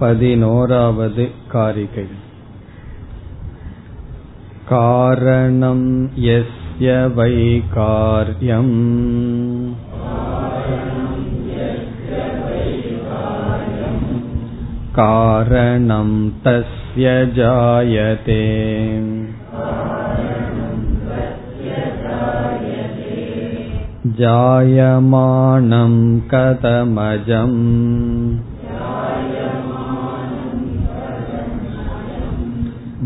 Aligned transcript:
पदिनोरावद् 0.00 1.20
कारिकै 1.52 2.04
कारणं 4.70 5.80
यस्य 6.26 6.92
वै 7.16 7.38
कार्यम् 7.74 8.74
कारणं 14.98 16.12
तस्य 16.44 17.10
जायते 17.36 18.40
जायमानं 24.20 25.94
कथमजम् 26.32 27.58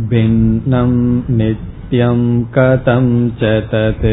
भिन्नं 0.10 0.92
नित्यं 1.32 2.22
कथं 2.54 3.06
च 3.40 3.56
तत् 3.72 4.08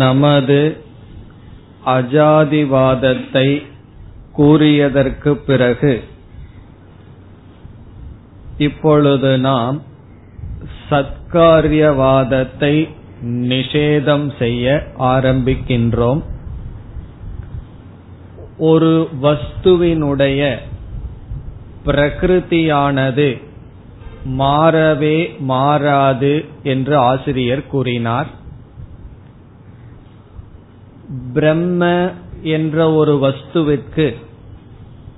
நமது 0.00 0.58
அஜாதிவாதத்தை 1.86 3.48
கூறியதற்கு 4.36 5.32
பிறகு 5.46 5.94
இப்பொழுது 8.58 9.30
நாம் 9.40 9.78
சத்காரியவாதத்தை 10.90 12.74
நிஷேதம் 13.48 14.28
செய்ய 14.38 14.66
ஆரம்பிக்கின்றோம் 15.06 16.22
ஒரு 18.57 19.09
வஸ்துவினுடைய 19.21 20.57
பிரகிருதியானது 21.85 23.41
மாறவே 24.25 25.39
மாறாது 25.39 26.45
என்று 26.63 26.97
ஆசிரியர் 26.97 27.67
கூறினார். 27.67 28.27
பிரம்ம 31.33 32.11
என்ற 32.41 32.93
ஒரு 32.93 33.13
வஸ்துவிற்கு 33.15 34.15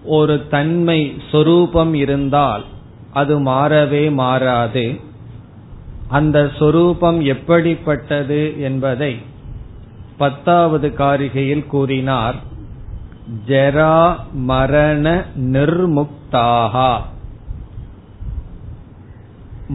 ஒரு 0.03 0.47
தன்மை 0.47 1.21
சொரூபம் 1.31 1.93
இருந்தால் 1.93 2.63
அது 3.13 3.39
மாறவே 3.39 4.11
மாறாது. 4.11 4.99
அந்த 6.07 6.51
சொரூபம் 6.59 7.21
எப்படிப்பட்டது 7.21 8.61
என்பதை 8.61 9.17
பத்தாவது 10.17 10.93
காரிகையில் 10.97 11.67
கூறினார். 11.67 12.35
ஜரா 13.47 14.15
மரண 14.33 15.25
நிர்முக்தாகா. 15.37 17.01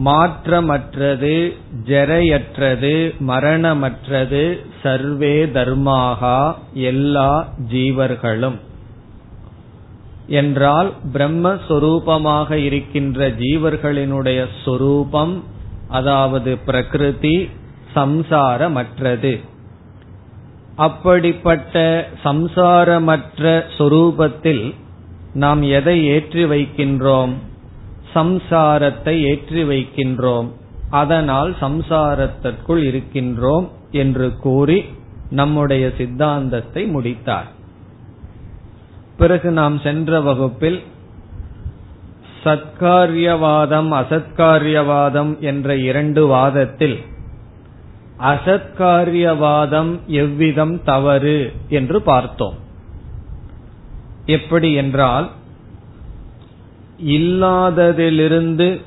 மாற்றமற்றது 0.05 1.53
ஜரையற்றது 1.85 3.19
மரணமற்றது 3.19 4.65
சர்வே 4.83 5.45
தர்மாகா 5.45 6.55
எல்லா 6.73 7.47
ஜீவர்களும். 7.71 8.59
என்றால் 10.27 10.93
பிரம்மஸ்வரூபமாக 11.13 12.51
இருக்கின்ற 12.51 13.29
ஜீவர்களினுடைய 13.29 14.47
சொரூபம் 14.65 15.43
அதாவது 15.87 16.57
பிரகிருதி 16.57 17.49
சம்சாரமற்றது. 17.95 19.41
அப்படிப்பட்ட 20.75 22.07
சம்சாரமற்ற 22.23 23.63
சொரூபத்தில் 23.77 24.75
நாம் 25.33 25.61
எதை 25.61 26.07
ஏற்றி 26.07 26.45
வைக்கின்றோம்? 26.45 27.33
சம்சாரத்தை 28.13 29.21
ஏற்றி 29.21 29.63
வைக்கின்றோம். 29.63 30.49
அதனால் 30.89 31.55
சம்சாரத்திற்குள் 31.61 32.81
இருக்கின்றோம் 32.83 33.67
என்று 33.91 34.35
கூறி 34.35 34.85
நம்முடைய 35.29 35.91
சித்தாந்தத்தை 35.97 36.85
முடித்தார். 36.85 37.47
பிறகு 39.17 39.51
நாம் 39.51 39.79
சென்ற 39.79 40.21
வகுப்பில் 40.21 40.81
சத்காரியவாதம் 42.43 43.89
அசத்காரியவாதம் 43.91 45.39
என்ற 45.39 45.75
இரண்டு 45.75 46.27
வாதத்தில் 46.27 47.01
அசத்காரியவாதம் 48.19 49.99
எவ்விதம் 50.07 50.83
தவறு 50.83 51.53
என்று 51.69 52.01
பார்த்தோம். 52.01 52.53
எப்படி 54.25 54.73
என்றால் 54.73 55.29
இல்லாததிலிருந்து 57.05 58.81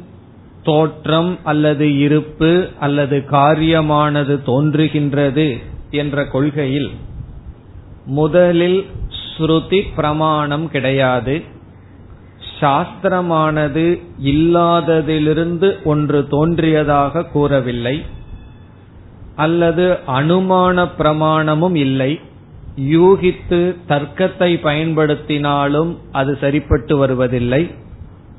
தோற்றம் 0.62 1.38
அல்லது 1.44 1.98
இருப்பு 1.98 2.68
அல்லது 2.80 3.24
காரியமானது 3.30 4.42
தோன்றுகின்றது 4.46 5.58
என்ற 5.90 6.24
கொள்கையில் 6.24 6.90
முதலில் 8.06 8.86
ஸ்ருதி 9.38 9.82
பிரமாணம் 9.96 10.70
கிடையாது. 10.70 11.42
சாஸ்திரமானது 12.60 14.02
இல்லாததிலிருந்து 14.24 15.82
ஒன்று 15.84 16.28
தோன்றியதாக 16.28 17.24
கூறவில்லை. 17.24 18.16
அல்லது 19.38 19.98
அனுமான 20.06 20.88
பிரமாணமும் 20.98 21.76
இல்லை. 21.76 22.20
யூகித்து 22.76 23.60
தர்க்கத்தை 23.88 24.50
பயன்படுத்தினாலும் 24.62 25.96
அது 26.12 26.38
சரிப்பட்டு 26.40 26.96
வருவதில்லை. 26.96 27.62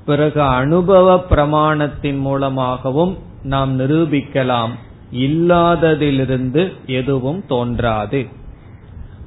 பிறகு 0.05 0.41
அனுபவ 0.41 1.25
பிரமாணத்தின் 1.29 2.19
மூலமாகவும் 2.19 3.17
நாம் 3.43 3.79
நிரூபிக்கலாம். 3.79 4.73
இல்லாததிலிருந்து 5.13 6.63
எதுவும் 6.85 7.41
தோன்றாது. 7.47 8.27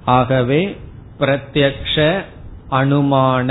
ஆகவே 0.04 0.60
பிரத்யக்ஷ 1.20 2.22
அனுமான 2.70 3.50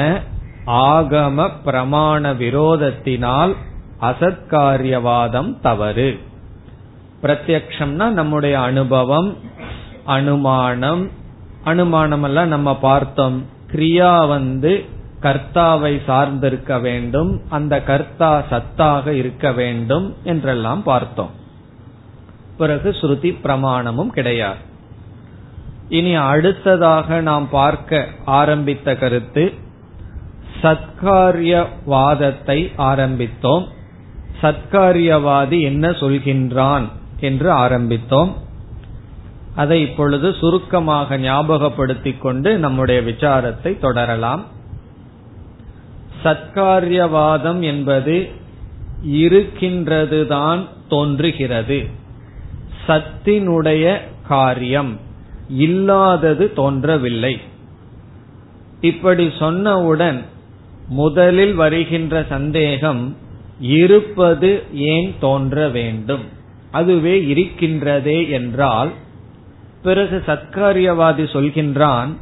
ஆகம 0.88 1.52
பிரமாண 1.66 2.34
விரோதத்தினால் 2.34 3.54
அசத்காரியவாதம் 4.02 5.60
தவறு. 5.62 6.12
பிரத்யக்ஷம்னா 7.22 8.10
நம்முடைய 8.10 8.62
அனுபவம் 8.62 9.38
அனுமானம் 10.06 11.10
அனுமானம் 11.64 12.24
எல்லாம் 12.24 12.48
நம்ம 12.48 12.78
பார்த்தோம். 12.78 13.46
கிரியா 13.72 14.28
வந்து 14.28 14.86
கர்த்தாவை 15.22 16.02
சார்ந்திருக்க 16.08 16.82
வேண்டும் 16.82 17.42
அந்த 17.50 17.82
கர்த்தா 17.82 18.44
சத்தாக 18.50 19.08
இருக்க 19.08 19.52
வேண்டும் 19.52 20.16
என்றெல்லாம் 20.24 20.84
பார்த்தோம். 20.84 21.30
பிறகு 22.58 22.90
ஸ்ருதி 22.90 23.36
பிரமாணமும் 23.44 24.08
கிடையாது. 24.08 24.60
இனி 25.90 26.16
அடுத்ததாக 26.16 27.22
நாம் 27.22 27.50
பார்க்க 27.50 28.08
ஆரம்பித்த 28.26 28.96
கருத்து 28.96 29.54
சத்காரியவாதத்தை 30.62 32.60
ஆரம்பித்தோம். 32.78 33.68
சத்காரியவாதி 34.42 35.62
என்ன 35.62 35.90
சொல்கின்றான்? 35.90 36.88
என்று 37.22 37.52
ஆரம்பித்தோம். 37.52 38.32
அதை 39.56 39.82
இப்பொழுது 39.82 40.36
சுருக்கமாக 40.40 41.18
ஞாபகப்படுத்திக் 41.18 42.20
கொண்டு 42.20 42.58
நம்முடைய 42.58 43.02
விசாரத்தை 43.02 43.80
தொடரலாம். 43.80 44.46
சத்காரியவாதம் 46.24 47.60
என்பது 47.62 48.30
இருக்கின்றதுதான் 49.06 50.68
தோன்றுகிறது. 50.90 51.86
சத்தினுடைய 52.88 53.98
காரியம் 54.28 55.00
இல்லாதது 55.50 56.54
தோன்றவில்லை. 56.54 57.40
இப்படி 58.82 59.28
சொன்னவுடன் 59.28 60.24
முதலில் 60.88 61.54
வருகின்ற 61.54 62.26
சந்தேகம் 62.30 63.18
இருப்பது 63.60 64.64
ஏன் 64.74 65.16
தோன்ற 65.20 65.70
வேண்டும்? 65.70 66.40
அதுவே 66.72 67.22
இருக்கின்றதே 67.22 68.30
என்றால் 68.30 68.92
பிறகு 69.84 70.24
சத்காரியவாதி 70.26 71.24
சொல்கின்றான் 71.34 72.18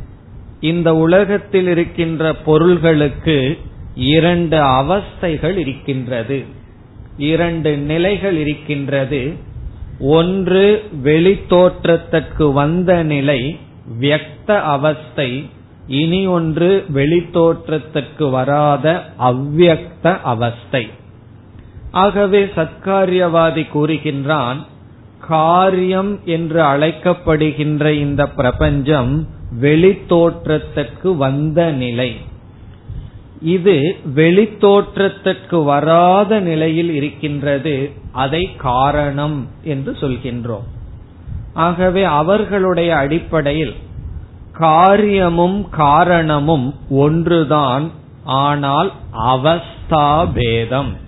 இந்த 0.59 0.95
உலகத்தில் 0.95 1.67
இருக்கின்ற 1.67 2.33
பொருள்களுக்கு 2.33 3.57
இரண்டு 3.95 4.57
அவஸ்தைகள் 4.57 5.57
இருக்கின்றது. 5.57 6.43
இரண்டு 7.17 7.77
நிலைகள் 7.77 8.37
இருக்கின்றது. 8.37 9.33
ஒன்று 9.99 10.83
வெளித்தோற்றத்துக்கு 11.03 12.53
வந்த 12.53 13.03
நிலை 13.03 13.59
வியக்த 13.99 14.61
அவஸ்தை. 14.61 15.49
இனி 15.87 16.27
ஒன்று 16.27 16.85
வெளித்தோற்றத்துக்கு 16.93 18.29
வராத 18.29 19.13
அவ்வக்த 19.19 20.21
அவஸ்தை. 20.23 20.87
ஆகவே 21.91 22.43
சத்காரியவாதி 22.43 23.67
கூறுகின்றான் 23.73 24.65
காரியம் 25.27 26.19
என்று 26.25 26.61
அழைக்கப்படுகின்ற 26.61 27.89
இந்த 27.89 28.27
பிரபஞ்சம் 28.27 29.27
வெளித்தோற்றத்திற்கு 29.61 31.15
வந்த 31.17 31.71
நிலை. 31.71 32.15
இது 33.41 33.95
வெளித்தோற்றத்திற்கு 34.15 35.63
வராத 35.63 36.39
நிலையில் 36.39 36.93
இருக்கின்றது 36.93 37.91
அதை 38.11 38.55
காரணம் 38.55 39.47
என்று 39.63 39.91
சொல்கின்றோம். 39.91 40.67
ஆகவே 41.53 42.03
அவர்களுடைய 42.03 42.95
அடிப்படையில் 42.95 43.75
காரியமும் 44.53 45.69
காரணமும் 45.69 46.75
ஒன்றுதான் 46.89 47.91
ஆனால் 48.23 48.91
அவஸ்தா 49.27 50.31
பேதம். 50.33 51.07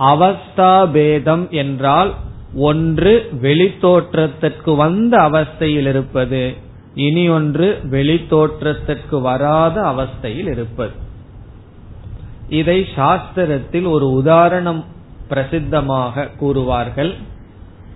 அவஸ்தா 0.00 0.90
பேதம் 0.90 1.50
என்றால் 1.50 2.14
ஒன்று 2.54 3.12
வெளித்தோற்றத்திற்கு 3.42 4.76
வந்த 4.76 5.18
அவஸ்தையில் 5.18 5.88
இருப்பது 5.88 6.54
இனி 6.94 7.28
ஒன்று 7.28 7.80
வெளித்தோற்றத்திற்கு 7.90 9.20
வராத 9.20 9.82
அவஸ்தையில் 9.82 10.48
இருப்பது. 10.48 10.92
இதை 12.48 12.78
சாஸ்திரத்தில் 12.96 13.88
ஒரு 13.88 14.12
உதாரணம் 14.12 14.84
பிரசித்தமாக 15.28 16.28
கூறுவார்கள். 16.40 17.12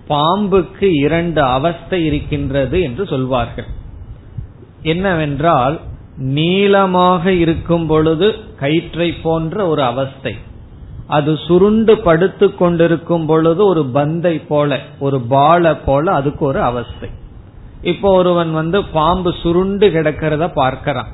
பாம்புக்கு 0.09 0.89
இரண்டு 1.05 1.43
அவஸ்தை 1.43 2.05
இருக்கின்றது 2.05 2.81
என்று 2.81 3.07
சொல்வார்கள். 3.07 3.67
என்னவென்றால் 4.83 5.81
நீளமாக 6.17 7.33
இருக்கும் 7.33 7.87
பொழுது 7.87 8.35
கயிற்றை 8.59 9.13
போன்ற 9.13 9.67
ஒரு 9.67 9.83
அவஸ்தை 9.83 10.35
அது 11.07 11.39
சுருண்டு 11.47 11.99
படுத்து 11.99 12.55
கொண்டிருக்கும் 12.55 13.27
பொழுது 13.27 13.67
ஒரு 13.67 13.85
பந்தை 13.87 14.39
போல 14.39 14.79
ஒரு 14.99 15.21
பால 15.21 15.77
போல 15.77 16.13
அதுக்கு 16.13 16.45
ஒரு 16.45 16.61
அவஸ்தை. 16.61 17.09
இப்போ 17.83 18.13
ஒருவன் 18.13 18.53
வந்து 18.53 18.85
பாம்பு 18.85 19.35
சுருண்டு 19.43 19.89
கிடக்கிறத 19.89 20.53
பார்க்கிறான். 20.53 21.13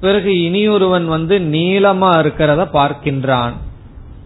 பிறகு 0.00 0.30
இனியொருவன் 0.30 1.06
வந்து 1.06 1.38
நீளமா 1.38 2.10
இருக்கிறத 2.22 2.64
பார்க்கின்றான். 2.72 3.52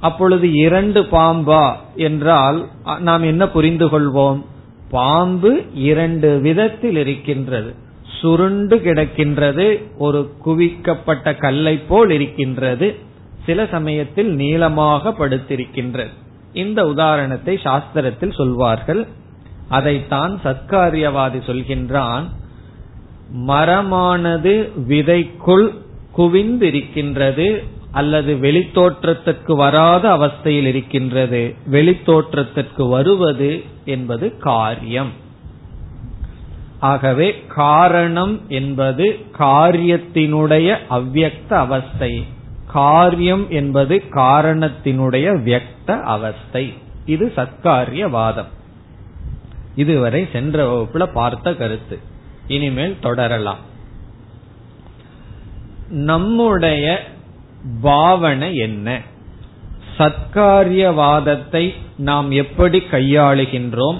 அப்பொழுது 0.00 0.52
இரண்டு 0.52 1.02
பாம்பா 1.02 1.72
என்றால் 1.96 2.68
நாம் 2.98 3.22
என்ன 3.22 3.48
புரிந்து 3.48 3.86
கொள்வோம்? 3.86 4.40
பாம்பு 4.90 5.64
இரண்டு 5.74 6.38
விதத்தில் 6.38 6.96
இருக்கின்றது. 6.96 7.74
சுருண்டு 8.20 8.76
கிடக்கின்றது 8.76 9.82
ஒரு 9.98 10.30
குவிக்கப்பட்ட 10.46 11.36
கல்லை 11.36 11.78
போல் 11.78 12.10
இருக்கின்றது. 12.10 13.10
சில 13.46 13.66
சமயத்தில் 13.66 14.34
நீளமாக 14.34 15.10
படுத்திருக்கின்றது. 15.10 16.12
இந்த 16.52 16.86
உதாரணத்தை 16.86 17.58
சாஸ்திரத்தில் 17.62 18.36
சொல்வார்கள். 18.36 19.06
அதைத்தான் 19.68 20.40
சத்காரியவாதி 20.44 21.40
சொல்கின்றான். 21.46 22.24
மரமானது 23.48 24.70
விதைக்குள் 24.88 25.74
குவிந்திருக்கின்றது 26.16 27.62
அல்லது 27.90 28.34
வெளித்தோற்றத்திற்கு 28.34 29.54
வராத 29.56 30.16
அவஸ்தையில் 30.16 30.66
இருக்கின்றது 30.66 31.54
வெளித்தோற்றத்திற்கு 31.70 32.88
வருவது 32.88 33.64
என்பது 33.84 34.38
காரியம். 34.38 35.10
ஆகவே 36.80 37.42
காரணம் 37.48 38.40
என்பது 38.48 39.18
காரியத்தினுடைய 39.38 40.76
அவ்வக்த 40.90 41.52
அவஸ்தை. 41.54 42.24
காரியம் 42.72 43.50
என்பது 43.50 44.02
காரணத்தினுடைய 44.10 45.42
வியக்த 45.42 46.00
அவஸ்தை. 46.00 46.74
இது 47.06 47.32
சத்காரியவாதம். 47.36 48.50
இதுவரை 49.76 50.28
சென்ற 50.32 50.64
வகுப்புல 50.66 51.02
பார்த்த 51.04 51.54
கருத்து. 51.54 51.98
இனிமேல் 52.46 52.96
தொடரலாம். 53.00 53.58
நம்முடைய 55.88 57.02
பாவனை 57.80 58.56
என்ன? 58.56 59.00
சத்காரியவாதத்தை 59.98 61.74
நாம் 61.96 62.30
எப்படி 62.30 62.82
கையாளுகின்றோம்? 62.90 63.98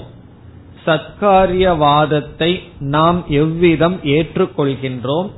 சத்காரியவாதத்தை 0.85 2.59
நாம் 2.79 3.25
எவ்விதம் 3.27 3.99
ஏற்றுக்கொள்கின்றோம்? 4.03 5.31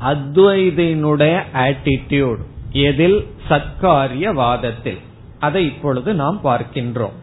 அத்வைதினுடைய 0.00 1.42
ஆட்டிடியூட் 1.54 2.50
எதில் 2.72 3.26
சத்காரியவாதத்தில். 3.48 4.98
அதை 5.38 5.64
இப்பொழுது 5.64 6.14
நாம் 6.14 6.40
பார்க்கின்றோம். 6.44 7.16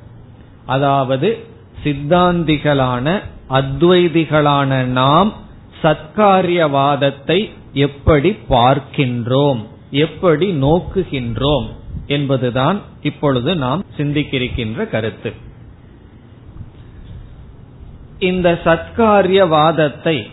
அதாவது 0.65 1.45
சித்தாந்திகளான 1.83 3.23
அத்வைதிகளான 3.49 4.83
நாம் 4.83 5.33
சத்காரியவாதத்தை 5.81 7.49
எப்படி 7.73 8.37
பார்க்கின்றோம் 8.49 9.65
எப்படி 9.91 10.51
நோக்குகின்றோம் 10.61 11.67
என்பதுதான் 12.07 12.81
இப்பொழுது 13.01 13.55
நாம் 13.55 13.83
சிந்திக்கிருக்கின்ற 13.97 14.89
கருத்து. 14.89 15.33
இந்த 18.19 18.59
சத்காரியவாதத்தை 18.63 20.29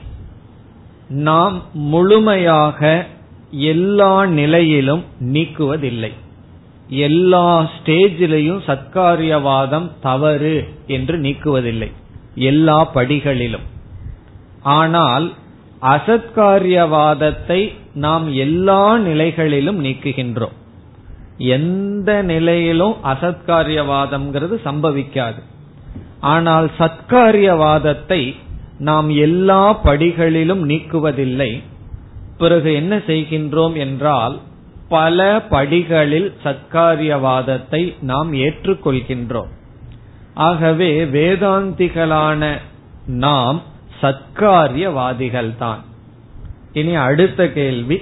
நாம் 1.09 1.63
முழுமையாக 1.73 3.07
எல்லா 3.50 4.26
நிலையிலும் 4.26 5.04
நீக்குவதில்லை. 5.20 6.12
எல்லா 6.88 7.60
ஸ்டேஜிலையும் 7.60 8.60
சத்காரியவாதம் 8.66 9.90
தவறு 10.00 10.69
என்று 10.87 11.19
நீக்குவதில்லை. 11.19 11.93
எல்லா 12.34 12.90
படிகளிலும். 12.94 13.66
ஆனால் 14.62 15.32
அசத்காரியவாதத்தை 15.82 17.72
நாம் 17.94 18.32
எல்லா 18.32 18.98
நிலைகளிலும் 18.98 19.84
நீக்குகின்றோம். 19.84 20.52
எந்த 21.38 22.22
நிலையிலும் 22.22 22.96
அசத்காரியவாதம்ங்கிறது 23.04 24.56
சம்பவிக்காது. 24.64 25.40
ஆனால் 26.20 26.70
சத்காரியவாதத்தை 26.78 28.34
நாம் 28.78 29.10
எல்லா 29.10 29.84
படிகளிலும் 29.84 30.69
நீக்குவதில்லை. 30.69 31.62
பிறகு 32.38 32.75
என்ன 32.75 32.94
செய்கின்றோம் 33.06 33.77
என்றால் 33.77 34.37
பல 34.88 35.19
படிகளில் 35.49 36.29
சத்காரியவாதத்தை 36.44 37.83
நாம் 38.00 38.33
ஏற்றுக்கொள்கின்றோம். 38.33 39.50
ஆகவே 40.35 40.91
வேதாந்திகளான 41.05 42.43
நாம் 43.06 43.63
சத்காரியவாதிகள் 44.01 45.53
தான் 45.58 45.82
இனி 46.72 46.94
அடுத்த 46.94 47.41
கேள்வி 47.49 47.99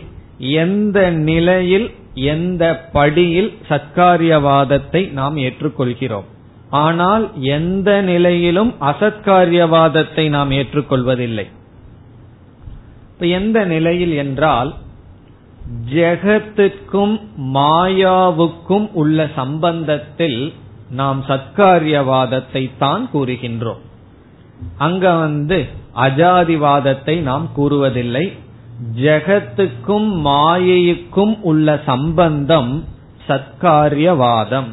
எந்த 0.62 0.98
நிலையில் 1.10 1.88
எந்த 2.14 2.62
படியில் 2.92 3.52
சத்காரியவாதத்தை 3.68 5.02
நாம் 5.12 5.36
ஏற்றுக்கொள்கிறோம்? 5.36 6.28
ஆனால் 6.84 7.24
எந்த 7.56 7.90
நிலையிலும் 8.02 8.72
அசத்காரியவாதத்தை 8.80 10.24
நாம் 10.28 10.50
ஏற்றுக்கொள்வதில்லை. 10.50 11.46
இப்ப 13.14 13.26
எந்த 13.26 13.64
நிலையில் 13.64 14.12
என்றால் 14.12 14.74
ஜெகத்துக்கும் 15.92 17.20
மாயாவுக்கும் 17.54 18.86
உள்ள 18.92 19.30
சம்பந்தத்தில் 19.36 20.52
நாம் 20.90 21.24
சத்காரியவாதத்தை 21.28 22.70
தான் 22.78 23.08
கூறுகின்றோம். 23.12 23.82
அங்க 24.78 25.12
வந்து 25.12 25.66
அஜாதிவாதத்தை 25.96 27.20
நாம் 27.20 27.48
கூறுவதில்லை. 27.56 28.24
ஜெகத்துக்கும் 28.96 30.10
மாயைக்கும் 30.24 31.40
உள்ள 31.40 31.80
சம்பந்தம் 31.86 32.84
சத்காரியவாதம். 33.28 34.70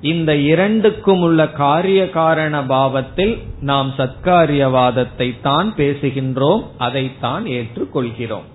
இந்த 0.00 0.36
இரண்டுக்கும் 0.36 1.20
உள்ள 1.20 1.48
காரிய 1.48 2.10
காரண 2.10 2.62
பாவத்தில் 2.62 3.38
நாம் 3.60 3.94
சத்காரியவாதத்தை 3.96 5.40
தான் 5.42 5.74
பேசுகின்றோம் 5.76 6.62
அதைத்தான் 6.78 7.46
ஏற்றுக்கொள்கிறோம். 7.46 8.48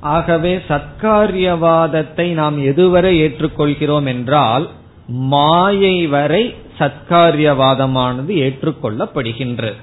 ஆகவே 0.00 0.56
சத்காரியவாதத்தை 0.56 2.32
நாம் 2.32 2.58
எதுவரை 2.58 3.12
ஏற்றுக்கொள்கிறோம் 3.24 4.06
என்றால் 4.06 4.70
மாயை 5.06 6.06
வரை 6.06 6.54
சத்காரியவாதமானது 6.78 8.32
ஏற்றுக்கொள்ளப்படுகின்றது. 8.46 9.76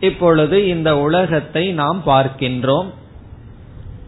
இப்பொழுது 0.00 0.68
இந்த 0.68 0.98
உலகத்தை 0.98 1.72
நாம் 1.72 2.02
பார்க்கின்றோம். 2.06 2.86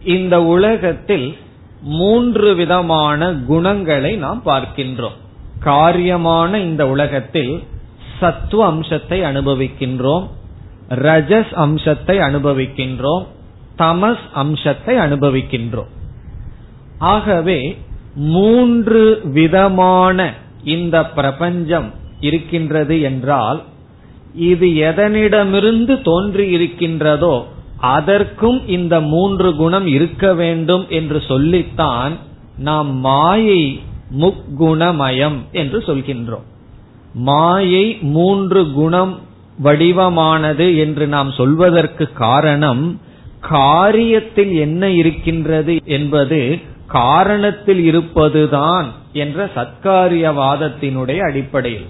இந்த 0.03 0.43
உலகத்தில் 0.43 1.37
மூன்று 1.83 2.55
விதமான 2.55 3.33
குணங்களை 3.33 4.15
நாம் 4.15 4.41
பார்க்கின்றோம். 4.45 5.17
காரியமான 5.59 6.55
இந்த 6.55 6.87
உலகத்தில் 6.87 7.63
சத்துவ 8.19 8.65
அம்சத்தை 8.65 9.21
அனுபவிக்கின்றோம் 9.21 10.27
ரஜஸ் 10.89 11.53
அம்சத்தை 11.53 12.17
அனுபவிக்கின்றோம் 12.17 13.23
தமஸ் 13.77 14.25
அம்சத்தை 14.33 14.97
அனுபவிக்கின்றோம். 14.97 15.91
ஆகவே 16.97 17.77
மூன்று 18.15 19.21
விதமான 19.23 20.33
இந்த 20.63 21.05
பிரபஞ்சம் 21.05 21.93
இருக்கின்றது 22.19 23.01
என்றால் 23.01 23.61
இது 24.33 24.67
எதனிடமிருந்து 24.67 26.01
தோன்றி 26.01 26.49
இருக்கின்றதோ 26.49 27.45
அதற்கும் 27.91 28.59
இந்த 28.67 28.95
மூன்று 29.01 29.49
குணம் 29.55 29.87
இருக்க 29.87 30.33
வேண்டும் 30.33 30.85
என்று 30.89 31.19
சொல்லித்தான் 31.27 32.13
நாம் 32.57 32.89
மாயை 32.99 33.63
முக்குணமயம் 34.19 35.37
என்று 35.51 35.79
சொல்கின்றோம். 35.87 36.47
மாயை 37.13 37.85
மூன்று 38.15 38.61
குணம் 38.71 39.13
வடிவமானது 39.63 40.67
என்று 40.77 41.07
நாம் 41.07 41.31
சொல்வதற்கு 41.31 42.05
காரணம் 42.13 42.83
காரியத்தில் 43.49 44.53
என்ன 44.59 44.89
இருக்கின்றது 44.89 45.75
என்பது 45.97 46.59
காரணத்தில் 46.93 47.81
இருப்பதுதான் 47.83 48.87
என்ற 49.13 49.49
சத்காரியவாதத்தினுடைய 49.55 51.19
அடிப்படையில். 51.29 51.89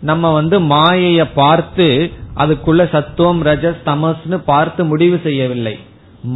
நம்ம 0.00 0.32
வந்து 0.32 0.56
மாயைய 0.60 1.20
பார்த்து 1.34 2.12
அதுக்குள்ள 2.38 2.82
சத்துவம் 2.94 3.40
ரஜஸ் 3.42 3.82
தமஸ்னு 3.86 4.38
பார்த்து 4.44 4.84
முடிவு 4.84 5.20
செய்யவில்லை. 5.22 5.76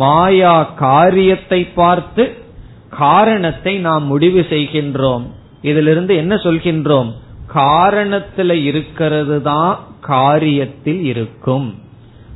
மாயா 0.02 0.62
காரியத்தை 0.62 1.60
பார்த்து 1.80 2.24
காரணத்தை 2.98 3.74
நாம் 3.78 4.04
முடிவு 4.04 4.40
செய்கின்றோம். 4.50 5.24
இதிலிருந்து 5.62 6.12
என்ன 6.16 6.34
சொல்கின்றோம்? 6.34 7.10
காரணத்தில் 7.54 8.56
இருக்கிறது 8.62 9.36
தான் 9.42 9.78
காரியத்தில் 10.08 11.02
இருக்கும். 11.02 11.66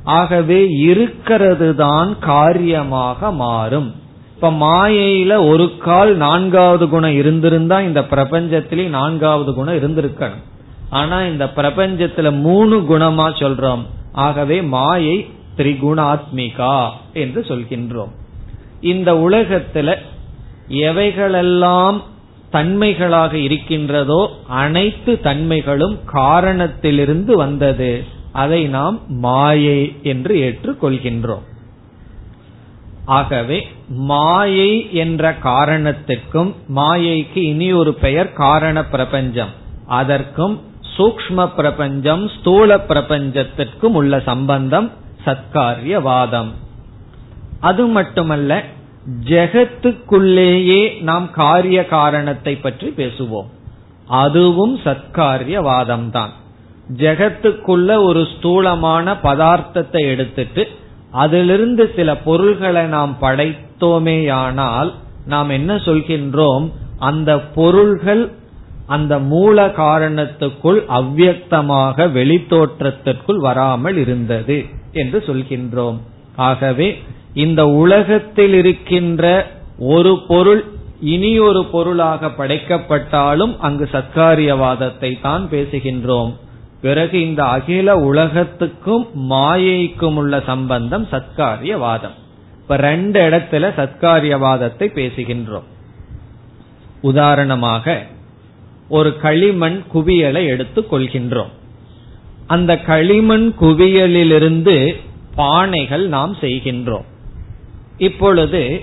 ஆகவே 0.03 0.59
இருக்கிறது 0.67 1.69
தான் 1.75 2.11
காரியமாக 2.19 3.31
மாறும். 3.31 3.89
இப்ப 4.35 4.49
மாயையில 4.65 5.33
ஒரு 5.49 5.65
கால் 5.77 6.11
நான்காவது 6.15 6.85
குணம் 6.89 7.15
இருந்திருந்தா 7.17 7.77
இந்த 7.81 8.01
பிரபஞ்சத்திலே 8.01 8.85
நான்காவது 8.89 9.53
குணம் 9.53 9.79
இருந்திருக்கணும். 9.79 10.43
ஆனா 10.89 11.21
இந்த 11.21 11.45
பிரபஞ்சத்துல 11.55 12.31
மூணு 12.31 12.79
குணமா 12.79 13.27
சொல்றோம். 13.39 13.85
ஆகவே 14.11 14.61
மாயை 14.61 15.29
திரிகுணாத்மிகா 15.57 16.89
என்று 17.13 17.41
சொல்கின்றோம். 17.41 18.11
இந்த 18.81 19.13
உலகத்துல 19.13 19.95
எவைகளெல்லாம் 20.69 22.01
தன்மைகளாக 22.51 23.33
இருக்கின்றதோ 23.33 24.29
அனைத்து 24.47 25.19
தன்மைகளும் 25.23 25.99
காரணத்திலிருந்து 26.05 27.37
வந்தது. 27.37 28.03
அதை 28.31 28.65
நாம் 28.65 28.99
மாயை 29.07 29.95
என்று 30.03 30.35
ஏற்றுக்கொள்கின்றோம். 30.35 31.41
ஆகவே 33.05 33.67
மாயை 33.89 34.93
என்ற 34.93 35.33
காரணத்திற்கும் 35.33 36.55
மாயைக்கு 36.75 37.37
இனி 37.37 37.71
ஒரு 37.71 37.93
பெயர் 37.93 38.33
காரண 38.33 38.85
பிரபஞ்சம். 38.85 39.49
அதற்கும் 39.85 40.61
சூக்ம 40.97 41.45
பிரபஞ்சம் 41.55 42.23
ஸ்தூல 42.35 42.77
பிரபஞ்சத்திற்கும் 42.89 43.95
உள்ள 43.99 44.19
சம்பந்தம் 44.29 44.87
சத்காரியவாதம். 45.25 46.49
அது 47.59 47.83
மட்டுமல்ல 47.97 48.51
ஜெகத்துக்குள்ளேயே 49.25 50.81
நாம் 51.01 51.27
காரிய 51.31 51.79
காரணத்தை 51.85 52.53
பற்றி 52.55 52.87
பேசுவோம். 52.97 53.49
அதுவும் 54.23 54.75
சத்காரியவாதம் 54.77 56.09
தான் 56.09 56.33
ஜெகத்துக்குள்ள 56.97 57.89
ஒரு 58.03 58.21
ஸ்தூலமான 58.33 59.13
பதார்த்தத்தை 59.23 60.01
எடுத்துட்டு 60.13 60.63
அதிலிருந்து 61.23 61.83
சில 61.95 62.09
பொருள்களை 62.17 62.83
நாம் 62.95 63.13
படைத்தோமேயானால் 63.21 64.91
நாம் 65.25 65.49
என்ன 65.49 65.71
சொல்கின்றோம்? 65.87 66.65
அந்த 66.99 67.31
பொருள்கள் 67.57 68.23
அந்த 68.87 69.19
மூல 69.19 69.67
காரணத்துக்குள் 69.67 70.79
அவ்வியக்தமாக 70.99 72.07
வெளித்தோற்றத்திற்குள் 72.11 73.39
வராமல் 73.39 73.97
இருந்தது 73.97 74.65
என்று 74.91 75.23
சொல்கின்றோம். 75.27 75.97
ஆகவே 76.35 76.97
இந்த 77.33 77.65
உலகத்தில் 77.65 78.53
இருக்கின்ற 78.53 79.23
ஒரு 79.79 80.13
பொருள் 80.27 80.63
இனி 80.99 81.39
ஒரு 81.39 81.65
பொருளாக 81.65 82.27
படைக்கப்பட்டாலும் 82.27 83.53
அங்கு 83.57 83.89
சத்காரியவாதத்தை 83.91 85.21
தான் 85.21 85.47
பேசுகின்றோம். 85.51 86.31
பிறகு 86.81 87.17
இந்த 87.21 87.43
அகில 87.43 87.97
உலகத்துக்கும் 87.97 89.05
மாயைக்கும் 89.29 90.15
உள்ள 90.15 90.41
சம்பந்தம் 90.45 91.07
சத்காரியவாதம். 91.11 92.15
இப்ப 92.61 92.77
ரெண்டு 92.77 93.19
இடத்துல 93.29 93.65
சத்காரியவாதத்தை 93.79 94.87
பேசுகின்றோம். 94.99 95.67
உதாரணமாக 97.01 98.03
ஒரு 98.89 99.17
களிமண் 99.17 99.83
குவியலை 99.93 100.45
எடுத்துக் 100.45 100.93
கொள்கின்றோம். 100.93 101.53
அந்த 102.47 102.77
களிமண் 102.77 103.53
குவியலிலிருந்து 103.61 104.95
பானைகள் 105.37 106.05
நாம் 106.07 106.35
செய்கின்றோம். 106.41 107.07
இப்பொழுது 107.97 108.81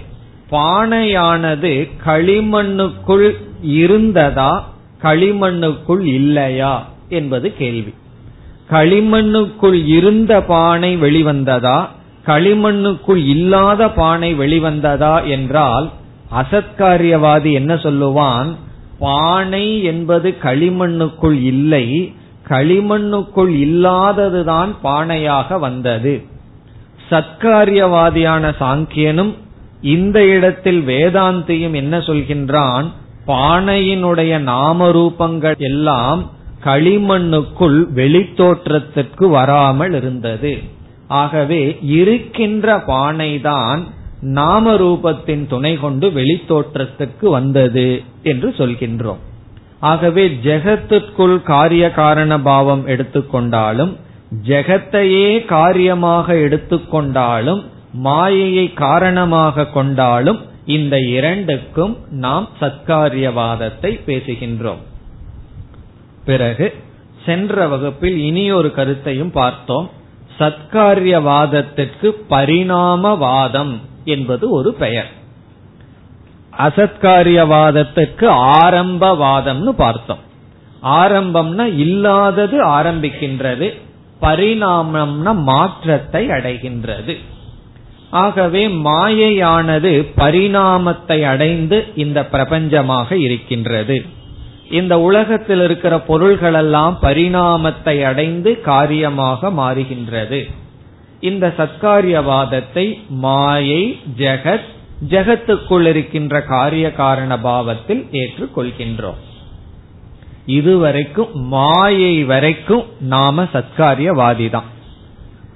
பானையானது 0.50 1.88
களிமண்ணுக்குள் 2.06 3.36
இருந்ததா 3.62 4.72
களிமண்ணுக்குள் 5.02 6.04
இல்லையா 6.04 6.88
என்பது 7.08 7.56
கேள்வி. 7.56 7.94
களிமண்ணுக்குள் 8.70 9.86
இருந்த 9.86 10.42
பானை 10.42 10.96
வெளிவந்ததா 10.96 11.88
களிமண்ணுக்குள் 12.26 13.22
இல்லாத 13.26 13.90
பானை 13.90 14.34
வெளிவந்ததா 14.34 15.28
என்றால் 15.28 15.90
அசத்காரியவாதி 16.32 17.52
என்ன 17.52 17.74
சொல்லுவான்? 17.74 18.54
பானை 18.98 19.82
என்பது 19.82 20.36
களிமண்ணுக்குள் 20.42 21.42
இல்லை 21.42 22.14
களிமண்ணுக்குள் 22.48 23.50
இல்லாததுதான் 23.50 24.74
பானையாக 24.84 25.58
வந்தது. 25.58 26.22
சத்காரியவாதியான 27.10 28.54
சாங்கியனும் 28.60 29.34
இந்த 29.82 30.26
இடத்தில் 30.26 30.86
வேதாந்தியும் 30.86 31.74
என்ன 31.74 31.98
சொல்கின்றான்? 31.98 32.86
பானையினுடைய 33.26 34.38
நாம 34.38 34.88
ரூபங்கள் 34.88 35.56
எல்லாம் 35.56 36.30
களிமண்ணுக்குள் 36.64 37.86
வெளித்தோற்றத்திற்கு 37.94 39.28
வராமல் 39.28 39.94
இருந்தது. 39.94 40.62
ஆகவே 41.08 41.78
இருக்கின்ற 41.82 42.76
பானைதான் 42.76 43.82
நாம 44.32 44.74
ரூபத்தின் 44.74 45.46
துணை 45.46 45.76
கொண்டு 45.76 46.10
வெளித்தோற்றத்துக்கு 46.10 47.26
வந்தது 47.28 48.02
என்று 48.22 48.54
சொல்கின்றோம். 48.58 49.22
ஆகவே 49.80 50.28
ஜெகத்திற்குள் 50.28 51.42
காரிய 51.42 51.90
காரண 51.90 52.40
பாவம் 52.40 52.86
எடுத்துக்கொண்டாலும் 52.86 53.96
ஜெகத்தையே 54.46 55.44
காரியமாக 55.44 56.34
எடுத்துக்கொண்டாலும் 56.34 57.62
மாயையை 57.92 58.72
காரணமாக 58.72 59.66
கொண்டாலும் 59.66 60.40
இந்த 60.66 60.98
இரண்டுக்கும் 60.98 61.96
நாம் 62.10 62.48
சத்காரியவாதத்தை 62.60 63.90
பேசுகின்றோம். 64.06 64.82
பிறகு 66.24 66.74
சென்ற 67.26 67.68
வகுப்பில் 67.68 68.18
இனி 68.18 68.52
ஒரு 68.52 68.72
கருத்தையும் 68.72 69.30
பார்த்தோம். 69.30 69.90
சத்காரியவாதத்திற்கு 70.38 72.10
பரிணாமவாதம் 72.30 73.74
என்பது 74.04 74.50
ஒரு 74.50 74.74
பெயர். 74.74 75.10
அசத்காரியவாதத்துக்கு 76.58 78.26
ஆரம்பவாதம்னு 78.62 79.68
பார்த்தோம். 79.68 80.18
ஆரம்பம்னா 80.82 81.64
இல்லாதது 81.76 82.64
ஆரம்பிக்கின்றது 82.64 83.80
பரிணாமம்னா 84.20 85.34
மாற்றத்தை 85.34 86.28
அடைகின்றது. 86.28 87.16
ஆகவே 88.10 88.68
மாயையானது 88.68 90.12
பரிணாமத்தை 90.16 91.24
அடைந்து 91.24 91.84
இந்த 91.96 92.28
பிரபஞ்சமாக 92.32 93.12
இருக்கின்றது. 93.12 94.04
இந்த 94.70 95.00
உலகத்தில் 95.00 95.60
இருக்கிற 95.60 96.02
பொருள்களெல்லாம் 96.08 96.96
பரிணாமத்தை 97.02 98.02
அடைந்து 98.02 98.60
காரியமாக 98.60 99.50
மாறுகின்றது. 99.50 100.50
இந்த 101.30 101.46
சத்காரியவாதத்தை 101.58 102.86
மாயை 103.24 103.82
ஜெகத் 104.16 104.70
ஜெகத்துக்குள் 105.10 105.86
இருக்கின்ற 105.86 106.34
காரிய 106.42 106.86
காரண 106.92 107.32
பாவத்தில் 107.38 108.02
ஏற்றுக்கொள்கின்றோம். 108.12 109.20
இதுவரைக்கும் 110.58 111.32
மாயை 111.48 112.14
வரைக்கும் 112.24 112.84
நாம 113.12 113.46
சத்காரியவாதி 113.54 114.48
தான் 114.50 114.68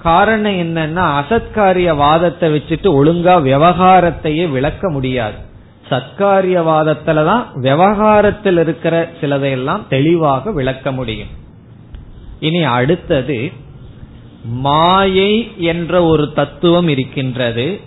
காரணம் 0.03 0.59
என்னன்னா 0.65 1.05
அசத்காரிய 1.21 1.97
வாதத்தை 1.97 2.47
வச்சுட்டு 2.55 2.89
ஒழுங்கா 2.99 3.35
விவகாரத்தையே 3.51 4.45
விளக்க 4.51 4.91
முடியாது. 4.91 5.39
சத்காரியவாதத்துலதான் 5.91 7.45
விவகாரத்தில் 7.67 8.59
இருக்கிற 8.59 8.95
சிலதையெல்லாம் 9.21 9.85
தெளிவாக 9.89 10.53
விளக்க 10.53 10.93
முடியும். 10.93 11.33
இனி 12.41 12.63
அடுத்தது 12.79 13.39
மாயை 14.45 15.53
என்ற 15.59 16.05
ஒரு 16.05 16.33
தத்துவம் 16.33 16.89
இருக்கின்றது. 16.89 17.81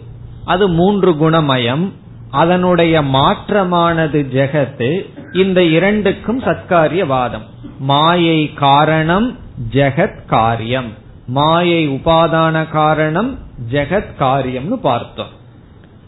அது 0.46 0.70
மூன்று 0.70 1.12
குணமயம். 1.12 1.92
அதனுடைய 2.32 3.02
மாற்றமானது 3.02 4.28
ஜெகத்து. 4.34 5.10
இந்த 5.34 5.64
இரண்டுக்கும் 5.64 6.40
சத்காரியவாதம். 6.40 7.42
மாயை 7.80 8.54
காரணம் 8.54 9.38
ஜெகத் 9.72 10.26
காரியம். 10.26 10.92
மாயை 11.28 11.90
உபாதான 11.90 12.70
காரணம் 12.70 13.40
ஜெகத் 13.72 14.14
காரியம்னு 14.20 14.74
பார்த்தோம். 14.74 15.40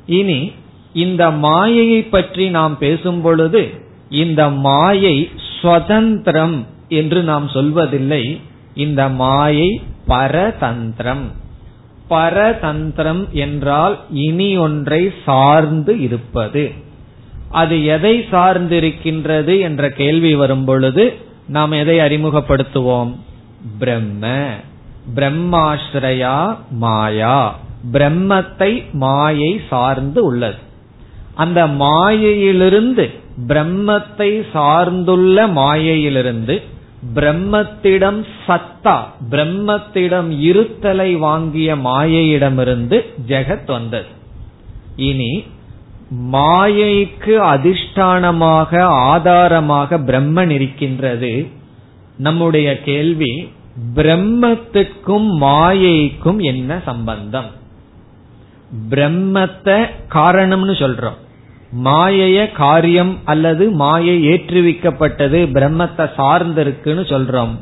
இனி 0.05 0.51
இந்த 0.93 1.31
மாயையை 1.31 2.03
பற்றி 2.03 2.49
நாம் 2.49 2.77
பேசும் 2.77 3.21
பொழுது 3.21 3.69
இந்த 4.09 4.49
மாயை 4.49 5.29
சுதந்திரம் 5.61 6.67
என்று 6.87 7.23
நாம் 7.23 7.47
சொல்வதில்லை. 7.47 8.41
இந்த 8.73 9.09
மாயை 9.09 9.81
பரதந்திரம். 10.07 11.31
பரதந்திரம் 12.09 13.29
என்றால் 13.29 13.99
இனி 14.09 14.57
ஒன்றை 14.57 15.13
சார்ந்து 15.25 15.99
இருப்பது. 15.99 16.71
அது 17.49 17.85
எதை 17.85 18.19
சார்ந்திருக்கின்றது 18.19 19.59
என்ற 19.61 19.89
கேள்வி 19.89 20.35
வரும் 20.35 20.65
பொழுது 20.65 21.13
நாம் 21.47 21.71
எதை 21.71 21.99
அறிமுகப்படுத்துவோம்? 21.99 23.15
பிரம்ம. 23.79 24.45
பிரம்மாஸ்ரயா 25.15 26.57
மாயா. 26.71 27.59
பிரம்மத்தை 27.91 28.91
மாயை 28.91 29.61
சார்ந்து 29.69 30.25
உள்ளது. 30.25 30.57
அந்த 31.33 31.67
மாயையிலிருந்து 31.67 33.13
பிரம்மத்தை 33.47 34.43
சார்ந்துள்ள 34.53 35.51
மாயையிலிருந்து 35.51 36.61
பிரம்மத்திடம் 37.15 38.25
சத்தா 38.47 38.95
பிரம்மத்திடம் 39.29 40.29
இருத்தலை 40.49 41.17
வாங்கிய 41.17 41.75
மாயையிடமிருந்து 41.75 43.05
ஜெகத் 43.27 43.65
வந்தது. 43.65 44.05
இனி 44.95 45.43
மாயைக்கு 46.31 47.35
அதிஷ்டானமாக 47.53 48.81
ஆதாரமாக 48.81 49.97
பிரம்மன் 49.97 50.49
இருக்கின்றது. 50.49 51.47
நம்முடைய 52.17 52.81
கேள்வி 52.81 53.51
பிரம்மத்துக்கும் 53.95 55.29
மாயைக்கும் 55.41 56.41
என்ன 56.41 56.81
சம்பந்தம்? 56.85 57.51
பிரம்மத்தை 58.89 59.89
காரணம்னு 60.13 60.73
சொல்றோம். 60.83 61.19
மாயைய 61.77 62.51
காரியம் 62.51 63.17
அல்லது 63.25 63.71
மாயை 63.71 64.27
ஏற்றுவிக்கப்பட்டது 64.27 65.39
பிரம்மத்தை 65.53 66.09
சார்ந்திருக்குன்னு 66.17 67.03
சொல்றோம். 67.13 67.55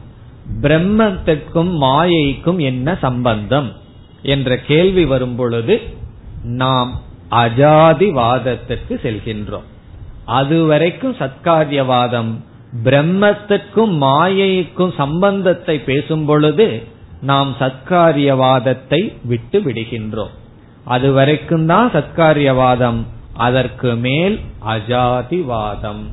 பிரம்மத்திற்கும் 0.61 1.71
மாயைக்கும் 1.81 2.57
என்ன 2.57 2.97
சம்பந்தம்? 3.01 3.71
என்ற 4.21 4.57
கேள்வி 4.57 5.05
வரும் 5.05 5.35
பொழுது 5.35 5.81
நாம் 6.43 6.99
அஜாதிவாதத்திற்கு 7.31 8.89
செல்கின்றோம். 8.89 9.67
அதுவரைக்கும் 10.25 11.15
சத்காரியவாதம் 11.15 12.31
பிரம்மத்துக்கும் 12.83 13.93
மாயைக்கும் 14.01 14.93
சம்பந்தத்தை 14.97 15.79
பேசும் 15.79 16.25
பொழுது 16.25 16.83
நாம் 17.21 17.55
சத்காரியவாதத்தை 17.59 19.13
விட்டு 19.23 19.59
விடுகின்றோம். 19.59 20.35
அதுவரைக்கும் 20.83 21.65
தான் 21.65 21.91
சத்காரியவாதம் 21.91 23.05
அதற்கு 23.33 23.95
மேல் 23.95 24.39
அஜாதிவாதம் 24.67 26.03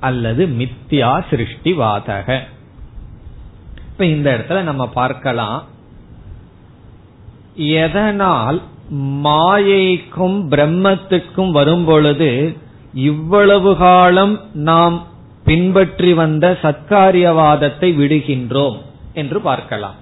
அல்லது 0.00 0.46
மித்யா 0.46 1.12
சிருஷ்டிவாதக. 1.30 2.40
இப்ப 3.76 4.04
இந்த 4.04 4.30
இடத்துல 4.36 4.62
நம்ம 4.62 4.86
பார்க்கலாம். 4.86 5.64
எதனால் 7.54 8.62
மாயைக்கும் 9.24 10.38
பிரம்மத்துக்கும் 10.48 11.50
வரும் 11.50 11.84
பொழுது 11.84 12.56
இவ்வளவு 12.92 13.76
காலம் 13.76 14.40
நாம் 14.52 15.06
பின்பற்றி 15.44 16.14
வந்த 16.14 16.58
சத்காரியவாதத்தை 16.62 17.88
விடுகின்றோம் 17.96 18.78
என்று 19.14 19.40
பார்க்கலாம். 19.40 19.94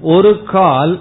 ஒரு 0.00 0.42
கால் 0.42 1.00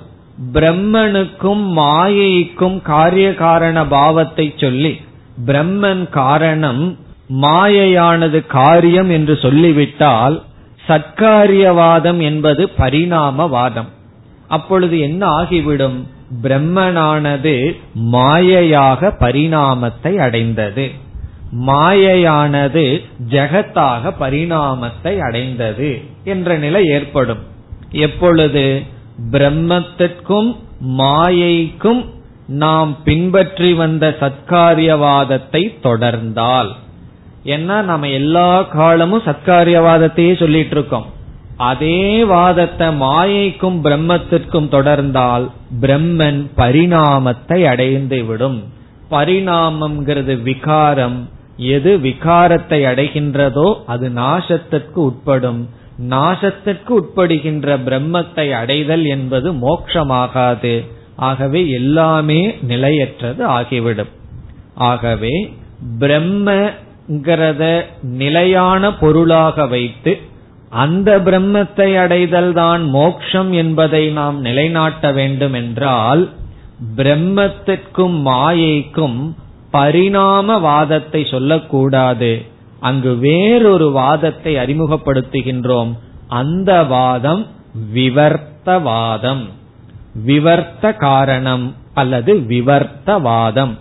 பிரம்மனுக்கும் 0.54 1.64
மாயைக்கும் 1.76 2.82
காரிய 2.82 3.34
காரண 3.34 3.86
பாவத்தை 3.86 4.54
சொல்லி 4.56 5.02
பிரம்மன் 5.46 6.10
காரணம் 6.10 6.98
மாயையானது 7.42 8.48
காரியம் 8.48 9.10
என்று 9.10 9.38
சொல்லிவிட்டால் 9.38 10.44
சத்காரியவாதம் 10.88 12.22
என்பது 12.22 12.70
பரிணாமவாதம். 12.78 13.88
அப்பொழுது 14.48 15.00
என்ன 15.00 15.28
ஆகிவிடும்? 15.28 16.08
பிரம்மனானது 16.44 17.80
மாயையாக 18.12 19.12
பரிணாமத்தை 19.20 20.16
அடைந்தது. 20.16 20.92
மாயையானது 21.68 23.04
ஜெகத்தாக 23.30 24.14
பரிணாமத்தை 24.20 25.20
அடைந்தது 25.20 26.02
என்ற 26.24 26.58
நிலை 26.58 26.86
ஏற்படும். 26.86 27.40
எப்பொழுது? 27.92 28.98
பிரம்மத்திற்கும் 29.32 30.50
மாயைக்கும் 30.98 32.02
நாம் 32.48 32.92
பின்பற்றி 33.04 33.74
வந்த 33.74 34.06
சத்காரியவாதத்தை 34.20 35.62
தொடர்ந்தால். 35.82 36.70
ஏன்னா 37.46 37.78
நம்ம 37.82 38.08
எல்லா 38.08 38.62
காலமும் 38.62 39.26
சத்காரியவாதத்தையே 39.26 40.34
சொல்லிட்டு 40.40 40.76
இருக்கோம் 40.76 41.08
அதே 41.58 42.24
வாதத்தை 42.24 42.88
மாயைக்கும் 42.88 43.78
பிரம்மத்திற்கும் 43.86 44.70
தொடர்ந்தால் 44.70 45.46
பிரம்மன் 45.82 46.42
பரிணாமத்தை 46.56 47.60
அடைந்து 47.66 48.26
விடும் 48.26 48.60
பரிணாமம்ங்கிறது 49.12 50.34
விகாரம். 50.44 51.20
எது 51.76 51.92
விகாரத்தை 51.98 52.80
அடைகின்றதோ 52.92 53.68
அது 53.86 54.10
நாசத்திற்கு 54.10 55.00
உட்படும். 55.10 55.62
நாசத்திற்கு 56.08 56.90
உட்படுகின்ற 56.90 57.78
பிரம்மத்தை 57.78 58.52
அடைதல் 58.52 59.06
என்பது 59.06 59.54
மோட்சமாகாது. 59.54 60.86
ஆகவே 61.16 61.70
எல்லாமே 61.70 62.56
நிலையற்றது 62.62 63.46
ஆகிவிடும். 63.46 64.10
ஆகவே 64.76 65.54
பிரம்மங்கிறத 66.00 67.86
நிலையான 68.02 68.94
பொருளாக 68.94 69.66
வைத்து 69.66 70.18
அந்த 70.70 71.20
பிரம்மத்தை 71.20 71.98
அடைதல் 72.00 72.54
தான் 72.54 72.90
மோக்ஷம் 72.90 73.52
என்பதை 73.52 74.10
நாம் 74.10 74.40
நிலைநாட்ட 74.40 75.12
வேண்டும் 75.12 75.54
என்றால் 75.54 76.30
பிரம்மத்திற்கும் 76.96 78.18
மாயைக்கும் 78.26 79.20
பரிணாம 79.72 80.58
வாதத்தை 80.58 81.26
சொல்லக்கூடாது. 81.26 82.46
அங்கு 82.80 83.16
வேறொரு 83.16 83.92
வாதத்தை 83.92 84.56
அறிமுகப்படுத்துகின்றோம். 84.56 85.98
அந்த 86.28 86.84
வாதம் 86.84 87.48
விவர்த்தவாதம். 87.94 89.46
விவர்த்த 90.26 90.96
காரணம் 90.96 91.76
அல்லது 91.94 92.36
விவர்த்தவாதம். 92.36 93.78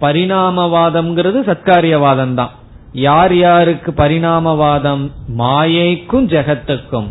பரிணாமவாதம்ங்கிறது 0.00 1.40
சத்காரியவாதம் 1.46 2.34
தான் 2.34 2.50
யார் 2.92 3.36
யாருக்கு 3.36 3.90
பரிணாமவாதம்? 3.90 5.10
மாயைக்கும் 5.38 6.26
ஜெகத்துக்கும். 6.26 7.06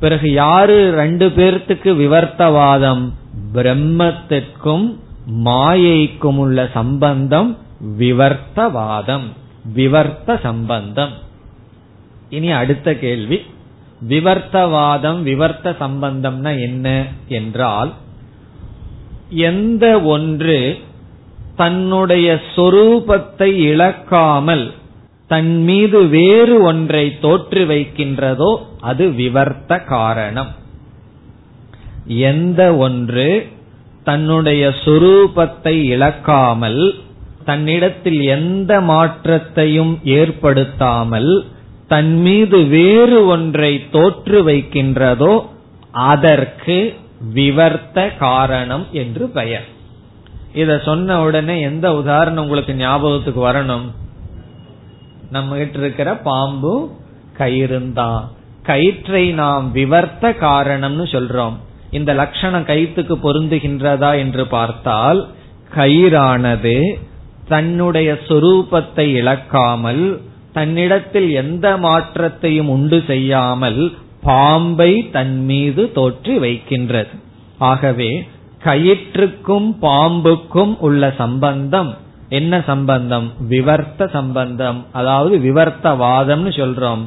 பிறகு 0.00 0.32
யாரு 0.32 0.90
ரெண்டு 0.90 1.28
பேர்த்துக்கு 1.28 1.94
விவர்த்தவாதம்? 1.96 3.10
பிரம்மத்திற்கும் 3.54 4.96
மாயைக்கும் 5.44 6.36
உள்ள 6.36 6.68
சம்பந்தம் 6.74 7.56
விவர்த்தவாதம். 7.98 9.32
விவர்த்த 9.74 10.38
சம்பந்தம் 10.42 11.12
இனி 12.30 12.50
அடுத்த 12.50 12.94
கேள்வி. 12.94 13.38
விவர்த்தவாதம் 14.08 15.20
விவர்த்த 15.22 15.74
சம்பந்தம்னா 15.80 16.60
என்ன 16.60 17.06
என்றால் 17.28 17.92
எந்த 19.30 20.00
ஒன்று 20.00 20.78
தன்னுடைய 21.56 22.40
சொரூபத்தை 22.56 23.48
இழக்காமல் 23.70 24.72
தன் 25.28 25.62
மீது 25.62 26.08
வேறு 26.08 26.62
ஒன்றை 26.62 27.18
தோற்று 27.18 27.64
வைக்கின்றதோ 27.66 28.50
அது 28.80 29.08
விவர்த்த 29.08 29.84
காரணம். 29.84 30.50
எந்த 32.06 32.76
ஒன்று 32.76 33.28
தன்னுடைய 34.04 34.74
சொரூபத்தை 34.84 35.74
இழக்காமல் 35.94 36.82
தன்னிடத்தில் 37.44 38.20
எந்த 38.36 38.80
மாற்றத்தையும் 38.80 40.00
ஏற்படுத்தாமல் 40.04 41.32
தன் 41.88 42.12
மீது 42.20 42.58
வேறு 42.66 43.26
ஒன்றை 43.26 43.72
தோற்று 43.90 44.38
வைக்கின்றதோ 44.46 45.32
அதற்கு 45.92 46.94
விவர்த்த 47.34 48.16
காரணம் 48.16 48.86
என்று 48.92 49.24
பெயர். 49.28 49.66
இத 50.54 50.78
சொன்ன 50.84 51.18
உடனே 51.22 51.60
எந்த 51.60 51.86
உதாரணம் 51.94 52.42
உங்களுக்கு 52.44 52.74
ஞாபகத்துக்கு 52.74 53.42
வரணும்? 53.48 53.86
நம்ம 55.30 55.56
கிட்ட 55.56 55.78
இருக்கிற 55.78 56.16
பாம்பு 56.16 56.90
கயிறுந்தான் 57.38 58.24
கயிற்றை 58.62 59.30
நாம் 59.32 59.72
விவர்த்த 59.72 60.34
காரணம்னு 60.40 61.06
சொல்றோம். 61.14 61.56
இந்த 61.90 62.10
லட்சணம் 62.14 62.64
கயிற்றுக்கு 62.64 63.14
பொருந்துகின்றதா 63.22 64.10
என்று 64.18 64.46
பார்த்தால் 64.46 65.28
கயிறானது 65.74 66.76
தன்னுடைய 67.52 68.10
சொரூபத்தை 68.28 69.06
இழக்காமல் 69.20 70.04
தன்னிடத்தில் 70.52 71.30
எந்த 71.42 71.66
மாற்றத்தையும் 71.76 72.68
உண்டு 72.68 72.98
செய்யாமல் 73.06 73.82
பாம்பை 74.22 74.92
தன் 75.12 75.36
மீது 75.44 75.82
தோற்றி 75.94 76.34
வைக்கின்றது. 76.38 77.14
ஆகவே 77.70 78.10
கயிற்றுக்கும் 78.64 79.70
பாம்புக்கும் 79.82 80.74
உள்ள 80.78 81.02
சம்பந்தம். 81.18 81.90
என்ன 82.28 82.62
சம்பந்தம்? 82.66 83.26
விவர்த்த 83.48 84.08
சம்பந்தம். 84.12 84.78
அதாவது 84.92 85.34
விவர்த்தவாதம்னு 85.48 86.52
சொல்றோம். 86.60 87.02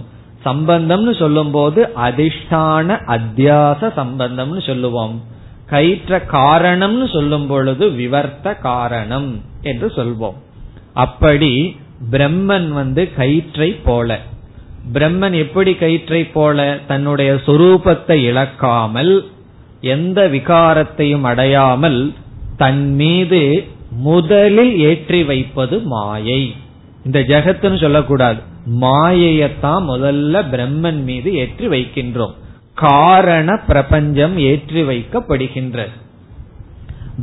சம்பந்தம்னு 0.45 1.13
சொல்லும் 1.19 1.51
போது 1.51 1.81
அதிஷ்டான 2.07 2.97
அத்தியாச 3.15 3.91
சம்பந்தம்னு 3.99 4.61
சொல்லுவோம். 4.67 5.15
கயிற்ற 5.69 6.17
காரணம்னு 6.31 7.07
சொல்லும் 7.13 7.47
பொழுது 7.47 7.85
விவர்த்த 8.01 8.53
காரணம். 8.69 9.29
என்று 9.71 9.87
சொல்வோம். 9.97 10.37
அப்படி 11.05 11.53
பிரம்மன் 12.11 12.67
வந்து 12.79 13.03
கயிற்றை 13.19 13.69
போல 13.87 14.19
பிரம்மன் 14.95 15.35
எப்படி 15.43 15.71
கயிற்றை 15.75 16.21
போல 16.33 16.65
தன்னுடைய 16.87 17.31
சொரூபத்தை 17.45 18.17
இழக்காமல் 18.29 19.13
எந்த 19.95 20.19
விகாரத்தையும் 20.33 21.25
அடையாமல் 21.31 22.01
தன் 22.57 22.83
மீது 22.99 23.41
முதலில் 24.07 24.73
ஏற்றி 24.89 25.19
வைப்பது 25.23 25.75
மாயை. 25.93 26.41
இந்த 27.05 27.19
ஜெகத்துன்னு 27.31 27.79
சொல்லக்கூடாது. 27.81 28.39
மாயையத்தான் 28.81 29.83
முதல்ல 29.91 30.35
பிரம்மன் 30.53 31.01
மீது 31.09 31.29
ஏற்றி 31.41 31.67
வைக்கின்றோம். 31.73 32.35
காரண 32.85 33.49
பிரபஞ்சம் 33.67 34.37
ஏற்றி 34.51 34.81
வைக்கப்படுகின்றது 34.83 35.95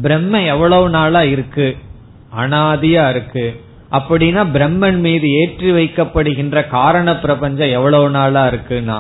பிரம்ம 0.05 0.35
எவ்வளவு 0.53 0.87
நாளா 0.97 1.23
இருக்கு? 1.35 1.67
அனாதியா 2.37 3.05
இருக்கு. 3.09 3.47
அப்படின்னா 3.91 4.43
பிரம்மன் 4.57 5.01
மீது 5.01 5.27
ஏற்றி 5.41 5.71
வைக்கப்படுகின்ற 5.71 6.69
காரண 6.69 7.17
பிரபஞ்சம் 7.17 7.75
எவ்வளவு 7.79 8.11
நாளா 8.11 8.45
இருக்குன்னா 8.47 8.99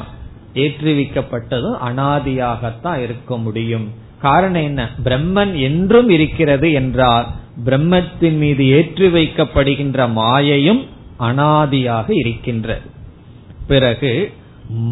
ஏற்றி 0.55 0.93
வைக்கப்பட்டதும் 0.99 1.79
அனாதியாகத்தான் 1.89 2.99
இருக்க 3.03 3.37
முடியும். 3.37 3.87
காரணம் 4.21 4.63
என்ன? 4.63 4.83
பிரம்மன் 5.05 5.55
என்றும் 5.61 6.09
இருக்கிறது 6.09 6.73
என்றால் 6.73 7.27
பிரம்மத்தின் 7.65 8.37
மீது 8.37 8.69
ஏற்றி 8.69 9.07
வைக்கப்படுகின்ற 9.07 10.09
மாயையும் 10.19 10.83
அனாதியாக 11.21 12.09
இருக்கின்றது. 12.11 12.87
பிறகு 13.67 14.13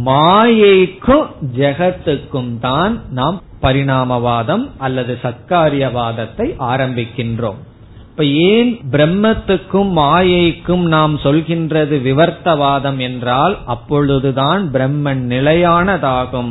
மாயைக்கும் 0.06 1.26
ஜெகத்துக்கும் 1.56 2.52
தான் 2.58 2.94
நாம் 3.10 3.42
பரிணாமவாதம் 3.62 4.64
அல்லது 4.78 5.18
சத்காரியவாதத்தை 5.22 6.46
ஆரம்பிக்கின்றோம். 6.72 7.60
இப்ப 8.20 8.32
ஏன் 8.54 8.70
பிரம்மத்துக்கும் 8.94 9.90
மாயைக்கும் 9.98 10.82
நாம் 10.94 11.12
சொல்கின்றது 11.22 11.94
விவர்த்தவாதம் 12.06 12.98
என்றால் 13.06 13.54
அப்பொழுதுதான் 13.74 14.62
பிரம்மன் 14.74 15.22
நிலையானதாகும். 15.32 16.50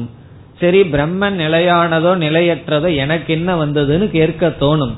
சரி 0.62 0.82
பிரம்மன் 0.95 1.38
நிலையானதோ 1.43 2.13
நிலையற்றதோ 2.25 2.89
எனக்கு 3.03 3.29
என்ன 3.38 3.60
வந்ததுன்னு 3.62 4.08
கேட்க 4.17 4.51
தோணும். 4.63 4.95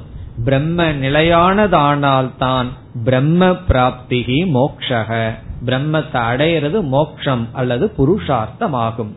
பிரம்ம 0.48 0.88
நிலையானதானால் 1.04 2.32
தான் 2.46 2.72
பிரம்ம 3.08 3.52
பிராப்திகி 3.70 4.40
மோக்ஷக. 4.58 5.22
பிரம்மத்தை 5.70 6.22
அடையிறது 6.32 6.80
மோக்ஷம் 6.96 7.46
அல்லது 7.62 7.88
புருஷார்த்தம் 8.00 8.78
ஆகும் 8.88 9.14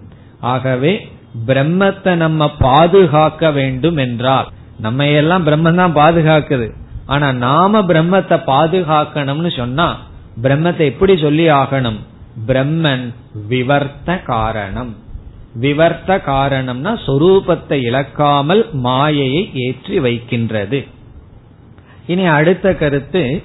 ஆகவே 0.55 0.95
பிரம்மத்தை 1.51 2.15
நம்ம 2.27 2.53
பாதுகாக்க 2.69 3.53
வேண்டும் 3.63 4.01
என்றால் 4.09 4.49
நம்ம 4.87 5.07
எல்லாம் 5.21 5.47
பிரம்மன் 5.51 5.81
தான் 5.83 6.01
பாதுகாக்குது. 6.05 6.69
ஆனா 7.07 7.33
நாம 7.33 7.81
பிரம்மத்தை 7.81 8.37
பாதுகாக்கணும்னு 8.47 9.57
சொன்னா 9.57 9.87
பிரம்மத்தை 10.43 10.85
எப்படி 10.93 11.15
சொல்லி 11.17 11.47
ஆகணும்? 11.49 11.99
பிரம்மன் 12.47 13.05
விவர்த்த 13.49 14.23
காரணம். 14.23 14.93
விவர்த்த 15.61 16.17
காரணம்னா 16.27 16.93
சொரூபத்தை 17.07 17.79
இழக்காமல் 17.89 18.63
மாயையை 18.73 19.43
ஏற்றி 19.67 19.99
வைக்கின்றது. 19.99 20.81
இனி 22.07 22.25
அடுத்த 22.27 22.75
கருத்து 22.75 23.43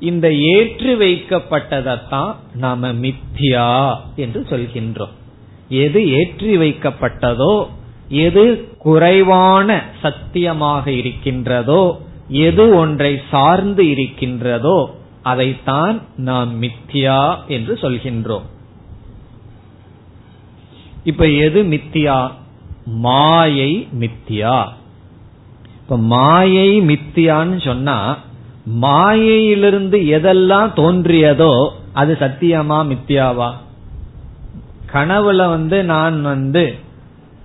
இந்த 0.00 0.26
ஏற்றி 0.32 0.92
வைக்கப்பட்டதைத்தான் 0.94 2.32
நாம 2.54 2.92
மித்தியா 3.02 3.94
என்று 4.16 4.46
சொல்கின்றோம். 4.50 5.14
எது 5.68 6.00
ஏற்றி 6.10 6.54
வைக்கப்பட்டதோ 6.58 7.54
எது 8.08 8.44
குறைவான 8.78 9.68
சத்தியமாக 10.02 10.90
இருக்கின்றதோ 10.90 11.82
எது 12.30 12.74
ஒன்றை 12.74 13.20
சார்ந்து 13.30 13.90
இருக்கின்றதோ 13.90 14.98
அதைத்தான் 15.22 16.00
நாம் 16.16 16.62
மித்தியா 16.62 17.38
என்று 17.48 17.74
சொல்கின்றோம். 17.74 18.42
இப்ப 21.04 21.28
எது 21.28 21.62
மித்தியா? 21.62 22.30
மாயை 22.84 23.88
மித்தியா. 24.00 24.68
இப்ப 25.74 25.98
மாயை 25.98 26.80
மித்தியான்னு 26.80 27.64
சொன்னா 27.64 28.18
மாயையிலிருந்து 28.64 29.98
எதெல்லாம் 29.98 30.68
தோன்றியதோ 30.76 31.68
அது 31.92 32.16
சத்தியமா 32.20 32.78
மித்தியாவா? 32.92 33.52
கனவுல 34.92 35.48
வந்து 35.48 35.84
நான் 35.84 36.22
வந்து 36.22 36.74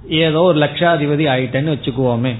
ஏதோ 0.09 0.41
ஒரு 0.41 0.59
லட்சாதிபதி 0.59 1.25
ஆயிட்டேன்னு 1.25 1.75
வச்சுக்குவோமே. 1.75 2.35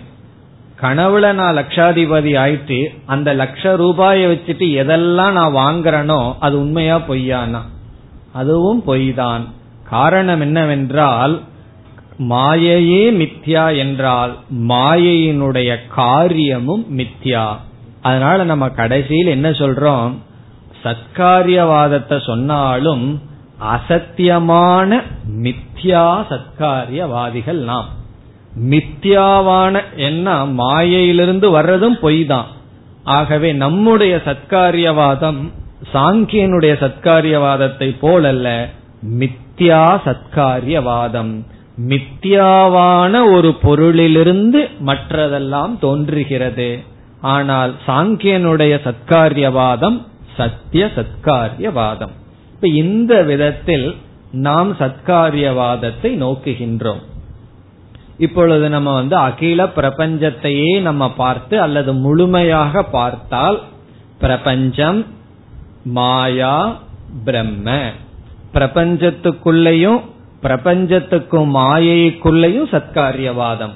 கனவுல 0.82 1.34
நான் 1.34 1.56
லட்சாதிபதி 1.56 2.32
ஆயிட்டு 2.38 2.88
அந்த 3.06 3.36
லட்ச 3.36 3.76
ரூபாய 3.76 4.28
வச்சுட்டு 4.28 4.68
எதெல்லாம் 4.82 5.32
நான் 5.32 5.56
வாங்குறனோ 5.56 6.34
அது 6.40 6.60
உண்மையா 6.60 6.98
பொய்யானா? 6.98 7.62
அதுவும் 8.34 8.84
பொய் 8.84 9.14
தான் 9.14 9.46
காரணம் 9.90 10.42
என்னவென்றால் 10.42 11.42
மாயையே 12.20 13.04
மித்யா 13.22 13.78
என்றால் 13.78 14.38
மாயையினுடைய 14.58 15.80
காரியமும் 15.88 16.86
மித்யா. 16.98 17.46
அதனால 18.02 18.44
நம்ம 18.44 18.70
கடைசியில் 18.70 19.28
என்ன 19.28 19.50
சொல்றோம்? 19.50 20.14
சத்காரியவாதத்தை 20.84 22.26
சொன்னாலும் 22.26 23.22
அசத்தியமான 23.74 25.02
மித்யா 25.42 26.08
சத்காரியவாதிகள் 26.32 27.62
நாம். 27.64 28.04
மித்யாவான 28.64 29.84
என்ன 29.96 30.46
மாயையிலிருந்து 30.46 31.60
வர்றதும் 31.60 32.00
பொய் 32.00 32.26
தான் 32.26 32.46
ஆகவே 33.04 33.54
நம்முடைய 33.54 34.22
சத்காரியவாதம் 34.26 35.50
சாங்கியனுடைய 35.94 36.74
சத்காரியவாதத்தை 36.84 37.96
போலல்ல 38.02 38.68
மித்யா 39.20 40.00
சத்காரியவாதம். 40.06 41.34
மித்யாவான 41.90 43.32
ஒரு 43.32 43.56
பொருளிலிருந்து 43.64 44.70
மற்றதெல்லாம் 44.86 45.80
தோன்றுகிறது. 45.80 46.80
ஆனால் 47.22 47.74
சாங்கியனுடைய 47.88 48.74
சத்காரியவாதம் 48.84 50.02
சத்திய 50.38 50.92
சத்காரியவாதம். 50.96 52.14
இப்ப 52.54 52.68
இந்த 52.68 53.24
விதத்தில் 53.24 53.96
நாம் 54.32 54.74
சத்காரியவாதத்தை 54.74 56.12
நோக்குகின்றோம். 56.24 57.04
இப்பொழுது 58.18 58.70
நம்ம 58.70 58.94
வந்து 58.94 59.16
அகில 59.16 59.64
பிரபஞ்சத்தையே 59.64 60.82
நம்ம 60.82 61.14
பார்த்து 61.14 61.62
அல்லது 61.62 61.94
முழுமையாக 61.94 62.84
பார்த்தால் 62.84 63.62
பிரபஞ்சம் 64.20 65.06
மாயா 65.84 66.80
பிரம்ம. 67.26 67.90
பிரபஞ்சத்துக்குள்ளேயும் 68.54 70.02
பிரபஞ்சத்துக்கும் 70.42 71.56
மாயைக்குள்ளேயும் 71.56 72.70
சத்காரியவாதம். 72.72 73.74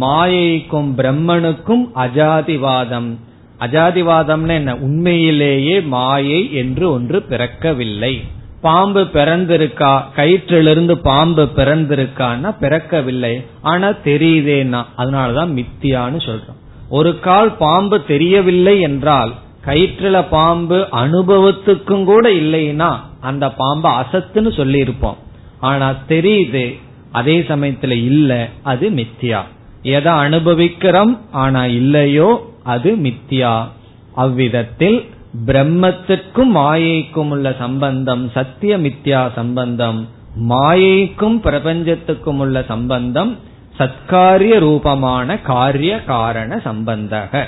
மாயைக்கும் 0.00 0.88
பிரம்மனுக்கும் 0.96 1.88
அஜாதிவாதம். 1.94 3.16
அஜாதிவாதம்னு 3.60 4.48
என்ன? 4.48 4.76
உண்மையிலேயே 4.76 5.80
மாயை 5.80 6.54
என்று 6.54 6.90
ஒன்று 6.90 7.24
பிறக்கவில்லை. 7.28 8.22
பாம்பு 8.60 9.00
பிறந்திருக்கா? 9.00 10.02
கயிற்றிலிருந்து 10.16 10.92
பாம்பு 10.92 11.48
பிறந்திருக்கான்னா 11.56 12.54
பிறக்கவில்லை. 12.60 13.44
ஆனா 13.62 13.88
தெரியுதேன்னா. 13.88 14.84
அதனாலதான் 14.96 15.52
மித்தியான்னு 15.56 16.20
சொல்றோம். 16.26 16.60
ஒரு 16.88 17.20
கால் 17.20 17.52
பாம்பு 17.52 18.04
தெரியவில்லை 18.04 18.80
என்றால் 18.80 19.34
கயிற்றுல 19.64 20.24
பாம்பு 20.30 20.88
அனுபவத்துக்கும் 20.92 22.04
கூட 22.04 22.28
இல்லைன்னா 22.28 22.96
அந்த 23.20 23.50
பாம்பு 23.50 23.88
அசத்துன்னு 23.88 24.56
சொல்லி 24.56 24.78
இருப்போம் 24.78 25.16
ஆனா 25.60 25.94
தெரியுது 26.08 26.78
அதே 27.12 27.40
சமயத்துல 27.40 27.90
இல்ல 27.90 28.48
அது 28.62 28.90
மித்தியா. 28.90 29.40
எதை 29.82 30.12
அனுபவிக்கிறோம் 30.12 31.20
ஆனா 31.30 31.66
இல்லையோ 31.66 32.54
அது 32.64 32.96
மித்தியா. 32.96 33.68
அவ்விதத்தில் 34.14 35.06
பிரம்மத்திற்கும் 35.46 36.54
மாயைக்கும் 36.54 37.14
உள்ள 37.14 37.54
சம்பந்தம் 37.58 38.30
சத்திய 38.34 38.78
மித்யா 38.78 39.34
சம்பந்தம் 39.34 40.08
மாயைக்கும் 40.48 41.40
பிரபஞ்சத்துக்கும் 41.40 42.38
உள்ள 42.38 42.64
சம்பந்தம் 42.68 43.38
சத்காரிய 43.78 44.58
ரூபமான 44.58 45.38
காரிய 45.38 46.04
காரண 46.04 46.60
சம்பந்தக. 46.64 47.44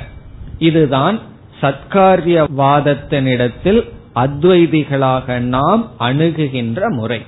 இதுதான் 0.58 1.18
சத்காரியவாதத்தினிடத்தில் 1.60 3.88
அத்வைதிகளாக 4.14 5.38
நாம் 5.38 5.90
அணுகுகின்ற 6.00 6.88
முறை. 6.88 7.22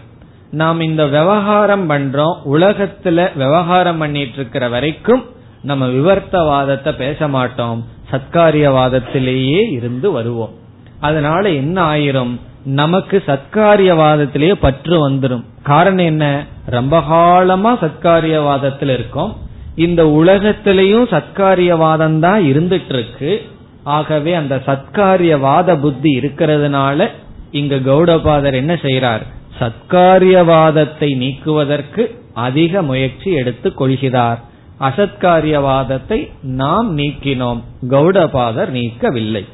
நாம் 0.51 0.81
இந்த 0.81 1.07
விவகாரம் 1.07 1.91
பண்றோம் 1.91 2.37
உலகத்துல 2.53 3.37
விவகாரம் 3.37 3.99
பண்ணிட்டு 3.99 4.35
இருக்கிற 4.35 4.69
வரைக்கும் 4.69 5.25
நம்ம 5.63 5.87
விவர்த்தவாதத்தை 5.87 6.97
பேச 6.97 7.29
மாட்டோம். 7.29 7.85
சத்காரியவாதத்திலேயே 8.11 9.71
இருந்து 9.71 10.11
வருவோம். 10.11 10.55
அதனால 11.01 11.51
என்ன 11.51 11.95
ஆயிரும்? 11.95 12.41
நமக்கு 12.65 13.23
சத்காரியவாதத்திலேயே 13.27 14.53
பற்று 14.53 15.11
வந்துடும் 15.11 15.45
காரணம் 15.63 16.05
என்ன? 16.05 16.45
ரொம்ப 16.67 17.01
காலமா 17.01 17.77
சத்காரியவாதத்தில் 17.77 18.93
இருக்கோம். 18.93 19.37
இந்த 19.75 20.05
உலகத்திலையும் 20.05 21.07
சத்காரியவாதம் 21.11 22.19
தான் 22.19 22.43
இருந்துட்டு 22.43 22.89
இருக்கு 22.89 23.43
ஆகவே 23.83 24.35
அந்த 24.35 24.63
சத்காரியவாத 24.67 25.81
புத்தி 25.81 26.19
இருக்கிறதுனால 26.19 27.09
இங்க 27.51 27.75
கௌடபாதர் 27.75 28.55
என்ன 28.55 28.75
செய்யறார் 28.75 29.21
சத்காரியவாதத்தை 29.61 31.17
நீக்குவதற்கு 31.17 32.19
அதிக 32.35 32.83
முயற்சி 32.83 33.33
எடுத்துக் 33.33 33.77
கொள்கிறார். 33.77 34.41
அசத்காரியவாதத்தை 34.81 36.31
நாம் 36.43 36.99
நீக்கினோம். 36.99 37.63
கௌடபாதர் 37.89 38.71
நீக்கவில்லை. 38.71 39.47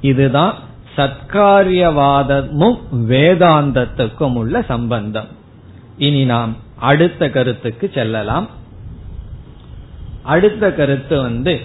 இதுதான் 0.00 0.54
சத்காரியவாதமும் 0.96 2.78
வேதாந்தத்துக்கும் 3.08 4.34
உள்ள 4.34 4.62
சம்பந்தம். 4.62 5.28
இனி 5.98 6.24
நாம் 6.24 6.56
அடுத்த 6.76 7.30
கருத்துக்கு 7.30 7.90
செல்லலாம். 7.94 8.48
அடுத்த 10.22 10.72
கருத்து 10.72 11.22
வந்து 11.22 11.60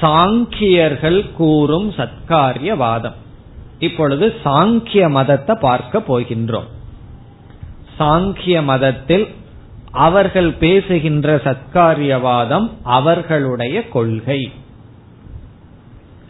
சாங்கியர்கள் 0.00 1.32
கூறும் 1.32 1.90
சத்காரியவாதம். 1.90 3.18
இப்பொழுது 3.78 4.34
சாங்கிய 4.44 5.10
மதத்தை 5.10 5.54
பார்க்க 5.54 6.02
போகின்றோம். 6.08 6.68
சாங்கிய 7.98 8.64
மதத்தில் 8.64 9.28
அவர்கள் 9.92 10.52
பேசுகின்ற 10.52 11.36
சத்காரியவாதம் 11.36 12.70
அவர்களுடைய 12.82 13.88
கொள்கை. 13.88 14.52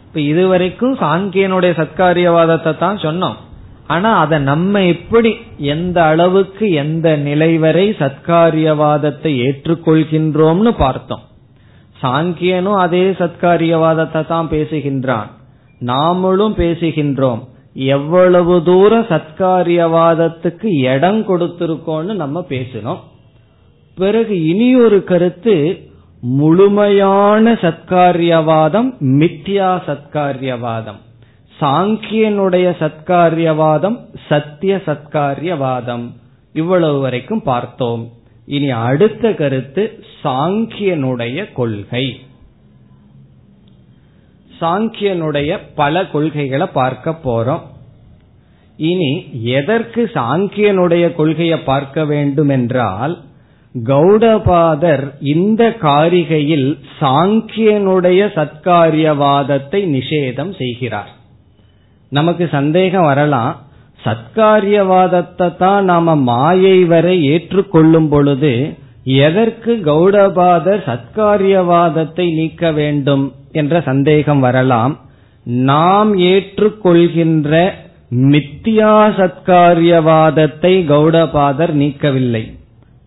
இப்ப 0.05 0.19
இதுவரைக்கும் 0.19 0.97
சாங்கியனுடைய 0.97 1.85
சத்காரியவாதத்தை 1.85 2.77
தான் 2.77 2.97
சொன்னோம். 2.97 3.35
ஆனா 3.87 4.17
அதை 4.17 4.39
நம்ம 4.39 4.83
எப்படி 4.83 5.35
எந்த 5.57 6.03
அளவுக்கு 6.03 6.71
எந்த 6.71 7.15
நிலை 7.15 7.57
வரை 7.57 7.89
சத்காரியவாதத்தை 7.89 9.35
ஏற்றுக்கொள்கின்றோம்னு 9.37 10.69
பார்த்தோம். 10.77 11.19
சாங்கியனும் 12.01 12.75
அதே 12.75 13.11
சத்காரியவாதத்தை 13.11 14.27
தான் 14.27 14.49
பேசுகின்றான். 14.49 15.27
நாமளும் 15.79 16.55
பேசுகின்றோம். 16.57 17.39
எவ்வளவு 17.73 18.63
தூரம் 18.63 19.05
சத்காரியவாதத்துக்கு 19.05 20.65
இடம் 20.65 21.27
கொடுத்திருக்கோம்னு 21.27 22.13
நம்ம 22.13 22.45
பேசினோம். 22.49 22.99
பிறகு 24.01 24.35
இனி 24.45 24.75
ஒரு 24.75 25.03
கருத்து 25.03 25.55
முழுமையான 26.21 27.53
சத்காரியவாதம் 27.53 28.89
மித்யா 28.99 29.69
சத்காரியவாதம். 29.87 30.99
சாங்கியனுடைய 31.59 32.67
சத்காரியவாதம் 32.79 33.97
சத்திய 34.27 34.81
சத்காரியவாதம். 34.85 36.05
இவ்வளவு 36.53 36.99
வரைக்கும் 36.99 37.43
பார்த்தோம். 37.43 38.03
இனி 38.45 38.69
அடுத்த 38.69 39.33
கருத்து 39.33 39.83
சாங்கியனுடைய 40.23 41.53
கொள்கை. 41.53 42.05
சாங்கியனுடைய 44.61 45.59
பல 45.75 46.05
கொள்கைகளை 46.05 46.67
பார்க்க 46.67 47.17
போறோம். 47.25 47.65
இனி 48.77 49.11
எதற்கு 49.43 50.11
சாங்கியனுடைய 50.13 51.15
கொள்கையை 51.15 51.59
பார்க்க 51.59 52.05
வேண்டும் 52.05 52.49
என்றால் 52.49 53.15
கௌடபாதர் 53.75 55.11
இந்த 55.21 55.77
காரிகையில் 55.81 56.77
சாங்கியனுடைய 56.99 58.21
சத்காரியவாதத்தை 58.37 59.81
நிஷேதம் 59.97 60.55
செய்கிறார். 60.57 61.11
நமக்கு 62.09 62.47
சந்தேகம் 62.51 63.03
வரலாம். 63.03 63.59
சத்காரியவாதத்தை 64.05 65.57
தான் 65.57 65.83
நாம 65.83 66.15
மாயை 66.15 66.83
வரை 66.83 67.23
ஏற்றுக்கொள்ளும் 67.23 68.07
பொழுது 68.07 68.77
எதற்கு 69.03 69.81
கௌடபாதர் 69.85 70.81
சத்காரியவாதத்தை 70.89 72.33
நீக்க 72.33 72.71
வேண்டும் 72.71 73.33
என்ற 73.51 73.81
சந்தேகம் 73.81 74.39
வரலாம். 74.39 74.99
நாம் 75.43 76.17
ஏற்றுக்கொள்கின்ற 76.17 77.69
மித்தியா 78.11 78.95
சத்காரியவாதத்தை 79.19 80.73
கௌடபாதர் 80.85 81.73
நீக்கவில்லை. 81.73 82.43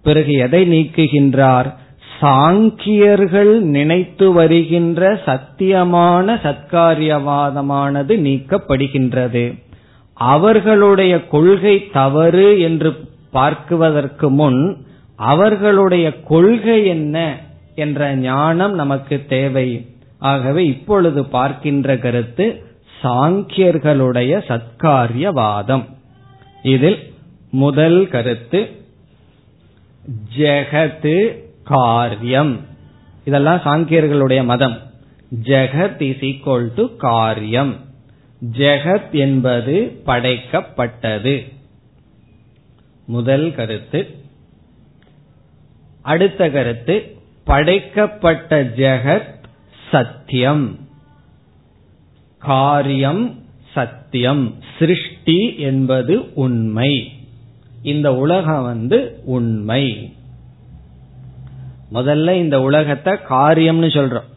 பிறகு 0.05 0.33
எதை 0.33 0.61
நீக்குகின்றார்? 0.73 1.69
சாங்கியர்கள் 2.21 3.53
நினைத்து 3.77 4.33
வருகின்ற 4.33 5.12
சத்தியமான 5.27 6.35
சத்காரியவாதமானது 6.45 8.14
நீக்கப்படுகின்றது. 8.27 9.45
அவர்களுடைய 10.14 11.14
கொள்கை 11.27 11.77
தவறு 11.93 12.61
என்று 12.61 12.90
பார்க்குவதற்கு 13.31 14.31
முன் 14.31 14.61
அவர்களுடைய 15.17 16.07
கொள்கை 16.23 16.87
என்ன 16.87 17.17
என்ற 17.75 18.14
ஞானம் 18.14 18.75
நமக்கு 18.75 19.17
தேவை. 19.29 19.69
ஆகவே 20.19 20.67
இப்பொழுது 20.67 21.25
பார்க்கின்ற 21.25 21.97
கருத்து 21.97 22.47
சாங்கியர்களுடைய 23.03 24.33
சத்காரியவாதம். 24.51 25.85
இதில் 26.62 27.01
முதல் 27.51 28.01
கருத்து 28.09 28.61
ஜெகத்து 30.37 31.45
காரியம். 31.64 32.61
இதெல்லாம் 33.25 33.61
சாங்கியர்களுடைய 33.64 34.45
மதம். 34.45 34.79
ஜெகத் 35.43 36.01
இஸ் 36.01 36.17
ஈக்வல் 36.17 36.69
டு 36.75 36.97
காரியம். 36.97 37.77
ஜெகத் 38.53 39.11
என்பது 39.11 40.03
படைக்கப்பட்டது. 40.07 41.53
முதல் 43.05 43.55
கருத்து. 43.55 44.14
அடுத்த 46.03 46.51
கருத்து 46.51 47.17
படைக்கப்பட்ட 47.45 48.64
ஜெகத் 48.64 49.35
சத்தியம். 49.90 50.79
காரியம் 52.38 53.43
சத்தியம். 53.73 54.55
சிருஷ்டி 54.79 55.57
என்பது 55.59 56.35
உண்மை. 56.35 57.13
இந்த 57.85 58.14
உலகம் 58.14 58.64
வந்து 58.64 59.20
உண்மை. 59.25 60.14
முதல்ல 61.92 62.31
இந்த 62.31 62.61
உலகத்தை 62.61 63.12
காரியம்னு 63.12 63.87
சொல்றோம். 63.87 64.29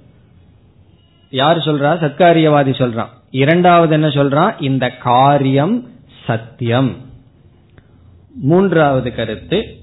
யார் 1.30 1.58
சொல்றா? 1.58 2.04
சத்காரியவாதி 2.04 2.70
சொல்றான். 2.72 3.08
இரண்டாவது 3.32 3.94
என்ன 3.94 4.08
சொல்றான்? 4.08 4.62
இந்த 4.64 4.90
காரியம் 4.90 5.90
சத்தியம். 6.26 6.96
மூன்றாவது 8.36 9.16
கருத்து 9.16 9.78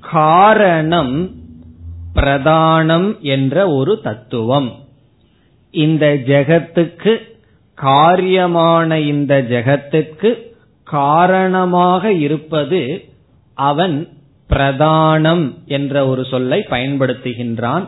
காரணம் 0.00 1.30
பிரதானம் 2.14 3.20
என்ற 3.20 3.68
ஒரு 3.68 4.00
தத்துவம். 4.00 4.72
இந்த 5.70 6.14
ஜெகத்துக்கு 6.26 7.16
காரியமான 7.82 8.94
இந்த 8.94 9.42
ஜெகத்துக்கு 9.42 10.53
காரணமாக 10.94 12.12
இருப்பது 12.26 12.80
அவன் 13.54 13.96
பிரதானம் 14.50 15.44
என்ற 15.76 15.94
ஒரு 16.06 16.22
சொல்லை 16.32 16.58
பயன்படுத்துகின்றான். 16.70 17.84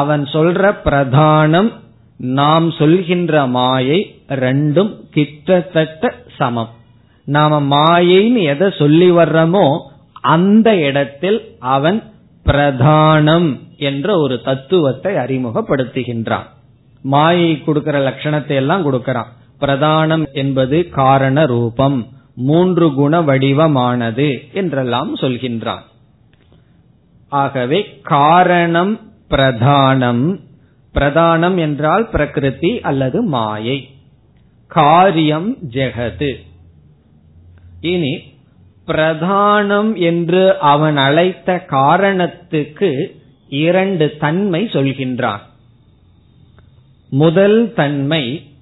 அவன் 0.00 0.22
சொல்ற 0.32 0.62
பிரதானம் 0.84 1.70
நாம் 2.38 2.66
சொல்கின்ற 2.70 3.32
மாயை 3.56 3.98
ரெண்டும் 4.42 4.92
கிட்டத்தட்ட 5.10 6.12
சமம். 6.38 6.70
நாம 7.26 7.60
மாயைன்னு 7.74 8.42
எதை 8.52 8.68
சொல்லி 8.78 9.08
வர்றோமோ 9.10 9.66
அந்த 10.34 10.68
இடத்தில் 10.88 11.38
அவன் 11.76 11.98
பிரதானம் 12.46 13.48
என்ற 13.88 14.08
ஒரு 14.18 14.36
தத்துவத்தை 14.48 15.12
அறிமுகப்படுத்துகின்றான். 15.14 16.48
மாயை 17.12 17.52
கொடுக்கிற 17.62 17.96
லட்சணத்தை 18.08 18.54
எல்லாம் 18.62 18.84
கொடுக்கறான். 18.86 19.30
பிரதானம் 19.60 20.24
என்பது 20.32 20.78
காரண 21.00 21.38
ரூபம். 21.46 21.98
மூன்று 22.34 22.94
குண 22.94 23.22
வடிவமானது 23.22 24.52
என்றெல்லாம் 24.52 25.16
சொல்கின்றான். 25.16 25.82
ஆகவே 27.28 27.98
காரணம் 28.02 29.12
பிரதானம். 29.30 30.40
பிரதானம் 30.94 31.58
என்றால் 31.58 32.08
பிரகிருதி 32.08 32.80
அல்லது 32.80 33.22
மாயை. 33.22 33.90
காரியம் 34.66 35.56
ஜெகது. 35.70 36.34
இனி 37.80 38.22
பிரதானம் 38.86 39.96
என்று 39.96 40.58
அவன் 40.58 40.96
அழைத்த 40.96 41.58
காரணத்துக்கு 41.58 43.20
இரண்டு 43.48 44.16
தன்மை 44.16 44.64
சொல்கின்றான். 44.64 45.40
முதல் 47.10 47.72
தன்மை 47.72 48.53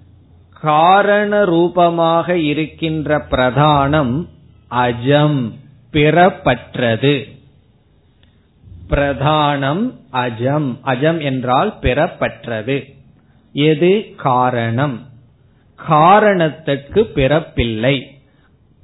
காரண 0.62 1.44
ரூபமாக 1.44 2.38
இருக்கின்ற 2.38 3.26
பிரதானம் 3.30 4.28
அஜம் 4.70 5.52
பிறப்பற்றது. 5.92 7.28
பிரதானம் 8.90 9.92
அஜம் 10.12 10.78
அஜம் 10.84 11.22
என்றால் 11.22 11.74
பிறப்பற்றது. 11.80 12.94
எது? 13.52 14.14
காரணம். 14.16 15.06
காரணத்துக்கு 15.88 17.10
பிறப்பில்லை. 17.14 18.02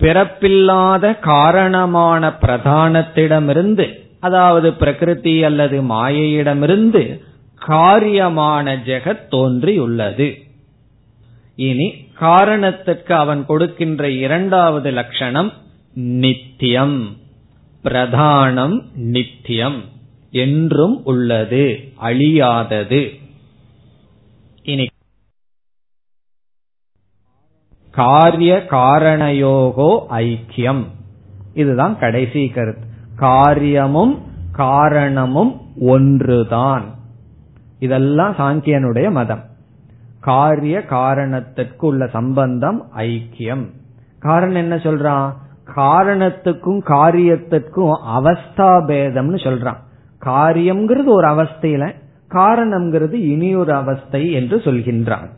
பிறப்பில்லாத 0.00 1.18
காரணமான 1.18 2.28
பிரதானத்திடமிருந்து 2.28 3.98
அதாவது 4.20 4.72
பிரகிருதி 4.72 5.44
அல்லது 5.44 5.82
மாயையிடமிருந்து 5.82 7.20
காரியமான 7.68 8.76
ஜெகத் 8.86 9.28
தோன்றியுள்ளது. 9.28 10.47
இனி 11.58 11.94
காரணத்திற்கு 12.14 13.14
அவன் 13.14 13.46
கொடுக்கின்ற 13.46 14.10
இரண்டாவது 14.10 14.90
லட்சணம் 14.90 15.52
நித்தியம். 15.94 17.16
பிரதானம் 17.84 18.82
நித்தியம். 18.94 19.82
என்றும் 20.30 21.04
உள்ளது 21.04 21.92
அழியாதது. 22.02 23.18
இனி 24.62 24.86
காரிய 27.90 28.66
காரணயோகோ 28.70 30.00
ஐக்கியம். 30.10 30.84
இதுதான் 31.54 31.98
கடைசி 31.98 32.48
கருத்து. 32.48 32.86
காரியமும் 33.16 34.22
காரணமும் 34.52 35.60
ஒன்றுதான். 35.80 36.98
இதெல்லாம் 37.78 38.34
சாங்கியனுடைய 38.38 39.10
மதம். 39.10 39.47
காரிய 40.20 40.84
காரணத்திற்கு 40.84 41.86
உள்ள 41.86 42.06
சம்பந்தம் 42.06 42.86
ஐக்கியம். 42.96 43.66
காரணம் 44.18 44.54
என்ன 44.54 44.76
சொல்றான்? 44.76 45.32
காரணத்துக்கும் 45.76 46.80
காரியத்திற்கும் 46.86 47.94
அவஸ்தா 48.18 48.84
பேதம்னு 48.86 49.36
சொல்றான். 49.36 49.76
காரியம்ங்கிறது 50.24 51.04
ஒரு 51.04 51.28
அவஸ்தையில 51.28 51.94
காரணம்ங்கிறது 52.28 53.12
இனியொரு 53.12 53.74
அவஸ்தை 53.74 54.32
என்று 54.32 54.56
சொல்கின்றான். 54.56 55.28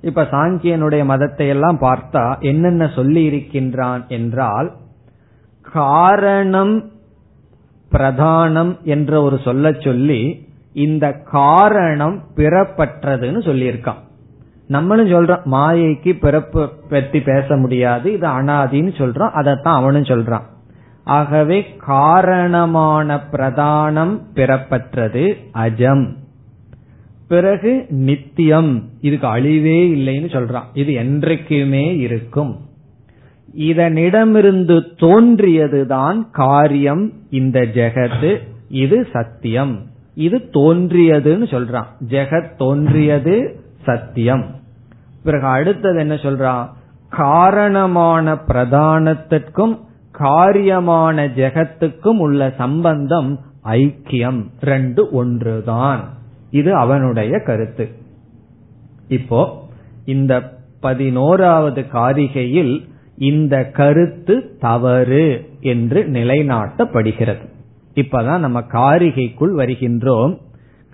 இப்ப 0.00 0.22
சாங்கியனுடைய 0.22 1.04
மதத்தை 1.04 1.48
எல்லாம் 1.48 1.78
பார்த்தா 1.80 2.38
என்னென்ன 2.40 2.90
சொல்லி 2.94 3.24
இருக்கின்றான் 3.24 4.04
என்றால் 4.08 4.72
காரணம் 5.60 6.90
பிரதானம் 7.92 8.82
என்ற 8.82 9.22
ஒரு 9.22 9.38
சொல்ல 9.44 9.72
சொல்லி 9.72 10.47
இந்த 10.72 11.12
காரணம் 11.12 12.22
பிறப்பற்றதுன்னு 12.36 13.40
சொல்லியிருக்கான். 13.46 14.06
நம்மளும் 14.66 15.12
சொல்றோம் 15.12 15.44
மாயைக்கு 15.44 16.18
பிறப்பு 16.20 16.68
பற்றி 16.88 17.20
பேச 17.20 17.56
முடியாது 17.56 18.12
இது 18.12 18.26
அனாதின்னு 18.26 18.92
சொல்றோம் 18.96 19.30
அதைத்தான் 19.30 19.74
அவனும் 19.74 20.02
சொல்றான். 20.02 20.42
ஆகவே 21.04 21.66
காரணமான 21.78 23.20
பிரதானம் 23.32 24.20
பிறப்பற்றது 24.34 25.36
அஜம். 25.54 26.16
பிறகு 27.28 27.86
நித்தியம் 27.88 28.88
இதுக்கு 29.00 29.26
அழிவே 29.26 29.78
இல்லைன்னு 29.96 30.30
சொல்றான். 30.36 30.68
இது 30.74 30.92
என்றைக்குமே 30.92 31.96
இருக்கும். 31.96 32.60
இதனிடமிருந்து 33.58 34.80
தோன்றியதுதான் 34.96 36.30
காரியம் 36.30 37.12
இந்த 37.30 37.60
ஜெகத்து 37.60 38.38
இது 38.68 39.06
சத்தியம். 39.12 39.86
இது 40.18 40.50
தோன்றியதுன்னு 40.52 41.46
சொல்றான். 41.46 41.84
ஜெகத் 42.08 42.56
தோன்றியது 42.56 43.60
சத்தியம். 43.84 44.44
பிறகு 45.24 45.46
அடுத்தது 45.46 45.98
என்ன 45.98 46.14
சொல்றான்? 46.14 46.68
காரணமான 47.10 48.34
பிரதானத்திற்கும் 48.34 49.78
காரியமான 50.18 51.26
ஜெகத்துக்கும் 51.26 52.18
உள்ள 52.18 52.54
சம்பந்தம் 52.56 53.40
ஐக்கியம். 53.64 54.44
ரெண்டு 54.60 55.08
ஒன்றுதான். 55.10 56.08
இது 56.50 56.74
அவனுடைய 56.74 57.38
கருத்து. 57.38 57.88
இப்போ 59.08 59.68
இந்த 60.04 60.58
பதினோராவது 60.80 61.84
காரிகையில் 61.92 62.88
இந்த 63.16 63.64
கருத்து 63.64 64.56
தவறு 64.60 65.48
என்று 65.60 66.02
நிலைநாட்டப்படுகிறது. 66.02 67.56
இப்பதான் 68.00 68.38
நம்ம 68.38 68.60
காரிகைக்குள் 68.60 69.52
வருகின்றோம். 69.56 70.38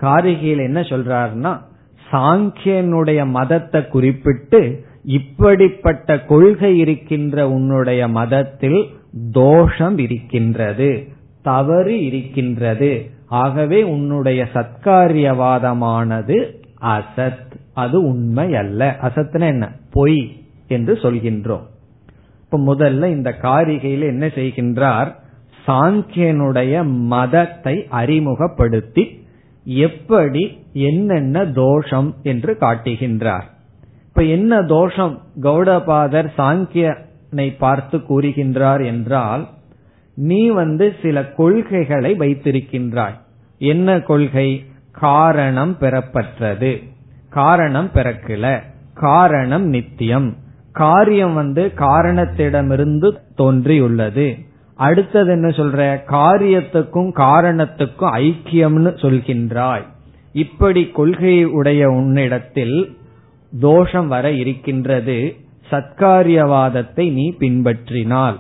காரிகையில் 0.01 0.65
என்ன 0.65 0.81
சொல்றாருன்னா 0.81 1.59
சாங்கியனுடைய 2.13 3.27
மதத்தை 3.27 3.87
குறிப்பிட்டு 3.87 4.85
இப்படிப்பட்ட 5.05 6.21
கொள்கை 6.21 6.79
இருக்கின்ற 6.79 7.51
உன்னுடைய 7.51 8.09
மதத்தில் 8.09 8.87
தோஷம் 9.33 9.99
இருக்கின்றது 9.99 11.09
தவறு 11.43 12.05
இருக்கின்றது. 12.05 13.11
ஆகவே 13.27 13.83
உன்னுடைய 13.83 14.49
சத்காரியவாதமானது 14.55 16.51
அசத் 16.81 17.53
அது 17.75 18.03
உண்மை 18.03 18.57
அல்ல 18.57 18.97
அசத்னா 19.03 19.47
என்ன? 19.47 19.73
பொய் 19.91 20.43
என்று 20.69 20.95
சொல்கின்றோம். 20.95 21.67
இப்ப 22.45 22.75
முதல்ல 22.75 23.07
இந்த 23.07 23.35
காரிகையில் 23.43 24.01
என்ன 24.01 24.27
செய்கின்றார்? 24.27 25.15
சாங்கியனுடைய 25.67 26.87
மதத்தை 26.87 27.87
அறிமுகப்படுத்தி 27.89 29.27
எப்படி 29.65 30.67
என்னென்ன 30.73 31.47
தோஷம் 31.47 32.15
என்று 32.23 32.57
காட்டுகின்றார். 32.61 33.43
இப்ப 34.09 34.23
என்ன 34.23 34.63
தோஷம்? 34.63 35.21
கௌடபாதர் 35.43 36.29
சாங்கியனை 36.39 37.55
பார்த்து 37.59 37.99
கூறுகின்றார் 37.99 38.85
என்றால் 38.85 39.49
நீ 40.15 40.49
வந்து 40.49 40.95
சில 41.03 41.25
கொள்கைகளை 41.25 42.15
வைத்திருக்கின்றாய். 42.15 43.19
என்ன 43.59 44.01
கொள்கை? 44.01 44.65
காரணம் 44.93 45.77
பெறப்பட்டது 45.81 46.93
காரணம் 47.31 47.91
பிறக்கல. 47.95 48.63
காரணம் 48.95 49.67
நித்தியம். 49.67 50.37
காரியம் 50.73 51.35
வந்து 51.35 51.73
காரணத்திடமிருந்து 51.77 53.19
தோன்றியுள்ளது. 53.37 54.39
அடுத்தது 54.77 55.33
என்ன 55.33 55.49
சொல்ற? 55.49 56.01
காரியத்துக்கும் 56.07 57.11
காரணத்துக்கும் 57.17 58.15
ஐக்கியம்னு 58.21 58.93
சொல்கின்றாய். 59.05 59.85
இப்படி 60.33 60.89
கொள்கை 60.89 61.45
உடைய 61.45 61.89
உன்னிடத்தில் 61.89 62.97
தோஷம் 63.61 64.09
வர 64.09 64.31
இருக்கின்றது. 64.33 65.37
சத்காரியவாதத்தை 65.71 67.13
நீ 67.13 67.35
பின்பற்றினால். 67.39 68.37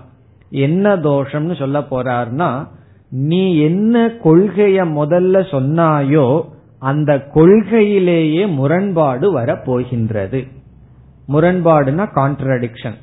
என்ன 0.50 0.96
தோஷம்னு 0.96 1.58
சொல்ல 1.58 1.78
போறார்னா 1.80 2.66
நீ 3.10 3.58
என்ன 3.58 4.06
கொள்கைய 4.06 4.78
முதல்ல 4.98 5.36
சொன்னாயோ 5.50 6.42
அந்த 6.78 7.26
கொள்கையிலேயே 7.34 8.48
முரண்பாடு 8.48 9.32
வர 9.32 9.56
போகின்றது 9.56 10.46
முரண்பாடுனா 11.28 12.04
கான்ட்ரடிக்ஷன் 12.14 12.94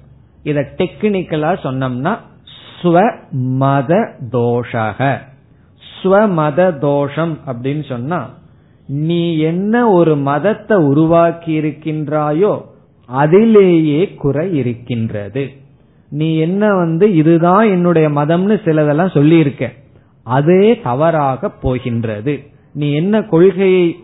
இத 0.44 0.68
டெக்னிக்கலா 0.78 1.52
சொன்னோம்னா 1.64 2.20
ஸ்வமத 2.82 3.92
தோஷக. 4.32 5.18
ஸ்வமத 5.82 6.60
தோஷம் 6.80 7.34
அப்படின்னு 7.48 7.84
சொன்னா 7.88 8.20
நீ 8.88 9.38
என்ன 9.38 9.90
ஒரு 9.90 10.14
மதத்தை 10.16 10.78
உருவாக்கி 10.78 11.52
இருக்கின்றாயோ 11.60 12.54
அதிலேயே 13.06 14.14
குறை 14.14 14.58
இருக்கின்றது. 14.58 15.44
நீ 16.10 16.38
என்ன 16.38 16.74
வந்து 16.76 17.06
இதுதான் 17.16 17.66
என்னுடைய 17.70 18.10
மதம்னு 18.10 18.56
சிலதெல்லாம் 18.66 19.14
சொல்லியிருக்க. 19.14 19.72
அதே 20.24 20.80
தவறாக 20.82 21.50
போகின்றது. 21.50 22.34
நீ 22.74 22.92
என்ன 22.92 23.22
கொள்கையை 23.22 23.96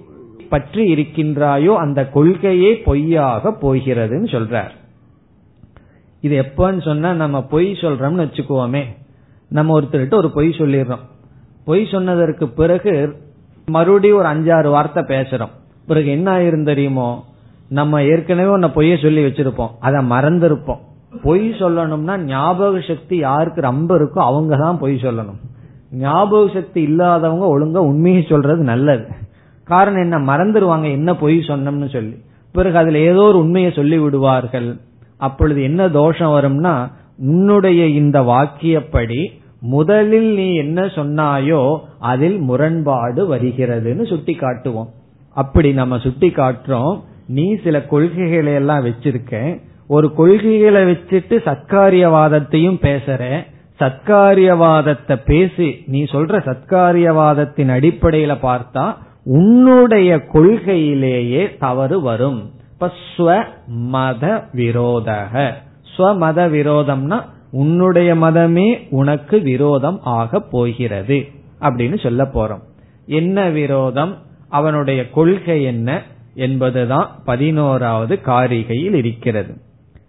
பற்றி 0.49 0.83
இருக்கின்றாயோ 0.93 1.73
அந்த 1.75 2.09
கொள்கையே 2.13 2.71
பொய்யாக 2.83 3.51
போகிறதுன்னு 3.61 4.29
சொல்றார். 4.35 4.73
இது 6.27 6.35
எப்பன்னு 6.41 6.81
சொன்னா 6.81 7.13
நம்ம 7.13 7.43
பொய் 7.43 7.67
சொல்றோம்னு 7.81 8.23
வச்சுக்குவோமே. 8.25 8.83
நம்ம 9.49 9.79
ஒருத்தர்கிட்ட 9.79 10.13
ஒரு 10.13 10.31
பொய் 10.31 10.49
சொல்லிடுறோம். 10.57 11.05
பொய் 11.65 11.87
சொன்னதற்கு 11.91 12.47
பிறகு 12.49 12.93
மறுபடியும் 13.65 14.17
ஒரு 14.17 14.27
அஞ்சாறு 14.27 14.69
வார்த்தை 14.69 15.03
பேசுறோம். 15.03 15.53
பிறகு 15.87 16.09
என்ன 16.09 16.27
ஆயிரும் 16.37 16.69
தெரியுமோ? 16.71 17.23
நம்ம 17.69 18.03
ஏற்கனவே 18.03 18.49
ஒன்ன 18.49 18.69
பொய்ய 18.75 19.01
சொல்லி 19.01 19.21
வச்சிருப்போம். 19.25 19.73
அதை 19.79 19.99
மறந்திருப்போம். 20.09 20.81
பொய் 21.23 21.45
சொல்லணும்னா 21.59 22.17
ஞாபக 22.23 22.79
சக்தி 22.87 23.17
யாருக்கு 23.17 23.61
ரொம்ப 23.61 23.97
இருக்கோ 23.97 24.21
அவங்க 24.29 24.55
தான் 24.55 24.79
பொய் 24.79 24.99
சொல்லணும். 25.03 25.39
ஞாபக 25.91 26.53
சக்தி 26.53 26.81
இல்லாதவங்க 26.81 27.45
ஒழுங்கா 27.45 27.77
உண்மையை 27.77 28.21
சொல்றது 28.29 28.63
நல்லது. 28.63 29.05
காரணம் 29.63 30.01
என்ன? 30.01 30.17
மறந்துடுவாங்க 30.31 30.91
என்ன 30.91 31.15
பொய் 31.15 31.37
சொன்னோம்னு 31.47 31.89
சொல்லி. 31.89 32.15
பிறகு 32.51 32.77
அதுல 32.77 32.97
ஏதோ 32.97 33.21
ஒரு 33.21 33.39
உண்மையை 33.39 33.71
சொல்லி 33.71 33.97
விடுவார்கள் 33.97 34.69
அப்பொழுது 35.17 35.63
என்ன 35.63 35.89
தோஷம் 35.89 36.31
வரும்னா 36.31 36.91
உன்னுடைய 37.17 37.87
இந்த 37.87 38.21
வாக்கியப்படி 38.21 39.25
முதலில் 39.59 40.33
நீ 40.33 40.55
என்ன 40.55 40.85
சொன்னாயோ 40.85 41.79
அதில் 41.99 42.37
முரண்பாடு 42.39 43.35
வருகிறதுன்னு 43.35 44.07
சுட்டி 44.07 44.33
காட்டுவோம் 44.33 44.89
அப்படி 45.33 45.73
நம்ம 45.73 45.97
சுட்டி 45.97 46.27
காட்டுறோம் 46.27 46.99
நீ 47.27 47.55
சில 47.55 47.85
கொள்கைகளை 47.85 48.53
எல்லாம் 48.53 48.85
வச்சிருக்க 48.85 49.59
ஒரு 49.87 50.13
கொள்கைகளை 50.13 50.81
வச்சுட்டு 50.83 51.35
சத்காரியவாதத்தையும் 51.45 52.79
பேசுற. 52.81 53.45
சத்காரியவாதத்தை 53.79 55.15
பேசி 55.25 55.83
நீ 55.87 56.03
சொல்ற 56.03 56.37
சத்காரியவாதத்தின் 56.47 57.71
அடிப்படையில 57.75 58.33
பார்த்தா 58.41 58.95
உன்னுடைய 59.23 60.15
கொள்கையிலேயே 60.33 61.57
தவறு 61.57 62.01
வரும். 62.01 62.51
இப்ப 62.79 62.91
ஸ்வ 63.17 63.45
மத 63.67 64.47
விரோதக. 64.53 65.53
ஸ்வமத 65.97 66.39
விரோதம்னா 66.49 67.21
உன்னுடைய 67.51 68.15
மதமே 68.15 68.87
உனக்கு 68.89 69.39
விரோதம் 69.39 69.99
ஆக 70.03 70.39
போகிறது 70.39 71.25
அப்படின்னு 71.59 72.03
சொல்ல 72.03 72.23
போறோம். 72.23 72.61
என்ன 73.05 73.49
விரோதம்? 73.49 74.17
அவனுடைய 74.49 75.09
கொள்கை 75.09 75.63
என்ன 75.63 76.01
என்பதுதான் 76.33 77.21
பதினோராவது 77.25 78.19
காரிகையில் 78.25 78.93
இருக்கிறது. 78.93 79.61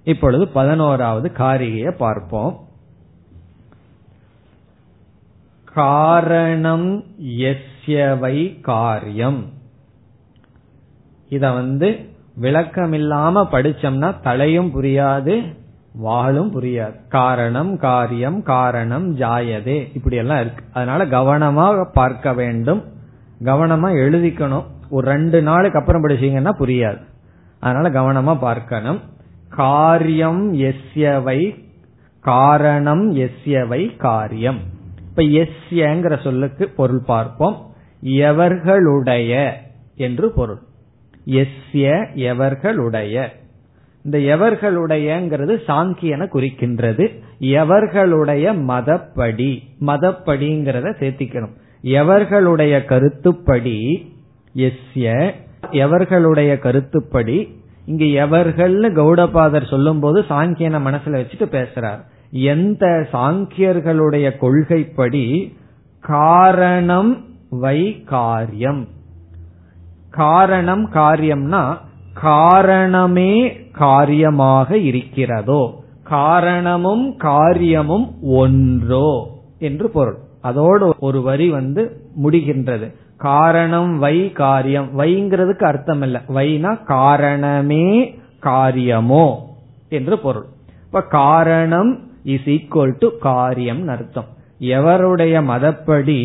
இப்பொழுது 0.05 0.49
பதினோராவது 0.49 1.33
காரிகையை 1.39 1.91
பார்ப்போம். 1.91 2.69
காரணம் 5.65 7.05
எஸ்யவை 7.25 8.61
காரியம். 8.61 9.45
இத 11.29 11.51
வந்து 11.51 12.17
விளக்கமில்லாம 12.41 13.47
படிச்சோம்னா 13.53 14.15
தலையும் 14.23 14.83
புரியாது 14.83 15.57
வாழும் 15.93 16.61
புரியாது. 16.61 16.95
காரணம் 17.09 17.79
காரியம் 17.79 18.43
காரணம் 18.43 19.17
ஜாயதே. 19.17 19.89
இப்படி 19.95 20.17
எல்லாம் 20.17 20.41
இருக்கு. 20.41 20.65
அதனால 20.73 21.07
கவனமாக 21.07 21.91
பார்க்க 21.95 22.33
வேண்டும். 22.33 22.85
கவனமா 23.45 23.91
எழுதிக்கணும். 23.91 24.65
ஒரு 24.91 25.07
ரெண்டு 25.07 25.43
நாளுக்கு 25.43 25.79
அப்புறம் 25.79 26.07
படிச்சீங்கன்னா 26.07 26.53
புரியாது. 26.59 27.01
அதனால 27.61 27.91
கவனமா 27.91 28.39
பார்க்கணும். 28.39 29.01
காரியம் 29.49 30.55
எஸ்யவை 30.55 31.65
காரணம் 32.21 33.17
எஸ்யவை 33.17 33.97
காரியம். 33.97 34.59
இப்ப 35.09 35.23
எஸ்யங்கிற 35.23 36.23
சொல்லுக்கு 36.23 36.69
பொருள் 36.69 37.03
பார்ப்போம். 37.07 37.67
எவர்களுடைய 38.03 39.53
என்று 39.97 40.33
பொருள். 40.33 40.67
எஸ்ய 41.29 42.07
எவர்களுடைய. 42.15 43.29
இந்த 44.03 44.19
எவர்களுடையங்கிறது 44.19 45.59
சாங்கியன 45.69 46.29
குறிக்கின்றது. 46.33 47.23
எவர்களுடைய 47.41 48.55
மதப்படி 48.69 49.63
மதப்படிங்கிறத 49.87 50.95
சேர்த்திக்கணும். 51.01 51.55
எவர்களுடைய 51.83 52.85
கருத்துப்படி 52.85 53.79
எஸ்ய 54.57 55.33
எவர்களுடைய 55.71 56.59
கருத்துப்படி 56.59 57.61
இங்க 57.87 58.05
எவர்கள்னு 58.05 58.89
கௌடபாதர் 58.95 59.69
சொல்லும் 59.69 60.01
போது 60.01 60.21
சாங்கியன 60.29 60.79
மனசுல 60.87 61.19
வச்சுட்டு 61.21 61.47
பேசுறார். 61.47 62.01
எந்த 62.31 63.07
சாங்கியர்களுடைய 63.13 64.39
கொள்கைப்படி 64.39 65.57
காரணம் 66.01 67.25
வை 67.51 68.03
காரியம். 68.03 68.89
காரணம் 70.19 70.85
காரியம்னா 70.93 71.63
காரணமே 72.29 73.33
காரியமாக 73.83 74.79
இருக்கிறதோ. 74.91 75.63
காரணமும் 76.13 77.05
காரியமும் 77.17 78.07
ஒன்றோ 78.43 79.11
என்று 79.59 79.87
பொருள். 79.91 80.19
அதோடு 80.41 80.87
ஒரு 80.99 81.21
வரி 81.23 81.47
வந்து 81.51 81.83
முடிகின்றது. 82.23 82.87
காரணம் 83.27 83.93
வை 83.99 84.17
காரியம். 84.33 84.89
வைங்கிறதுக்கு 84.99 85.65
அர்த்தம் 85.71 86.03
இல்ல 86.03 86.19
வைனா 86.37 86.73
காரணமே 86.85 87.87
காரியமோ 88.41 89.27
என்று 89.89 90.17
பொருள். 90.19 90.49
இப்ப 90.87 91.03
காரணம் 91.17 91.91
இஸ் 92.25 92.49
ஈக்குவல் 92.49 92.97
டு 92.99 93.09
காரியம் 93.21 93.85
அர்த்தம். 93.89 94.31
எவருடைய 94.75 95.35
மதப்படி 95.51 96.21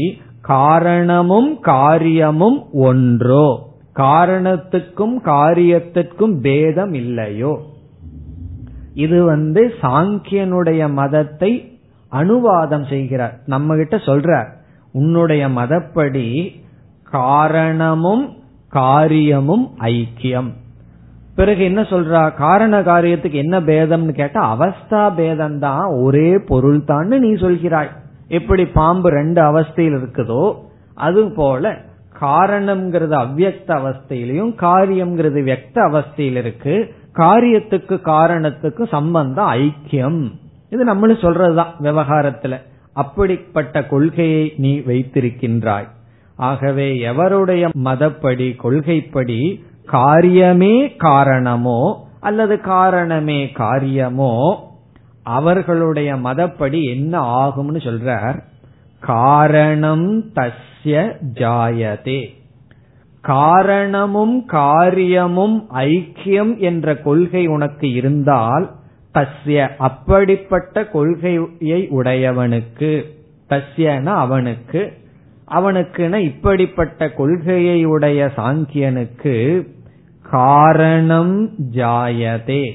காரணமும் 0.53 1.51
காரியமும் 1.67 2.59
ஒன்றோ 2.87 3.47
காரணத்துக்கும் 3.95 5.15
காரியத்திற்கும் 5.25 6.35
பேதம் 6.41 6.93
இல்லையோ 6.93 7.53
இது 8.93 9.23
வந்து 9.23 9.61
சாங்கியனுடைய 9.81 10.81
மதத்தை 10.93 11.51
அனுவாதம் 12.11 12.87
செய்கிறார். 12.87 13.35
நம்ம 13.45 13.75
கிட்ட 13.75 13.95
சொல்றார் 13.95 14.49
உன்னுடைய 14.91 15.43
மதப்படி 15.47 16.27
காரணமும் 17.03 18.25
காரியமும் 18.69 19.65
ஐக்கியம். 19.79 20.51
பிறகு 21.35 21.63
என்ன 21.63 21.81
சொல்றா? 21.81 22.21
காரண 22.33 22.81
காரியத்துக்கு 22.81 23.37
என்ன 23.45 23.59
பேதம்னு 23.59 24.13
கேட்டா 24.13 24.41
அவஸ்தா 24.55 25.03
பேதம் 25.15 25.59
தான் 25.59 25.85
ஒரே 25.85 26.37
பொருள் 26.37 26.83
தான் 26.83 27.07
நீ 27.07 27.31
சொல்கிறாய். 27.33 27.91
எப்படி 28.27 28.65
பாம்பு 28.65 29.09
ரெண்டு 29.09 29.41
அவஸ்தையில் 29.41 29.97
இருக்குதோ 29.99 30.43
அது 30.95 31.31
போல 31.31 31.75
காரணம்ங்கிறது 32.23 33.15
அவ்வக்த 33.23 33.67
அவஸ்தையிலையும் 33.67 34.53
காரியம்ங்கிறது 34.61 35.39
வியக்த 35.47 35.75
அவஸ்தையில் 35.75 36.35
இருக்கு. 36.35 36.95
காரியத்துக்கு 37.13 38.01
காரணத்துக்கு 38.01 38.87
சம்பந்தம் 38.87 39.51
ஐக்கியம். 39.51 40.31
இது 40.69 40.83
நம்மளும் 40.83 41.17
சொல்றதுதான் 41.17 41.73
விவகாரத்துல. 41.81 42.57
அப்படிப்பட்ட 42.93 43.85
கொள்கையை 43.85 44.53
நீ 44.57 44.77
வைத்திருக்கின்றாய். 44.77 45.87
ஆகவே 46.35 46.87
எவருடைய 46.93 47.69
மதப்படி 47.83 48.55
கொள்கைப்படி 48.55 49.63
காரியமே 49.91 50.95
காரணமோ 50.97 52.07
அல்லது 52.19 52.61
காரணமே 52.61 53.49
காரியமோ 53.51 54.33
அவர்களுடைய 55.23 56.15
மதப்படி 56.15 56.83
என்ன 56.83 57.13
ஆகும்னு 57.45 57.79
சொல்றார். 57.79 58.39
காரணம் 59.05 60.31
தஸ்ய 60.33 61.13
ஜாயதே. 61.33 62.27
காரணமும் 63.21 64.45
காரியமும் 64.45 65.67
ஐக்கியம் 65.73 66.57
என்ற 66.57 66.97
கொள்கை 66.97 67.47
உனக்கு 67.47 67.91
இருந்தால் 67.91 68.71
தஸ்ய 69.13 69.69
அப்படிப்பட்ட 69.77 70.87
கொள்கையை 70.87 71.87
உடையவனுக்கு 71.89 73.03
தஸ்யன 73.49 74.05
அவனுக்கு 74.05 74.93
அவனுக்குன 75.51 76.15
இப்படிப்பட்ட 76.15 77.09
கொள்கையை 77.09 77.85
உடைய 77.85 78.31
சாங்கியனுக்கு 78.37 79.67
காரணம் 80.29 81.49
ஜாயதே. 81.71 82.71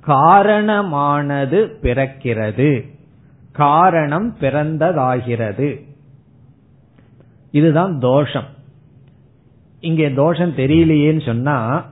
காரணமானது 0.00 1.78
பிறக்கிறது. 1.82 3.00
காரணம் 3.52 4.36
பிறந்ததாகிறது. 4.40 5.84
இதுதான் 7.50 7.98
தோஷம். 7.98 8.44
இங்கே 9.80 10.12
தோஷம் 10.12 10.56
தெரியலையேன்னு 10.56 11.26
சொன்னா 11.26 11.84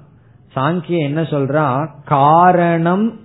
சாங்கிய 0.57 0.99
என்ன 0.99 1.23
சொல்றான் 1.23 1.89
காரணம் 2.05 3.21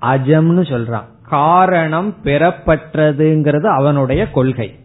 அஜம்னு 0.00 0.62
சொல்றான் 0.62 1.04
காரணம் 1.22 2.14
பெறப்பட்டதுங்கிறது 2.24 3.66
அவனுடைய 3.66 4.30
கொள்கை. 4.30 4.78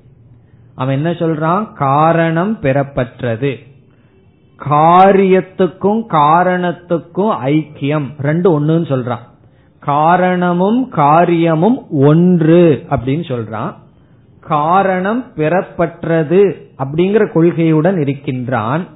அவன் 0.75 0.95
என்ன 0.95 1.11
சொல்றான்? 1.11 1.73
காரணம் 1.73 2.59
பெறப்பட்டது 2.61 3.69
காரியத்துக்கும் 4.69 6.03
காரணத்துக்கும் 6.09 7.35
ஐக்கியம். 7.45 8.07
ரெண்டு 8.19 8.61
ஒண்ணுன்னு 8.61 8.91
சொல்றான். 8.93 9.30
காரணமும் 9.81 10.89
காரியமும் 10.89 11.89
ஒன்று 11.91 12.85
அப்படின்னு 12.89 13.31
சொல்றான். 13.31 13.73
காரணம் 14.39 15.33
பெறப்பற்றது 15.35 16.69
அப்படிங்கிற 16.77 17.31
கொள்கையுடன் 17.31 17.99
இருக்கின்றான். 17.99 18.87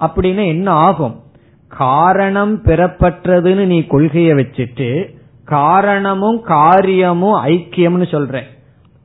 அப்படின்னு 0.00 0.46
என்ன 0.46 0.70
ஆகும்? 0.70 1.20
காரணம் 1.68 2.62
பெறப்பற்றதுன்னு 2.62 3.64
நீ 3.64 3.84
கொள்கையை 3.84 4.32
வச்சுட்டு 4.32 5.14
காரணமும் 5.44 6.42
காரியமும் 6.42 7.44
ஐக்கியம்னு 7.44 8.06
சொல்ற. 8.10 8.42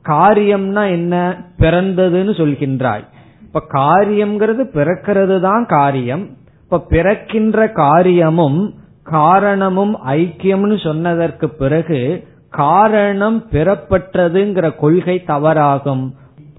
காரியம்னா 0.04 0.90
என்ன? 0.90 1.44
பிறந்ததுன்னு 1.60 2.32
சொல்கின்றாய். 2.32 3.04
இப்ப 3.42 3.64
காரியம்ங்கிறது 3.74 4.66
பிறக்கிறது 4.74 5.40
தான் 5.40 5.66
காரியம். 5.66 6.30
இப்ப 6.64 6.80
பிறக்கின்ற 6.80 7.68
காரியமும் 7.68 8.79
காரணமும் 9.10 9.99
ஐக்கியம்னு 10.07 10.84
சொன்னதற்கு 10.84 11.49
பிறகு 11.49 12.28
காரணம் 12.49 13.45
பெறப்பட்டதுங்கிற 13.51 14.76
கொள்கை 14.76 15.24
தவறாகும். 15.28 16.12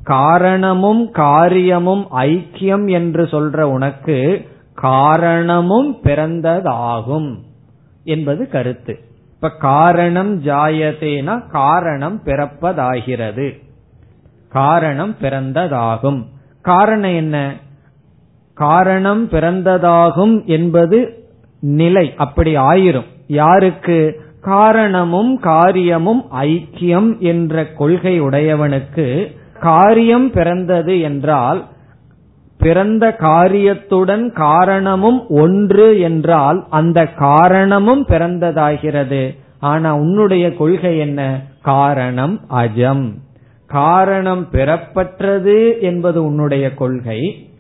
காரணமும் 0.02 1.10
காரியமும் 1.10 2.06
ஐக்கியம் 2.16 2.90
என்று 2.90 3.24
சொல்ற 3.24 3.60
உனக்கு 3.60 4.48
காரணமும் 4.74 5.96
பிறந்ததாகும் 6.02 7.34
என்பது 8.04 8.48
கருத்து. 8.48 8.98
இப்ப 9.34 9.50
காரணம் 9.50 10.42
ஜாயதேனா 10.42 11.48
காரணம் 11.48 12.20
பிறப்பதாகிறது. 12.24 13.62
காரணம் 14.48 15.16
பிறந்ததாகும். 15.22 16.24
காரணம் 16.62 17.14
என்ன? 17.14 17.56
காரணம் 18.54 19.28
பிறந்ததாகும் 19.28 20.44
என்பது 20.44 21.19
நிலை 21.60 22.14
அப்படி 22.16 22.56
ஆயிரும். 22.56 23.06
யாருக்கு? 23.26 24.20
காரணமும் 24.40 25.40
காரியமும் 25.40 26.24
ஐக்கியம் 26.40 27.18
என்ற 27.18 27.66
கொள்கை 27.66 28.20
உடையவனுக்கு 28.20 29.36
காரியம் 29.60 30.30
பிறந்தது 30.30 31.00
என்றால் 31.00 31.66
பிறந்த 32.58 33.12
காரியத்துடன் 33.12 34.32
காரணமும் 34.32 35.28
ஒன்று 35.28 36.00
என்றால் 36.00 36.66
அந்த 36.70 37.06
காரணமும் 37.06 38.06
பிறந்ததாகிறது. 38.06 39.38
ஆனா 39.60 39.96
உன்னுடைய 39.96 40.54
கொள்கை 40.54 40.98
என்ன? 40.98 41.40
காரணம் 41.62 42.40
அஜம். 42.50 43.12
காரணம் 43.66 44.48
பெறப்பட்டது 44.52 45.80
என்பது 45.80 46.24
உன்னுடைய 46.24 46.74
கொள்கை. 46.74 47.50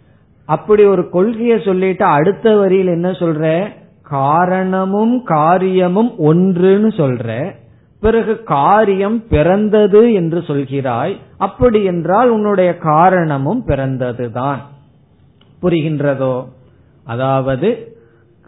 அப்படி 0.46 0.84
ஒரு 0.84 1.10
கொள்கையை 1.10 1.60
சொல்லிட்டு 1.64 2.04
அடுத்த 2.04 2.56
வரியில் 2.56 2.86
என்ன 2.86 3.10
சொல்ற? 3.10 3.68
காரணமும் 4.10 5.22
காரியமும் 5.22 6.12
ஒன்றுன்னு 6.18 6.88
சொல்ற. 6.96 7.54
பிறகு 8.00 8.42
காரியம் 8.42 9.28
பிறந்தது 9.28 10.12
என்று 10.12 10.38
சொல்கிறாய். 10.38 11.16
அப்படி 11.38 11.84
என்றால் 11.84 12.30
உன்னுடைய 12.30 12.78
காரணமும் 12.78 13.66
பிறந்ததுதான். 13.66 14.58
புரிகின்றதோ? 15.62 16.48
அதாவது 17.04 17.96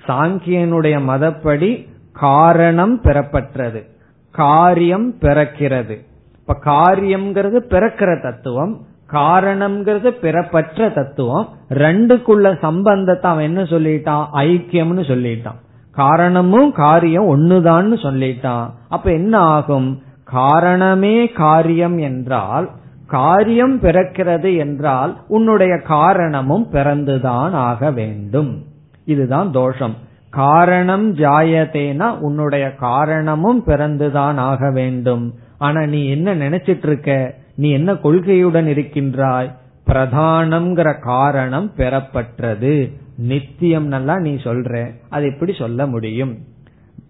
சாங்கியனுடைய 0.07 1.01
மதப்படி 1.01 1.89
காரணம் 2.13 3.01
பெறப்பட்டது. 3.03 3.85
காரியம் 4.31 5.15
பிறக்கிறது. 5.21 5.97
இப்ப 6.39 6.59
காரியம்ங்கிறது 6.65 7.61
பிறக்கிற 7.71 8.23
தத்துவம். 8.23 8.81
காரணம்ங்கிறது 9.13 10.09
பிறப்பற்ற 10.09 10.89
தத்துவம். 10.89 11.49
ரெண்டுக்குள்ள 11.69 12.59
சம்பந்தத்தை 12.59 13.31
அவன் 13.31 13.45
என்ன 13.45 13.63
சொல்லிட்டான்? 13.63 14.27
ஐக்கியம்னு 14.33 15.05
சொல்லிட்டான். 15.11 15.61
காரணமும் 15.91 16.73
காரியம் 16.73 17.37
ஒண்ணுதான்னு 17.37 17.99
சொல்லிட்டான். 17.99 18.71
அப்ப 18.89 19.11
என்ன 19.11 19.39
ஆகும்? 19.39 20.03
காரணமே 20.25 21.29
காரியம் 21.29 21.99
என்றால் 21.99 22.71
காரியம் 23.07 23.81
பிறக்கிறது 23.81 24.59
என்றால் 24.59 25.21
உன்னுடைய 25.29 25.79
காரணமும் 25.79 26.69
பிறந்துதான் 26.73 27.53
ஆக 27.53 27.91
வேண்டும். 27.91 28.65
இதுதான் 29.05 29.53
தோஷம். 29.53 29.95
காரணம் 30.31 31.15
ஜாயதேனா 31.15 32.19
உன்னுடைய 32.19 32.75
காரணமும் 32.75 33.65
பிறந்துதான் 33.67 34.37
ஆக 34.37 34.71
வேண்டும். 34.71 35.35
ஆனா 35.59 35.85
நீ 35.87 36.09
என்ன 36.09 36.35
நினைச்சிட்டு 36.35 36.87
இருக்க? 36.87 37.35
நீ 37.55 37.71
என்ன 37.71 37.93
கொள்கையுடன் 37.93 38.67
இருக்கின்றாய்? 38.67 39.57
பிரதானம்ங்கிற 39.87 41.01
காரணம் 41.01 41.73
பெறப்பட்டது 41.77 42.93
நித்தியம் 43.17 43.87
நல்லா 43.87 44.19
நீ 44.19 44.35
சொல்ற. 44.35 44.91
அது 45.09 45.27
எப்படி 45.27 45.53
சொல்ல 45.53 45.87
முடியும்? 45.87 46.39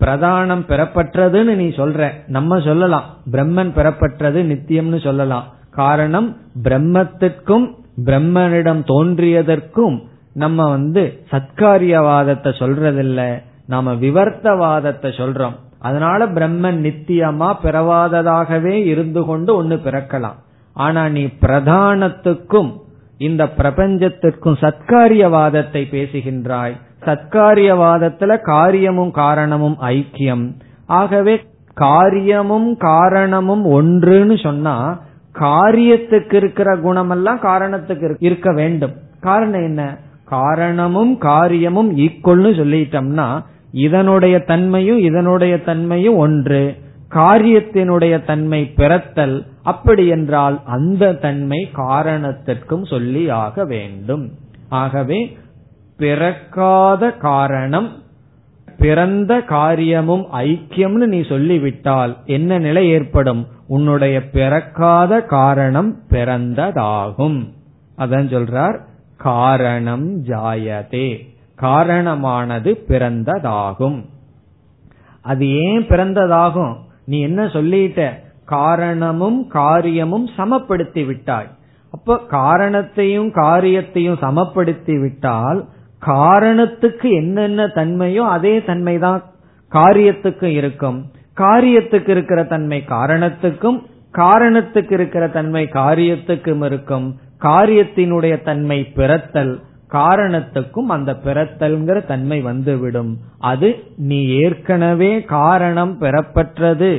பிரதானம் 0.01 0.64
பெறப்பட்டதுன்னு 0.68 1.55
நீ 1.55 1.68
சொல்ற. 1.68 2.11
நம்ம 2.26 2.61
சொல்லலாம். 2.61 3.05
பிரம்மன் 3.32 3.72
பெறப்பட்டது 3.72 4.43
நித்தியம்னு 4.43 5.01
சொல்லலாம். 5.01 5.55
காரணம் 5.70 6.36
பிரம்மத்திற்கும் 6.62 7.74
பிரம்மனிடம் 8.05 8.84
தோன்றியதற்கும் 8.86 10.03
நம்ம 10.32 10.68
வந்து 10.70 11.24
சத்காரியவாதத்தை 11.30 12.51
சொல்றதில்ல. 12.59 13.43
நாம 13.66 13.93
விவர்த்தவாதத்தை 13.93 15.11
சொல்றோம். 15.11 15.55
அதனால 15.82 16.26
பிரம்மன் 16.26 16.78
நித்தியமா 16.86 17.54
பிறவாததாகவே 17.62 18.74
இருந்து 18.84 19.24
கொண்டு 19.24 19.56
ஒன்னு 19.56 19.74
பிறக்கலாம். 19.74 20.38
ஆனா 20.72 21.08
நீ 21.08 21.24
பிரதானத்துக்கும் 21.24 22.70
இந்த 23.18 23.44
பிரபஞ்சத்திற்கும் 23.44 24.56
சத்காரியவாதத்தை 24.60 25.82
பேசுகின்றாய். 25.90 26.76
சத்காரியவாதத்துல 27.04 28.38
காரியமும் 28.42 29.10
காரணமும் 29.10 29.76
ஐக்கியம். 29.80 30.44
ஆகவே 30.86 31.34
காரியமும் 31.74 32.76
காரணமும் 32.76 33.64
ஒன்றுன்னு 33.66 34.42
சொன்னா 34.42 35.00
காரியத்துக்கு 35.40 36.34
இருக்கிற 36.34 36.76
குணமெல்லாம் 36.76 37.38
காரணத்துக்கு 37.38 38.16
இருக்க 38.18 38.52
வேண்டும். 38.52 38.92
காரணம் 39.20 39.62
என்ன? 39.62 39.96
காரணமும் 40.24 41.18
காரியமும் 41.18 41.96
ஈக்குவல்னு 41.96 42.52
சொல்லிட்டோம்னா 42.60 43.28
இதனுடைய 43.72 44.38
தன்மையும் 44.38 44.98
இதனுடைய 44.98 45.62
தன்மையும் 45.62 46.16
ஒன்று. 46.16 46.76
காரியத்தினுடைய 47.10 48.24
தன்மை 48.24 48.72
பிறத்தல். 48.76 49.46
அப்படி 49.62 50.06
என்றால் 50.06 50.60
அந்த 50.64 51.14
தன்மை 51.14 51.68
காரணத்திற்கும் 51.72 52.84
சொல்லி 52.84 53.28
ஆக 53.28 53.64
வேண்டும். 53.64 54.30
ஆகவே 54.68 55.36
பிறக்காத 55.96 57.10
காரணம் 57.10 57.88
பிறந்த 58.78 59.40
காரியமும் 59.40 60.26
ஐக்கியம்னு 60.32 61.06
நீ 61.06 61.22
சொல்லிவிட்டால் 61.28 62.16
என்ன 62.24 62.58
நிலை 62.58 62.88
ஏற்படும்? 62.88 63.46
உன்னுடைய 63.66 64.28
பிறக்காத 64.30 65.20
காரணம் 65.20 65.96
பிறந்ததாகும். 66.10 67.48
அதான் 67.98 68.28
சொல்றார் 68.28 68.78
காரணம் 69.16 70.24
ஜாயதே. 70.24 71.31
காரணமானது 71.62 72.70
பிறந்ததாகும். 72.88 73.98
அது 75.20 75.44
ஏன் 75.48 75.86
பிறந்ததாகும்? 75.86 76.74
நீ 77.04 77.20
என்ன 77.20 77.44
சொல்லிட்ட? 77.44 78.10
காரணமும் 78.44 79.46
காரியமும் 79.48 80.28
சமப்படுத்தி 80.36 81.06
விட்டாய். 81.06 81.50
அப்ப 81.90 82.18
காரணத்தையும் 82.18 83.30
காரியத்தையும் 83.32 84.18
சமப்படுத்தி 84.22 85.00
விட்டால் 85.00 85.64
காரணத்துக்கு 86.06 87.10
என்னென்ன 87.10 87.66
தன்மையோ 87.66 88.28
அதே 88.28 88.58
தன்மைதான் 88.58 89.22
காரியத்துக்கு 89.72 90.44
இருக்கும். 90.44 91.10
காரியத்துக்கு 91.36 92.08
இருக்கிற 92.08 92.44
தன்மை 92.44 92.84
காரணத்துக்கும் 92.88 93.82
காரணத்துக்கு 94.12 94.92
இருக்கிற 94.92 95.28
தன்மை 95.28 95.68
காரியத்துக்கும் 95.72 96.64
இருக்கும். 96.64 97.06
காரியத்தினுடைய 97.40 98.42
தன்மை 98.42 98.78
பிறத்தல். 98.96 99.54
காரணத்துக்கும் 99.93 100.90
அந்த 100.97 101.12
பிறத்தல்ங்கிற 101.24 102.07
தன்மை 102.07 102.40
வந்துவிடும். 102.40 103.18
அது 103.38 103.68
நீ 103.97 104.20
ஏற்கனவே 104.26 105.22
காரணம் 105.22 106.01
பெறப்பட்டது 106.01 106.90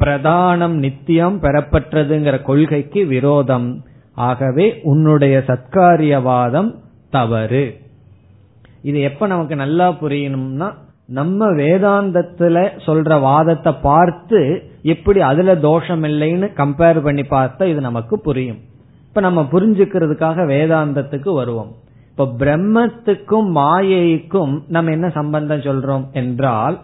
பிரதானம் 0.00 0.76
நித்தியம் 0.84 1.42
பெறப்பட்டதுங்கிற 1.42 2.42
கொள்கைக்கு 2.42 3.06
விரோதம். 3.06 3.68
ஆகவே 4.14 4.80
உன்னுடைய 4.82 5.44
சத்காரியவாதம் 5.46 6.74
தவறு. 7.10 7.64
இது 8.82 9.00
எப்ப 9.00 9.26
நமக்கு 9.26 9.56
நல்லா 9.56 9.86
புரியணும்னா 9.90 10.68
நம்ம 11.06 11.46
வேதாந்தத்துல 11.46 12.56
சொல்ற 12.86 13.20
வாதத்தை 13.20 13.72
பார்த்து 13.82 14.40
எப்படி 14.82 15.20
அதுல 15.20 15.56
தோஷம் 15.56 16.04
இல்லைன்னு 16.04 16.48
கம்பேர் 16.56 17.00
பண்ணி 17.02 17.22
பார்த்தா 17.22 17.64
இது 17.64 17.80
நமக்கு 17.80 18.20
புரியும். 18.20 18.60
இப்ப 19.08 19.20
நம்ம 19.20 19.42
புரிஞ்சுக்கிறதுக்காக 19.52 20.46
வேதாந்தத்துக்கு 20.52 21.32
வருவோம். 21.32 21.72
இப்ப 22.16 22.46
பிரம்மத்துக்கும் 22.46 23.48
மாயைக்கும் 23.54 24.62
நம்ம 24.68 24.90
என்ன 24.90 25.08
சம்பந்தம் 25.08 25.60
சொல்றோம் 25.60 26.10
என்றால் 26.12 26.80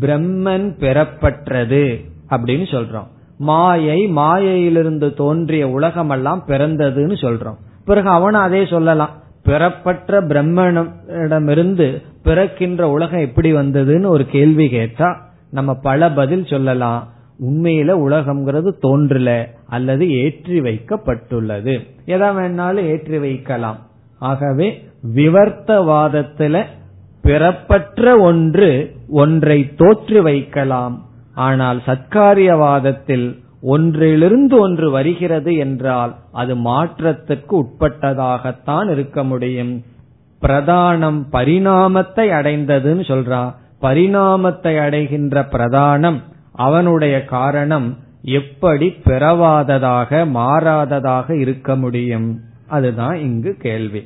பிரம்மன் 0.00 0.66
பெறப்பட்டது 0.78 2.04
அப்படின்னு 2.30 2.66
சொல்றோம். 2.70 3.06
மாயை 3.38 4.06
மாயையிலிருந்து 4.06 5.14
தோன்றிய 5.14 5.68
உலகமெல்லாம் 5.68 6.44
பிறந்ததுன்னு 6.48 7.16
சொல்றோம். 7.20 7.56
பிறகு 7.84 8.08
அவன 8.08 8.34
அதே 8.34 8.66
சொல்லலாம். 8.66 9.10
பெறப்பட்ட 9.42 10.20
பிரம்மனிடமிருந்து 10.20 12.02
பிறக்கின்ற 12.22 12.90
உலகம் 12.90 13.20
எப்படி 13.20 13.52
வந்ததுன்னு 13.52 14.06
ஒரு 14.06 14.26
கேள்வி 14.26 14.68
கேட்டா 14.68 15.28
நம்ம 15.50 15.74
பல 15.74 16.12
பதில் 16.12 16.46
சொல்லலாம். 16.46 17.08
உண்மையில 17.40 17.90
உலகம்ங்கிறது 18.06 18.72
தோன்றல 18.82 19.44
அல்லது 19.66 20.10
ஏற்றி 20.10 20.60
வைக்கப்பட்டுள்ளது. 20.60 21.86
எதா 22.06 22.30
வேணாலும் 22.38 22.86
ஏற்றி 22.86 23.18
வைக்கலாம். 23.18 23.76
ஆகவே 24.30 24.68
விவர்த்தவாதத்துல 25.14 26.62
பிறப்பற்ற 27.24 28.16
ஒன்று 28.20 28.68
ஒன்றை 29.22 29.58
தோற்று 29.74 30.20
வைக்கலாம். 30.22 30.96
ஆனால் 31.46 31.78
சத்காரியவாதத்தில் 31.86 33.26
ஒன்றிலிருந்து 33.74 34.54
ஒன்று 34.58 34.86
வருகிறது 34.90 35.52
என்றால் 35.56 36.12
அது 36.32 36.54
மாற்றத்துக்கு 36.66 37.54
உட்பட்டதாகத்தான் 37.62 38.88
இருக்க 38.90 39.18
முடியும். 39.24 39.74
பிரதானம் 40.42 41.20
பரிணாமத்தை 41.32 42.26
அடைந்ததுன்னு 42.38 43.04
சொல்றான் 43.12 43.52
பரிணாமத்தை 43.80 44.74
அடைகின்ற 44.86 45.42
பிரதானம் 45.54 46.18
அவனுடைய 46.66 47.16
காரணம் 47.34 47.88
எப்படி 48.38 48.86
பிறவாததாக 49.04 50.20
மாறாததாக 50.34 51.30
இருக்க 51.40 51.76
முடியும். 51.76 52.28
அதுதான் 52.68 53.16
இங்கு 53.18 53.52
கேள்வி. 53.64 54.02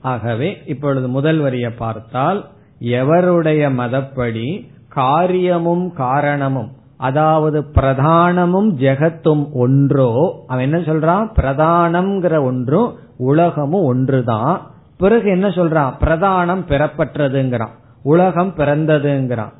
ஆகவே 0.00 0.56
இப்பொழுது 0.66 1.08
முதல் 1.08 1.38
வரியை 1.38 1.70
பார்த்தால் 1.70 2.46
எவருடைய 2.80 3.72
மதப்படி 3.72 4.68
காரியமும் 4.88 5.92
காரணமும் 5.92 6.76
அதாவது 6.96 7.64
பிரதானமும் 7.74 8.70
ஜெகத்தும் 8.76 9.52
ஒன்றோ 9.52 10.44
அவன் 10.46 10.64
என்ன 10.64 10.78
சொல்றான்? 10.78 11.30
பிரதானம்ங்கிற 11.40 12.42
ஒன்றும் 12.42 12.94
உலகமும் 13.16 13.84
ஒன்றுதான். 13.84 14.70
பிறகு 14.96 15.30
என்ன 15.30 15.48
சொல்றான்? 15.48 15.92
பிரதானம் 16.00 16.62
பெறப்பட்டதுங்கிறான். 16.68 17.74
உலகம் 18.02 18.54
பிறந்ததுங்கிறான். 18.56 19.52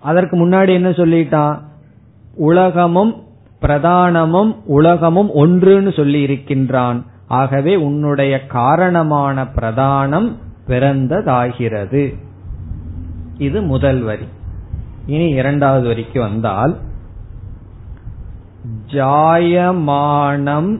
அதற்கு 0.00 0.46
முன்னாடி 0.46 0.72
என்ன 0.72 0.90
சொல்லிட்டான்? 0.90 1.58
உலகமும் 2.34 3.22
பிரதானமும் 3.62 4.56
உலகமும் 4.64 5.30
ஒன்றுன்னு 5.34 5.96
சொல்லி 5.96 6.20
இருக்கின்றான் 6.20 7.06
ஆகவே 7.32 7.76
உன்னுடைய 7.76 8.46
காரணமான 8.46 9.42
பிரதானம் 9.42 10.36
பிறந்ததாகிறது. 10.66 12.14
இது 13.38 13.62
முதல் 13.62 14.00
வரி. 14.00 14.26
இனி 15.06 15.28
இரண்டாவது 15.28 15.86
வரிக்கு 15.86 16.20
வந்தால் 16.20 16.78
ஜாயமானம் 18.86 20.78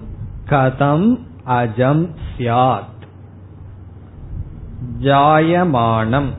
கதம் 0.50 1.18
அஜம் 1.46 2.08
சியாத் 2.36 3.00
ஜாயமானம். 5.00 6.30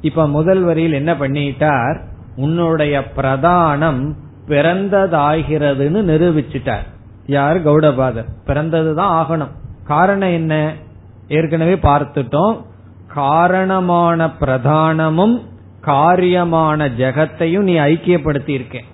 இப்ப 0.00 0.28
முதல் 0.28 0.62
வரியில் 0.62 0.92
என்ன 0.92 1.12
பண்ணிட்டார்? 1.14 2.00
உன்னுடைய 2.36 3.04
பிரதானம் 3.16 4.14
பிறந்ததாகிறதுன்னு 4.48 6.02
நிரூபிச்சிட்டார். 6.10 6.90
யார்? 7.26 7.66
கௌடபாதர். 7.68 8.28
பிறந்ததுதான் 8.46 9.24
ஆகணும். 9.24 9.50
காரணம் 9.84 10.32
என்ன? 10.32 10.74
ஏற்கனவே 11.28 11.74
பார்த்துட்டோம். 11.74 12.62
காரணமான 13.06 14.26
பிரதானமும் 14.26 15.40
காரியமான 15.86 16.88
ஜெகத்தையும் 16.98 17.62
நீ 17.62 17.78
ஐக்கியப்படுத்தி 17.78 18.48
இருக்கேன் 18.48 18.84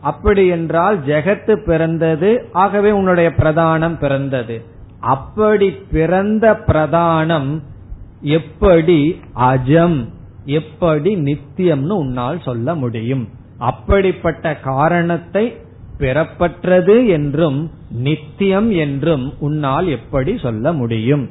அப்படி 0.00 0.46
என்றால் 0.46 1.00
ஜெகத்து 1.00 1.56
பிறந்தது 1.56 2.48
ஆகவே 2.52 2.90
உன்னுடைய 2.90 3.32
பிரதானம் 3.36 3.98
பிறந்தது. 3.98 4.64
அப்படி 5.00 5.70
பிறந்த 5.70 6.52
பிரதானம் 6.52 7.60
எப்படி 8.20 9.20
அஜம் 9.36 10.08
எப்படி 10.44 11.16
நித்தியம்னு 11.16 11.90
உன்னால் 11.90 12.40
சொல்ல 12.40 12.74
முடியும். 12.74 13.28
அப்படிப்பட்ட 13.58 14.56
காரணத்தை 14.56 15.56
பெறப்பட்டது 15.98 17.08
என்றும் 17.08 17.70
நித்தியம் 17.90 18.70
என்றும் 18.70 19.32
உன்னால் 19.38 19.88
எப்படி 19.88 20.38
சொல்ல 20.38 20.72
முடியும்? 20.72 21.28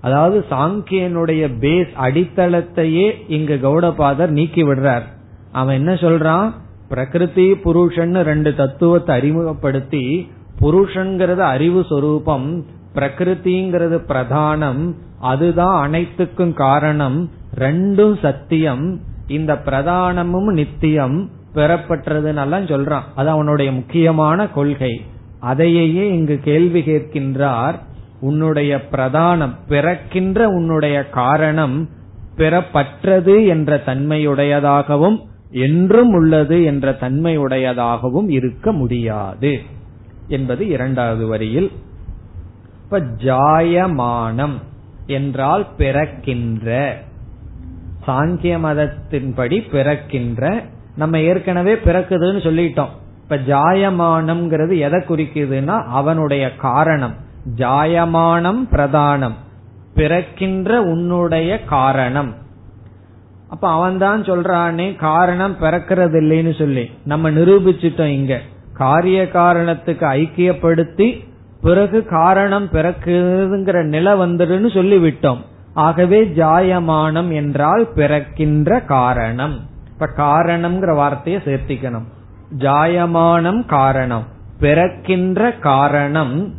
அதாவது 0.00 0.44
சாங்கியனுடைய 0.50 1.42
பேஸ் 1.60 1.92
அடித்தளத்தையே 2.02 3.12
இங்கு 3.28 3.58
கௌடபாதர் 3.62 4.28
நீக்கி 4.28 4.62
விடுறார். 4.64 5.06
அவன் 5.52 5.76
என்ன 5.76 5.92
சொல்றான்? 5.92 6.50
பிரகிருதி 6.88 7.54
புருஷன் 7.54 8.14
ரெண்டு 8.14 8.54
தத்துவத்தை 8.54 9.16
அறிமுகப்படுத்தி 9.16 10.30
புருஷன்கிறது 10.60 11.36
அறிவு 11.36 11.84
சொரூபம் 11.88 12.64
பிரகிருதிங்கிறது 12.94 13.98
பிரதானம் 14.08 14.94
அதுதான் 15.20 15.76
அனைத்துக்கும் 15.86 16.52
காரணம் 16.52 17.30
ரெண்டும் 17.58 18.18
சத்தியம் 18.22 19.00
இந்த 19.28 19.62
பிரதானமும் 19.64 20.50
நித்தியம் 20.50 21.30
பெறப்பட்டதுன்னெல்லாம் 21.54 22.66
சொல்றான். 22.66 23.02
அது 23.14 23.28
அவனுடைய 23.28 23.72
முக்கியமான 23.72 24.48
கொள்கை. 24.48 25.04
அதையே 25.40 26.08
இங்கு 26.08 26.38
கேள்வி 26.38 26.80
கேட்கின்றார். 26.80 27.74
உன்னுடைய 28.20 28.80
பிரதானம் 28.90 29.54
பிறக்கின்ற 29.68 30.48
உன்னுடைய 30.48 31.08
காரணம் 31.08 31.88
பெறப்பற்றது 32.36 33.46
என்ற 33.46 33.82
தன்மையுடையதாகவும் 33.86 35.18
என்றும் 35.50 36.08
உள்ளது 36.08 36.64
என்ற 36.64 36.96
தன்மையுடையதாகவும் 37.00 38.30
இருக்க 38.30 38.72
முடியாது. 38.72 39.60
என்பது 40.28 40.68
இரண்டாவது 40.68 41.26
வரியில். 41.26 41.70
இப்ப 42.84 43.00
ஜாயமானம் 43.00 44.54
என்றால் 45.06 45.66
பிறக்கின்ற. 45.76 46.98
சாங்கிய 48.06 48.58
மதத்தின்படி 48.58 49.70
பிறக்கின்ற 49.70 50.62
நம்ம 50.96 51.18
ஏற்கனவே 51.18 51.74
பிறக்குதுன்னு 51.74 52.42
சொல்லிட்டோம். 52.42 52.88
இப்ப 53.22 53.36
ஜாயமானம்ங்கிறது 53.36 54.78
எதை 54.78 55.00
குறிக்குதுன்னா 55.00 55.84
அவனுடைய 55.84 56.56
காரணம். 56.56 57.14
ஜாயமானம் 57.56 58.68
பிரதானம். 58.70 59.32
பிறக்கின்ற 59.94 60.82
உன்னுடைய 60.82 61.64
காரணம். 61.64 62.34
அப்ப 63.48 63.68
அவன் 63.68 63.98
தான் 63.98 64.22
சொல்றானே 64.22 64.96
காரணம் 64.96 65.56
பிறக்கிறது 65.60 66.18
இல்லைன்னு 66.20 66.58
சொல்லி. 66.58 66.90
நம்ம 67.04 67.30
நிரூபிச்சிட்டோம் 67.30 68.04
இங்க. 68.04 68.40
காரிய 68.72 69.22
காரணத்துக்கு 69.22 70.06
ஐக்கியப்படுத்தி 70.12 71.24
பிறகு 71.62 72.04
காரணம் 72.04 72.68
பிறக்குதுங்கிற 72.72 73.82
நிலை 73.82 74.12
வந்துடுன்னு 74.12 74.72
சொல்லிவிட்டோம். 74.72 75.38
ஆகவே 75.74 76.24
ஜாயமானம் 76.24 77.32
என்றால் 77.32 77.88
பிறக்கின்ற 77.94 78.80
காரணம். 78.80 79.72
இப்ப 80.04 80.24
காரணம்ங்கிற 80.24 80.94
வார்த்தையை 80.94 81.42
சேர்த்திக்கணும். 81.44 82.04
ஜாயமானம் 82.58 83.66
காரணம். 83.66 84.24
பிறக்கின்ற 84.60 85.52
காரணம் 85.52 86.54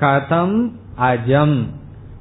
கதம் 0.00 0.70
அஜம். 1.00 1.66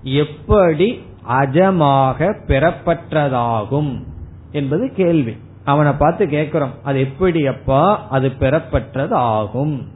எப்படி 0.03 1.03
அஜமாக 1.29 2.35
பெறப்பட்டதாகும் 2.47 4.03
என்பது 4.51 4.93
கேள்வி. 4.93 5.37
அவனை 5.63 5.91
பார்த்து 5.91 6.27
கேட்கிறோம் 6.27 6.73
அது 6.83 6.99
எப்படி 6.99 7.47
அப்பா 7.47 8.07
அது 8.09 8.31
பெறப்பட்டது 8.39 9.11
ஆகும் 9.11 9.87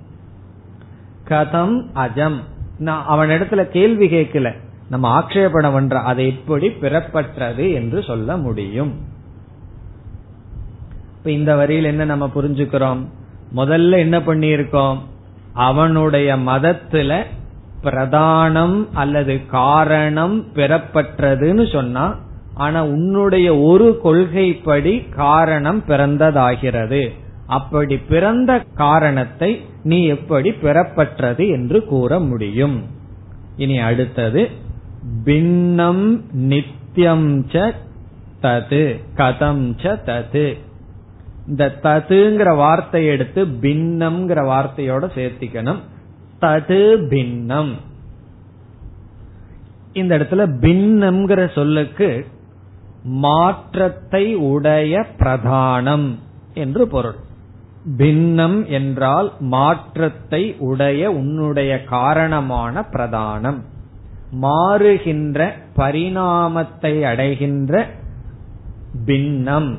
கதம் 1.28 1.86
அஜம். 1.96 2.40
நான் 2.78 3.06
அவன் 3.06 3.30
இடத்துல 3.30 3.64
கேள்வி 3.64 4.08
கேட்கல. 4.08 4.54
நம்ம 4.90 5.20
ஆக்ஷேபணம் 5.20 5.72
பண்ற 5.72 6.00
அதை 6.00 6.28
எப்படி 6.28 6.70
பெறப்பட்டது 6.70 7.74
என்று 7.74 8.04
சொல்ல 8.04 8.38
முடியும். 8.38 9.18
இப்ப 11.20 11.32
இந்த 11.32 11.56
வரியில் 11.56 11.84
என்ன 11.84 12.06
நம்ம 12.06 12.32
புரிஞ்சுக்கிறோம்? 12.36 13.02
முதல்ல 13.56 13.98
என்ன 13.98 14.20
பண்ணியிருக்கோம்? 14.20 14.98
அவனுடைய 15.54 16.36
மதத்துல 16.36 17.24
பிரதானம் 17.84 18.88
அல்லது 18.94 19.46
காரணம் 19.46 20.46
பெறப்பட்டதுன்னு 20.54 21.72
சொன்னா 21.72 22.16
ஆனா 22.54 22.86
உன்னுடைய 22.86 23.58
ஒரு 23.58 24.00
கொள்கைப்படி 24.04 25.00
காரணம் 25.00 25.84
பிறந்ததாகிறது. 25.88 27.10
அப்படி 27.48 27.98
பிறந்த 27.98 28.64
காரணத்தை 28.76 29.62
நீ 29.84 30.06
எப்படி 30.06 30.50
பெறப்பட்டது 30.52 31.48
என்று 31.48 31.86
கூற 31.86 32.20
முடியும். 32.20 32.84
இனி 33.56 33.78
அடுத்தது 33.80 34.50
பின்னம் 35.24 36.22
நித்தியம் 36.32 37.46
ச 37.48 37.74
தது 38.42 39.00
கதம் 39.16 39.64
ச 39.82 39.98
தது. 40.06 40.48
இந்த 41.50 41.80
ததுங்கிற 41.84 42.56
வார்த்தை 42.56 43.06
எடுத்து 43.06 43.46
பின்னம்ங்கிற 43.46 44.40
வார்த்தையோட 44.54 45.06
சேர்த்திக்கணும். 45.16 45.80
தது 46.42 47.08
பின்னம். 47.10 47.72
இந்த 49.94 50.18
இடத்துல 50.18 50.44
பின்னம்ங்கிற 50.60 51.54
சொல்லுக்கு 51.54 52.26
மாற்றத்தை 53.04 54.36
உடைய 54.36 55.06
பிரதானம் 55.20 56.08
என்று 56.54 56.88
பொருள். 56.88 57.20
பின்னம் 57.98 58.68
என்றால் 58.68 59.34
மாற்றத்தை 59.40 60.56
உடைய 60.60 61.12
உன்னுடைய 61.12 61.84
காரணமான 61.84 62.86
பிரதானம். 62.92 63.60
மாறுகின்ற 64.42 65.52
பரிணாமத்தை 65.76 67.04
அடைகின்ற 67.04 67.88
பின்னம். 69.06 69.72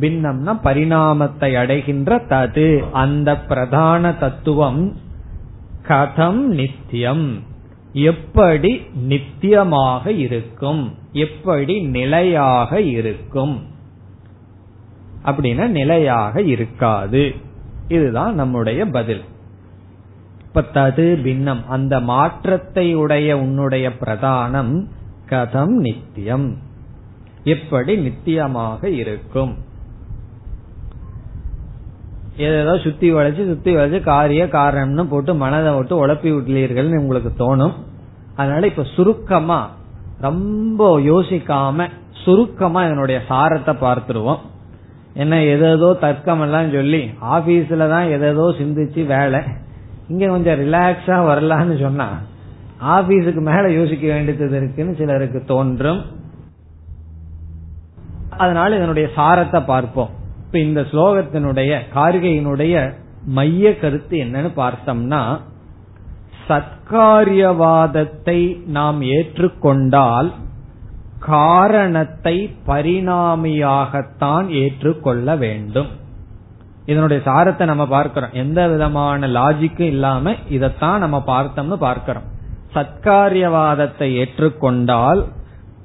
பின்னம்னா 0.00 0.58
பரிணாமத்தை 0.64 1.54
அடைகின்ற 1.54 2.16
தது. 2.16 2.90
அந்த 2.92 3.38
பிரதான 3.38 4.12
தத்துவம் 4.12 4.96
கதம் 5.88 6.44
நித்தியம். 6.46 7.42
எப்படி 7.92 8.82
நித்தியமாக 9.08 10.06
இருக்கும்? 10.06 10.94
எப்படி 11.12 11.80
நிலையாக 11.80 12.80
இருக்கும்? 12.80 13.62
அப்படின்னா 15.24 15.66
நிலையாக 15.66 16.42
இருக்காது. 16.42 17.34
இதுதான் 17.88 18.34
நம்முடைய 18.34 18.86
பதில். 18.86 19.22
இப்ப 20.46 20.64
தது 20.74 21.22
பின்னம் 21.22 21.68
அந்த 21.68 22.00
மாற்றத்தை 22.00 22.94
உடைய 22.94 23.38
உன்னுடைய 23.38 23.88
பிரதானம் 23.88 24.84
கதம் 25.28 25.74
நித்தியம். 25.76 26.56
எப்படி 27.44 27.96
நித்தியமாக 27.96 28.84
இருக்கும்? 28.84 29.66
ஏதோ 32.46 32.78
சுத்தி 32.78 33.14
வளைச்சு 33.14 33.42
சுத்தி 33.46 33.70
வளைச்சு 33.76 34.00
காரிய 34.00 34.44
காரணம்னு 34.44 35.04
போட்டு 35.12 35.34
மனதை 35.34 35.70
விட்டு 35.74 35.94
உழப்பி 36.06 36.30
விட்டுலீர்கள் 36.34 36.90
உங்களுக்கு 36.98 37.30
தோணும். 37.38 37.72
அதனால 38.36 38.66
இப்ப 38.66 38.84
சுருக்கமா 38.96 39.70
ரொம்ப 40.20 41.00
யோசிக்காம 41.00 41.86
சுருக்கமா 42.24 42.84
இதனுடைய 42.84 43.20
சாரத்தை 43.28 43.74
பார்த்துருவோம். 43.84 44.38
என்ன 45.14 45.42
எதோ 45.44 45.94
தர்க்கம் 45.94 46.40
எல்லாம் 46.40 46.72
சொல்லி 46.72 47.10
ஆபீஸ்ல 47.36 47.88
தான் 47.88 48.10
எதோ 48.10 48.46
சிந்திச்சு 48.60 49.06
வேலை. 49.06 49.40
இங்க 50.08 50.26
கொஞ்சம் 50.26 50.60
ரிலாக்ஸா 50.60 51.16
வரலான்னு 51.30 51.76
சொன்னா 51.80 52.08
ஆபீஸுக்கு 52.96 53.42
மேல 53.50 53.70
யோசிக்க 53.70 54.06
வேண்டியது 54.12 54.56
இருக்குன்னு 54.56 54.94
சிலருக்கு 54.94 55.44
தோன்றும். 55.44 56.00
அதனால 58.36 58.76
இதனுடைய 58.76 59.08
சாரத்தை 59.16 59.60
பார்ப்போம். 59.66 60.12
இப்ப 60.48 60.58
இந்த 60.58 60.80
ஸ்லோகத்தினுடைய 60.80 61.78
காரிகையினுடைய 61.94 62.94
மைய 63.24 63.78
கருத்து 63.78 64.18
என்னன்னு 64.18 64.50
பார்த்தோம்னா 64.56 65.40
சத்காரியவாதத்தை 66.48 68.66
நாம் 68.66 69.02
ஏற்றுக்கொண்டால் 69.02 70.32
காரணத்தை 71.18 72.56
பரிணாமியாகத்தான் 72.66 74.48
ஏற்றுக்கொள்ள 74.48 75.36
வேண்டும். 75.36 75.86
இதனுடைய 76.86 77.22
சாரத்தை 77.24 77.64
நம்ம 77.64 77.86
பார்க்கிறோம். 77.86 78.30
எந்த 78.32 78.68
விதமான 78.68 79.28
லாஜிக்கும் 79.28 79.80
இல்லாம 79.80 80.34
இதைத்தான் 80.48 80.98
நம்ம 80.98 81.22
பார்த்தோம்னு 81.26 81.76
பார்க்கிறோம். 81.76 82.24
சத்காரியவாதத்தை 82.74 83.98
ஏற்றுக்கொண்டால் 83.98 85.24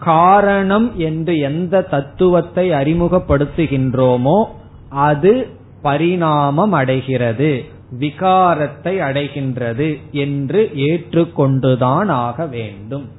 காரணம் 0.04 0.98
என்று 0.98 1.38
எந்த 1.38 1.82
தத்துவத்தை 1.82 2.70
அறிமுகப்படுத்துகின்றோமோ 2.70 4.46
அது 4.90 5.48
பரிணாமம் 5.82 6.72
அடைகிறது 6.72 7.64
விகாரத்தை 8.00 9.00
அடைகின்றது 9.00 10.02
என்று 10.12 10.72
ஏற்றுக்கொண்டுதான் 10.76 12.08
ஆக 12.08 12.46
வேண்டும். 12.46 13.10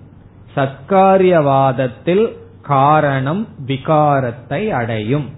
சத்காரியவாதத்தில் 0.56 2.36
காரணம் 2.62 3.48
விகாரத்தை 3.66 4.68
அடையும். 4.68 5.28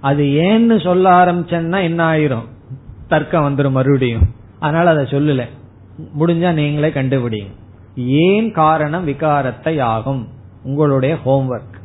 அது 0.00 0.24
ஏன்னு 0.24 0.84
சொல்ல 0.84 1.10
ஆரம்பிச்சேன்னா 1.10 1.82
என்ன 1.82 2.12
ஆயிரும்? 2.12 2.46
தர்க்கம் 3.08 3.56
வந்துடும் 3.56 3.70
மறுபடியும். 3.70 4.22
அதனால 4.58 4.90
அதை 4.90 5.04
சொல்லல. 5.04 5.48
முடிஞ்சா 6.18 6.52
நீங்களே 6.52 6.88
கண்டுபிடிங்க. 6.88 7.50
ஏன் 8.04 8.52
காரணம் 8.52 9.06
விகாரத்தை 9.06 9.80
ஆகும் 9.80 10.28
உங்களுடைய 10.62 11.16
ஹோம்ஒர்க் 11.26 11.76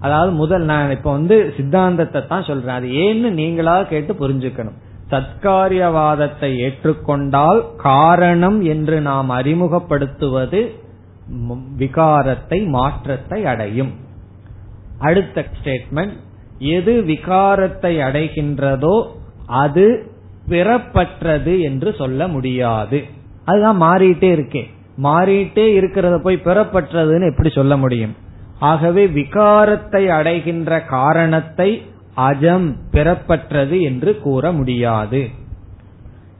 அதாவது 0.00 0.32
முதல் 0.32 0.64
நான் 0.64 0.90
இப்ப 0.90 1.12
வந்து 1.12 1.54
சித்தாந்தத்தை 1.56 2.26
தான் 2.26 2.44
சொல்றேன். 2.44 2.74
அது 2.74 2.88
ஏன்னு 2.88 3.28
நீங்களா 3.30 3.82
கேட்டு 3.82 4.12
புரிஞ்சுக்கணும். 4.12 4.78
சத்காரியவாதத்தை 5.10 6.50
ஏற்றுக்கொண்டால் 6.66 7.60
காரணம் 7.76 8.62
என்று 8.62 9.00
நாம் 9.00 9.30
அறிமுகப்படுத்துவது 9.30 10.60
விகாரத்தை 11.78 12.66
மாற்றத்தை 12.68 13.44
அடையும். 13.44 13.92
அடுத்த 14.98 15.46
ஸ்டேட்மெண்ட் 15.56 16.16
எது 16.58 16.92
விகாரத்தை 17.02 17.92
அடைகின்றதோ 18.08 18.96
அது 19.46 19.86
பிறப்பற்றது 20.48 21.60
என்று 21.60 21.94
சொல்ல 21.94 22.28
முடியாது. 22.28 23.02
அதுதான் 23.44 23.82
மாறிட்டே 23.82 24.30
இருக்கே. 24.36 24.64
மாறிட்டே 25.02 25.66
இருக்கிறத 25.78 26.18
போய் 26.18 26.44
பிறப்பற்றதுன்னு 26.44 27.30
எப்படி 27.30 27.48
சொல்ல 27.48 27.76
முடியும்? 27.76 28.14
ஆகவே 28.58 29.06
விகாரத்தை 29.06 30.06
அடைகின்ற 30.08 30.80
காரணத்தை 30.80 31.86
அஜம் 32.16 32.76
பிறப்பற்றது 32.90 33.82
என்று 33.82 34.20
கூற 34.20 34.52
முடியாது. 34.52 35.28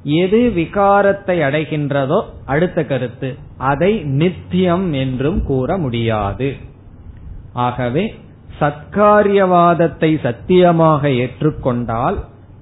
எது 0.02 0.40
விகாரத்தை 0.56 1.36
அடைகின்றதோ 1.40 2.20
அடுத்த 2.46 2.84
கருத்து. 2.84 3.36
அதை 3.58 3.92
நித்தியம் 4.04 4.92
என்றும் 4.92 5.42
கூற 5.44 5.78
முடியாது. 5.78 6.56
ஆகவே 7.52 8.14
சத்காரியவாதத்தை 8.60 10.20
சத்தியமாக 10.22 11.08
ஏற்றுக்கொண்டால் 11.08 12.18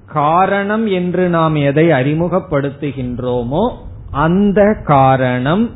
காரணம் 0.06 0.86
என்று 0.86 1.28
நாம் 1.28 1.54
எதை 1.54 1.88
அறிமுகப்படுத்துகின்றோமோ 1.88 3.64
அந்த 4.10 4.82
காரணம் 4.84 5.70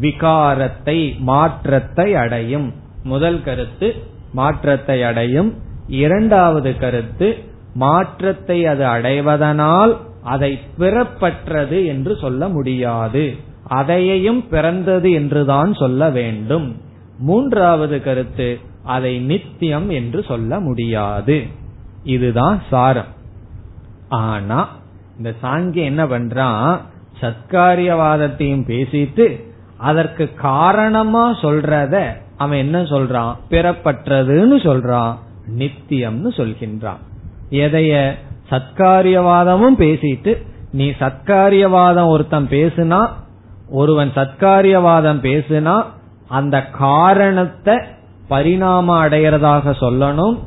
விகாரத்தை 0.00 1.18
மாற்றத்தை 1.18 2.14
அடையும். 2.14 2.74
முதல் 3.02 3.42
கருத்து 3.42 3.94
மாற்றத்தை 4.32 5.02
அடையும். 5.02 5.54
இரண்டாவது 5.88 6.76
கருத்து 6.76 7.38
மாற்றத்தை 7.74 8.66
அது 8.66 8.84
அடைவதனால் 8.84 9.96
அதை 10.22 10.58
பிறப்பற்றது 10.78 11.86
என்று 11.86 12.16
சொல்ல 12.16 12.48
முடியாது. 12.48 13.34
அதையையும் 13.68 14.48
பிறந்தது 14.48 15.10
என்றுதான் 15.10 15.74
சொல்ல 15.74 16.10
வேண்டும். 16.10 16.76
மூன்றாவது 17.18 18.02
கருத்து 18.02 18.58
அதை 18.84 19.18
நித்தியம் 19.18 19.90
என்று 19.90 20.22
சொல்ல 20.22 20.60
முடியாது. 20.60 21.42
இதுதான் 22.02 22.62
சாரம். 22.70 23.12
ஆனா 24.08 24.68
இந்த 25.16 25.34
சாங்கியம் 25.42 25.84
என்ன 25.84 26.04
பண்றான்? 26.04 26.80
சத்காரியவாதத்தையும் 27.20 28.66
பேசிட்டு 28.66 29.45
அதற்கு 29.78 30.34
காரணமா 30.34 31.32
சொல்றத 31.32 32.06
அவன் 32.36 32.58
என்ன 32.58 32.82
சொல்றான்? 32.82 33.36
பிறப்பற்றதுன்னு 33.50 34.56
சொல்றான். 34.56 35.14
நித்தியம்னு 35.58 36.28
சொல்கின்றான். 36.36 36.96
எதைய 37.50 38.12
சத்காரியவாதமும் 38.50 39.76
பேசிட்டு 39.78 40.46
நீ 40.72 40.90
சத்காரியவாதம் 40.90 42.06
ஒருத்தன் 42.06 42.46
பேசுனா 42.50 43.08
ஒருவன் 43.68 44.10
சத்காரியவாதம் 44.14 45.20
பேசுனா 45.20 45.84
அந்த 46.28 46.66
காரணத்தை 46.66 47.78
பரிணாம 48.28 49.08
அடைகிறதாக 49.08 49.74
சொல்லணும். 49.80 50.38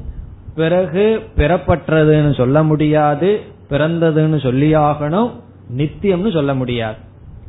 பிறகு 0.56 1.30
பிறப்பற்றதுன்னு 1.36 2.36
சொல்ல 2.36 2.64
முடியாது 2.64 3.42
பிறந்ததுன்னு 3.70 4.38
சொல்லியாகணும். 4.38 5.32
நித்தியம்னு 5.78 6.32
சொல்ல 6.32 6.54
முடியாது. 6.54 6.96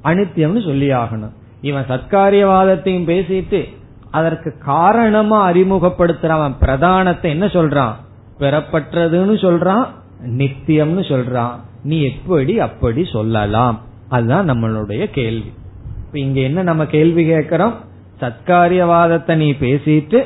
அனித்தியம்னு 0.05 0.67
சொல்லியாகணும். 0.69 1.39
இவன் 1.61 1.85
சத்காரியவாதத்தையும் 1.89 3.07
பேசிட்டு 3.07 3.79
அதற்கு 4.11 4.59
காரணமா 4.59 5.51
அறிமுகப்படுத்துறவன் 5.51 6.55
பிரதானத்தை 6.61 7.23
என்ன 7.23 7.47
சொல்றான்? 7.47 7.93
பெறப்பட்டதுன்னு 8.39 9.35
சொல்றான் 9.45 9.87
நித்தியம்னு 10.27 11.03
சொல்றான். 11.03 11.53
நீ 11.83 12.03
எப்படி 12.03 12.61
அப்படி 12.61 13.05
சொல்லலாம்? 13.05 13.81
அதுதான் 14.09 14.51
நம்மளுடைய 14.51 15.11
கேள்வி. 15.11 15.53
இப்ப 16.07 16.19
இங்க 16.19 16.41
என்ன 16.41 16.63
நம்ம 16.63 16.87
கேள்வி 16.87 17.25
கேட்கிறோம்? 17.25 17.75
சத்காரியவாதத்தை 18.21 19.35
நீ 19.35 19.53
பேசிட்டு 19.53 20.25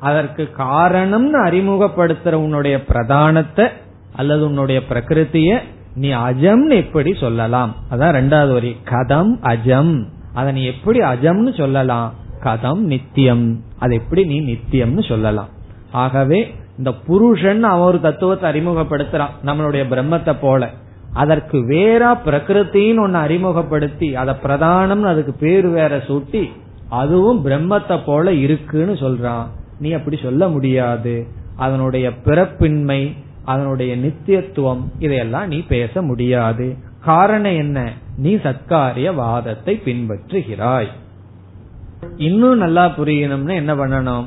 அதற்கு 0.00 0.50
காரணம்னு 0.58 1.44
அறிமுகப்படுத்துற 1.44 2.32
உன்னுடைய 2.32 2.84
பிரதானத்தை 2.88 3.68
அல்லது 4.16 4.46
உன்னுடைய 4.46 4.82
பிரகிருத்திய 4.88 5.58
நீ 5.94 6.08
அஜம்னு 6.08 6.74
எப்படி 6.74 7.14
சொல்லலாம்? 7.14 7.74
அதான் 7.90 8.14
ரெண்டாவது 8.14 8.52
வரி. 8.52 8.76
கதம் 8.84 9.32
அஜம். 9.40 10.08
அதை 10.34 10.52
நீ 10.52 10.62
எப்படி 10.64 10.98
அஜம்னு 10.98 11.56
சொல்லலாம்? 11.56 12.12
கதம் 12.42 12.82
நித்தியம். 12.92 13.60
அதை 13.78 13.96
எப்படி 13.96 14.24
நீ 14.24 14.40
நித்தியம்னு 14.40 15.08
சொல்லலாம்? 15.08 15.48
ஆகவே 15.92 16.54
இந்த 16.78 16.92
புருஷன் 17.06 17.62
அவன் 17.62 17.86
ஒரு 17.86 18.00
தத்துவத்தை 18.00 18.50
அறிமுகப்படுத்துறான் 18.50 19.34
நம்மளுடைய 19.44 19.82
பிரம்மத்தை 19.92 20.34
போல. 20.40 20.70
அதற்கு 21.12 21.66
வேற 21.66 22.12
பிரகிருத்தின்னு 22.26 23.00
ஒன்னு 23.00 23.18
அறிமுகப்படுத்தி 23.18 24.16
அதை 24.16 24.34
பிரதானம்னு 24.42 25.02
அதுக்கு 25.02 25.32
பேர் 25.32 25.68
வேற 25.68 25.96
சூட்டி 25.96 26.44
அதுவும் 26.88 27.44
பிரம்மத்தை 27.46 28.00
போல 28.06 28.32
இருக்குன்னு 28.32 28.92
சொல்றான். 28.92 29.46
நீ 29.78 29.92
அப்படி 29.92 30.18
சொல்ல 30.22 30.48
முடியாது. 30.48 31.26
அதனுடைய 31.56 32.10
பிறப்பின்மை 32.24 33.00
அதனுடைய 33.44 33.96
நித்தியத்துவம் 33.96 34.82
இதையெல்லாம் 34.98 35.48
நீ 35.48 35.58
பேச 35.68 36.02
முடியாது. 36.02 36.76
காரணம் 37.04 37.56
என்ன? 37.56 37.92
நீ 38.16 38.36
சத்காரிய 38.36 39.14
வாதத்தை 39.14 39.80
பின்பற்றுகிறாய். 39.84 40.88
இன்னும் 42.16 42.58
நல்லா 42.58 42.86
புரியணும்னு 42.86 43.54
என்ன 43.54 43.74
பண்ணணும்? 43.74 44.26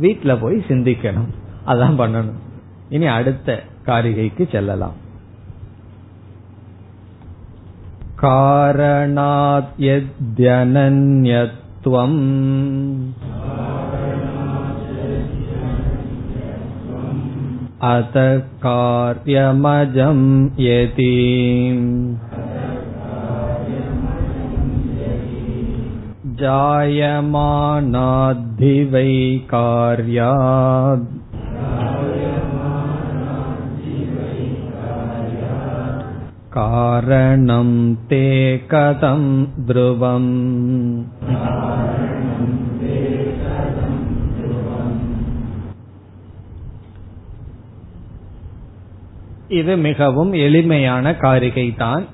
வீட்டுல 0.00 0.40
போய் 0.40 0.64
சிந்திக்கணும். 0.68 1.28
அதான் 1.66 1.98
பண்ணணும். 1.98 2.34
இனி 2.88 3.06
அடுத்த 3.06 3.62
காரிகைக்கு 3.86 4.50
செல்லலாம். 4.50 5.04
காரணாத் 8.22 9.68
अत 17.85 18.13
कार्यमजं 18.65 20.19
यति 20.59 21.15
जायमानाद्धि 26.41 27.23
वै 28.93 29.13
कार्यात् 29.53 31.05
कारणं 36.55 37.69
ते 38.09 38.25
कथं 38.71 39.21
ध्रुवम् 39.67 40.31
இது 49.48 49.76
மிகவும் 49.76 50.32
எளிமையான 50.32 51.14
காரிகை 51.14 51.74
தான் 51.74 52.06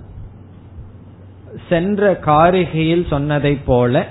சென்ற 1.68 2.20
காரிகையில் 2.24 3.08
சொன்னதை 3.08 3.54
போல 3.56 4.06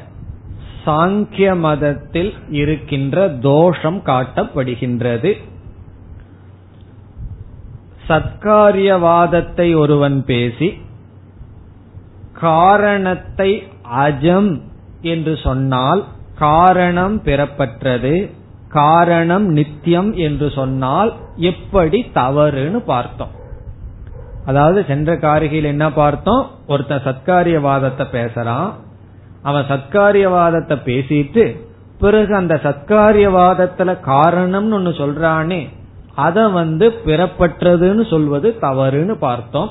சாங்கிய 0.86 1.60
மதத்தில் 1.60 2.34
இருக்கின்ற 2.50 3.30
தோஷம் 3.30 4.02
காட்டப்படுகின்றது. 4.06 5.38
சத்காரியவாதத்தை 8.08 9.76
ஒருவன் 9.76 10.24
பேசி 10.26 10.78
காரணத்தை 12.34 13.64
அஜம் 13.84 14.62
என்று 15.02 15.38
சொன்னால் 15.38 16.06
காரணம் 16.36 17.22
பெறப்பட்டது 17.22 18.32
காரணம் 18.72 19.48
நித்தியம் 19.48 20.14
என்று 20.14 20.52
சொன்னால் 20.52 21.14
எப்படி 21.36 22.06
தவறுன்னு 22.16 22.78
பார்த்தோம். 22.86 23.40
அதாவது 24.46 24.86
சென்ற 24.88 25.16
காரிகையில் 25.16 25.64
என்ன 25.64 25.92
பார்த்தோம்? 25.92 26.50
ஒருத்தன் 26.68 27.04
சத்காரியவாதத்தை 27.04 28.06
பேசுறான். 28.12 28.70
அவன் 29.42 29.64
சத்காரியவாதத்தை 29.64 30.78
பேசிட்டு 30.86 31.60
பிறகு 32.00 32.36
அந்த 32.36 32.60
சத்காரியவாதத்துல 32.64 33.98
காரணம்னு 34.06 34.74
ஒன்னு 34.74 34.90
சொல்றானே 34.90 35.68
அத 36.16 36.48
வந்து 36.48 36.90
பிறப்பற்றதுன்னு 37.06 38.10
சொல்வது 38.10 38.58
தவறுன்னு 38.62 39.12
பார்த்தோம். 39.12 39.70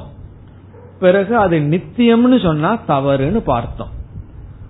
பிறகு 1.00 1.36
அது 1.36 1.58
நித்தியம்னு 1.58 2.42
சொன்னா 2.42 2.78
தவறுன்னு 2.88 3.38
பார்த்தோம். 3.38 3.90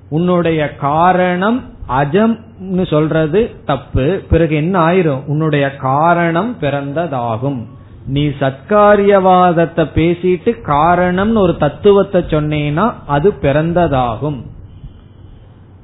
உன்னுடைய 0.08 0.74
காரணம் 0.74 1.64
அஜம்னு 1.98 2.86
சொல்றது 2.86 3.50
தப்பு. 3.64 4.22
பிறகு 4.30 4.54
என்ன 4.56 4.74
ஆயிரும்? 4.86 5.24
உன்னுடைய 5.26 5.76
காரணம் 5.76 6.56
பிறந்ததாகும். 6.60 7.60
நீ 8.06 8.26
சத்காரியவாதத்தை 8.26 9.84
பேசிட்டு 9.94 10.50
காரணம்னு 10.66 11.38
ஒரு 11.38 11.56
தத்துவத்தை 11.56 12.20
சொன்னேன்னா 12.20 12.92
அது 13.06 13.32
பிறந்ததாகும். 13.42 14.40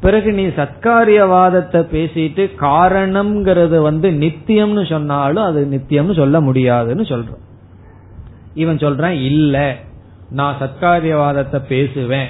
பிறகு 0.00 0.32
நீ 0.32 0.44
சத்காரியவாதத்தை 0.46 1.80
பேசிட்டு 1.94 2.42
காரணம்ங்கிறது 2.60 3.78
வந்து 3.82 4.10
நித்தியம்னு 4.10 4.88
சொன்னாலும் 4.88 5.44
அது 5.44 5.68
நித்தியம்னு 5.70 6.16
சொல்ல 6.16 6.40
முடியாதுன்னு 6.40 7.02
சொல்றான் 7.02 7.44
இவன் 8.54 8.76
சொல்றான் 8.76 9.16
இல்ல 9.22 9.76
நான் 10.30 10.56
சத்காரியவாதத்தை 10.60 11.60
பேசுவேன். 11.68 12.28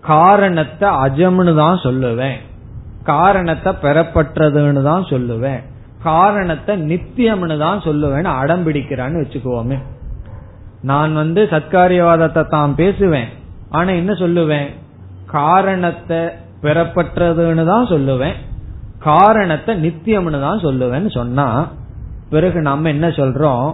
காரணத்தை 0.00 0.88
அஜம்னு 0.88 1.54
தான் 1.54 1.80
சொல்லுவேன். 1.82 2.38
காரணத்தை 3.10 3.72
பெறப்பட்டதுன்னு 3.84 4.82
தான் 4.90 5.04
சொல்லுவேன். 5.12 5.60
காரணத்தை 6.08 6.74
நித்தியம்னு 6.90 7.56
தான் 7.66 7.80
சொல்லுவேன்னு 7.86 8.30
அடம் 8.40 8.64
பிடிக்கிறான்னு 8.66 9.22
வச்சுக்குவோமே 9.22 9.78
நான் 10.90 11.12
வந்து 11.22 11.40
சத்காரியவாதத்தை 11.52 12.42
தான் 12.56 12.72
பேசுவேன். 12.80 13.30
ஆனா 13.76 13.90
என்ன 14.00 14.12
சொல்லுவேன்? 14.22 14.68
காரணத்தை 15.38 16.20
பெறப்பட்டதுன்னு 16.64 17.64
தான் 17.72 17.90
சொல்லுவேன். 17.92 18.36
காரணத்தை 19.08 19.72
நித்தியம்னு 19.84 20.40
தான் 20.46 20.62
சொல்லுவேன்னு 20.66 21.10
சொன்னா 21.18 21.48
பிறகு 22.32 22.58
நம்ம 22.68 22.88
என்ன 22.94 23.06
சொல்றோம்? 23.18 23.66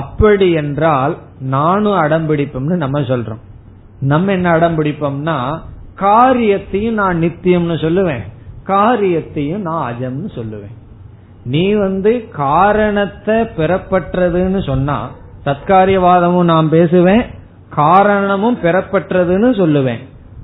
அப்படி 0.00 0.46
என்றால் 0.62 1.14
நானும் 1.54 1.98
அடம்பிடிப்போம்னு 2.04 2.76
நம்ம 2.84 3.00
சொல்றோம். 3.10 3.42
நம்ம 4.12 4.32
என்ன 4.38 4.48
அடம்பிடிப்போம்னா 4.56 5.36
காரியத்தையும் 6.04 7.00
நான் 7.00 7.20
நித்தியம்னு 7.24 7.76
சொல்லுவேன். 7.86 8.22
காரியத்தையும் 8.64 9.60
நான் 9.60 9.92
அஜம்னு 9.92 10.30
சொல்லுவேன். 10.34 10.76
நீ 11.44 11.72
வந்து 11.72 12.28
காரணத்தை 12.28 13.34
பெறப்பட்டதுன்னு 13.34 14.62
சொன்னா 14.62 15.10
தற்காரியவாதமும் 15.44 16.42
நான் 16.42 16.68
பேசுவேன் 16.68 17.22
காரணமும் 17.70 18.58
பெறப்பட்டதுன்னு 18.62 19.50
சொல்லுவேன். 19.60 19.98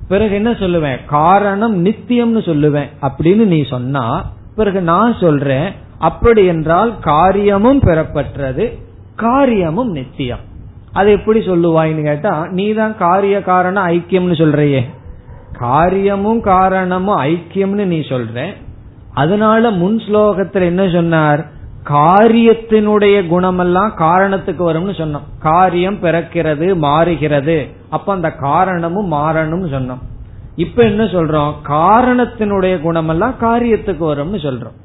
பிறகு 0.07 0.35
என்ன 0.35 0.51
சொல்லுவேன்? 0.51 0.97
காரணம் 1.05 1.85
நித்தியம்னு 1.85 2.41
சொல்லுவேன். 2.49 2.89
அப்படின்னு 3.01 3.45
நீ 3.45 3.63
சொன்னா 3.63 4.31
பிறகு 4.55 4.81
நான் 4.81 5.15
சொல்றேன் 5.21 5.73
அப்படி 5.97 6.45
என்றால் 6.45 6.99
காரியமும் 6.99 7.81
பெறப்பட்டது 7.81 8.77
காரியமும் 9.15 9.91
நித்தியம். 9.91 10.39
அது 10.93 11.11
எப்படி 11.11 11.39
சொல்லுவாய்னு 11.39 12.03
கேட்டா 12.03 12.47
நீ 12.49 12.73
தான் 12.73 12.97
காரிய 12.97 13.41
காரணம் 13.41 13.87
ஐக்கியம்னு 13.87 14.37
சொல்றையே. 14.37 14.89
காரியமும் 15.59 16.41
காரணமும் 16.41 17.23
ஐக்கியம்னு 17.23 17.85
நீ 17.85 17.99
சொல்ற. 17.99 18.53
அதனால 19.13 19.69
முன் 19.69 19.97
ஸ்லோகத்தில் 19.97 20.61
என்ன 20.61 20.89
சொன்னார்? 20.89 21.45
காரியத்தினுடைய 21.89 23.23
குணமெல்லாம் 23.31 23.93
காரணத்துக்கு 23.93 24.73
வரும்னு 24.73 24.93
சொன்னோம். 24.93 25.27
காரியம் 25.39 26.01
பிறக்கிறது 26.01 26.75
மாறுகிறது. 26.75 27.67
அப்ப 27.89 28.13
அந்த 28.13 28.31
காரணமும் 28.31 29.07
மாறணும்னு 29.07 29.79
சொன்னோம். 29.79 30.01
இப்ப 30.55 30.83
என்ன 30.83 31.03
சொல்றோம்? 31.03 31.53
காரணத்தினுடைய 31.67 32.75
குணமெல்லாம் 32.85 33.33
காரியத்துக்கு 33.41 34.05
வரும்னு 34.11 34.39
சொல்றோம். 34.39 34.77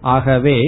ஆகவே 0.00 0.60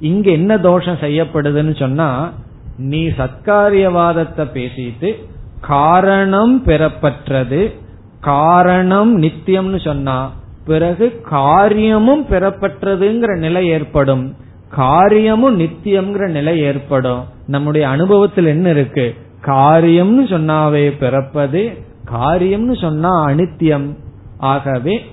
இங்க 0.00 0.30
என்ன 0.30 0.58
தோஷம் 0.58 0.96
செய்யப்படுதுன்னு 0.96 1.78
சொன்னா 1.78 2.30
நீ 2.76 3.06
சத்காரியவாதத்தை 3.06 4.46
பேசிட்டு 4.54 5.14
காரணம் 5.60 6.62
பெறப்பற்றது 6.62 7.79
காரணம் 8.20 9.22
நித்தியம்னு 9.22 9.80
சொன்னா 9.80 10.32
பிறகு 10.66 11.20
காரியமும் 11.20 12.26
பெறப்பட்டதுங்கிற 12.30 13.38
நிலை 13.38 13.66
ஏற்படும். 13.66 14.34
காரியமும் 14.68 15.60
நித்தியம்ங்கிற 15.60 16.28
நிலை 16.28 16.58
ஏற்படும். 16.58 17.24
நம்முடைய 17.46 17.88
அனுபவத்தில் 17.88 18.44
என்ன 18.44 18.70
இருக்கு? 18.70 19.14
காரியம்னு 19.46 20.24
சொன்னாவே 20.24 20.98
பிறப்பது 20.98 21.72
காரியம்னு 22.14 22.80
சொன்னா 22.80 23.26
அனித்தியம். 23.26 23.96
ஆகவே 24.38 25.04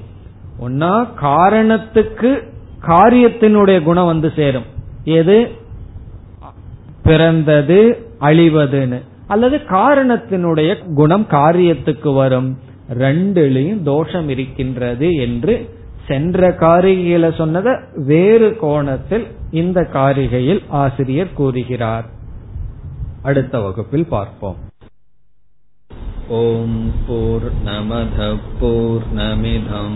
ஒன்னா 0.65 1.07
காரணத்துக்கு 1.21 2.49
காரியத்தினுடைய 2.87 3.83
குணம் 3.83 4.05
வந்து 4.05 4.33
சேரும். 4.35 4.65
எது? 5.03 5.51
பிறந்தது 7.03 8.07
அழிவதுன்னு. 8.21 9.01
அல்லது 9.27 9.57
காரணத்தினுடைய 9.57 10.93
குணம் 10.93 11.25
காரியத்துக்கு 11.29 12.13
வரும். 12.13 12.57
ரெண்டுலையும் 12.89 13.81
தோஷம் 13.81 14.29
இருக்கின்றது 14.29 15.13
என்று 15.15 15.75
சென்ற 16.07 16.49
காரிகையில 16.49 17.31
சொன்னத 17.37 17.79
வேறு 17.95 18.57
கோணத்தில் 18.57 19.27
இந்த 19.51 19.89
காரிகையில் 19.93 20.63
ஆசிரியர் 20.67 21.33
கூறுகிறார். 21.33 22.05
அடுத்த 23.21 23.59
வகுப்பில் 23.59 24.05
பார்ப்போம். 24.05 24.55
ஓம் 26.29 26.91
போர் 27.07 27.51
நமத 27.65 28.35
போர் 28.59 29.01
நமிதம் 29.15 29.95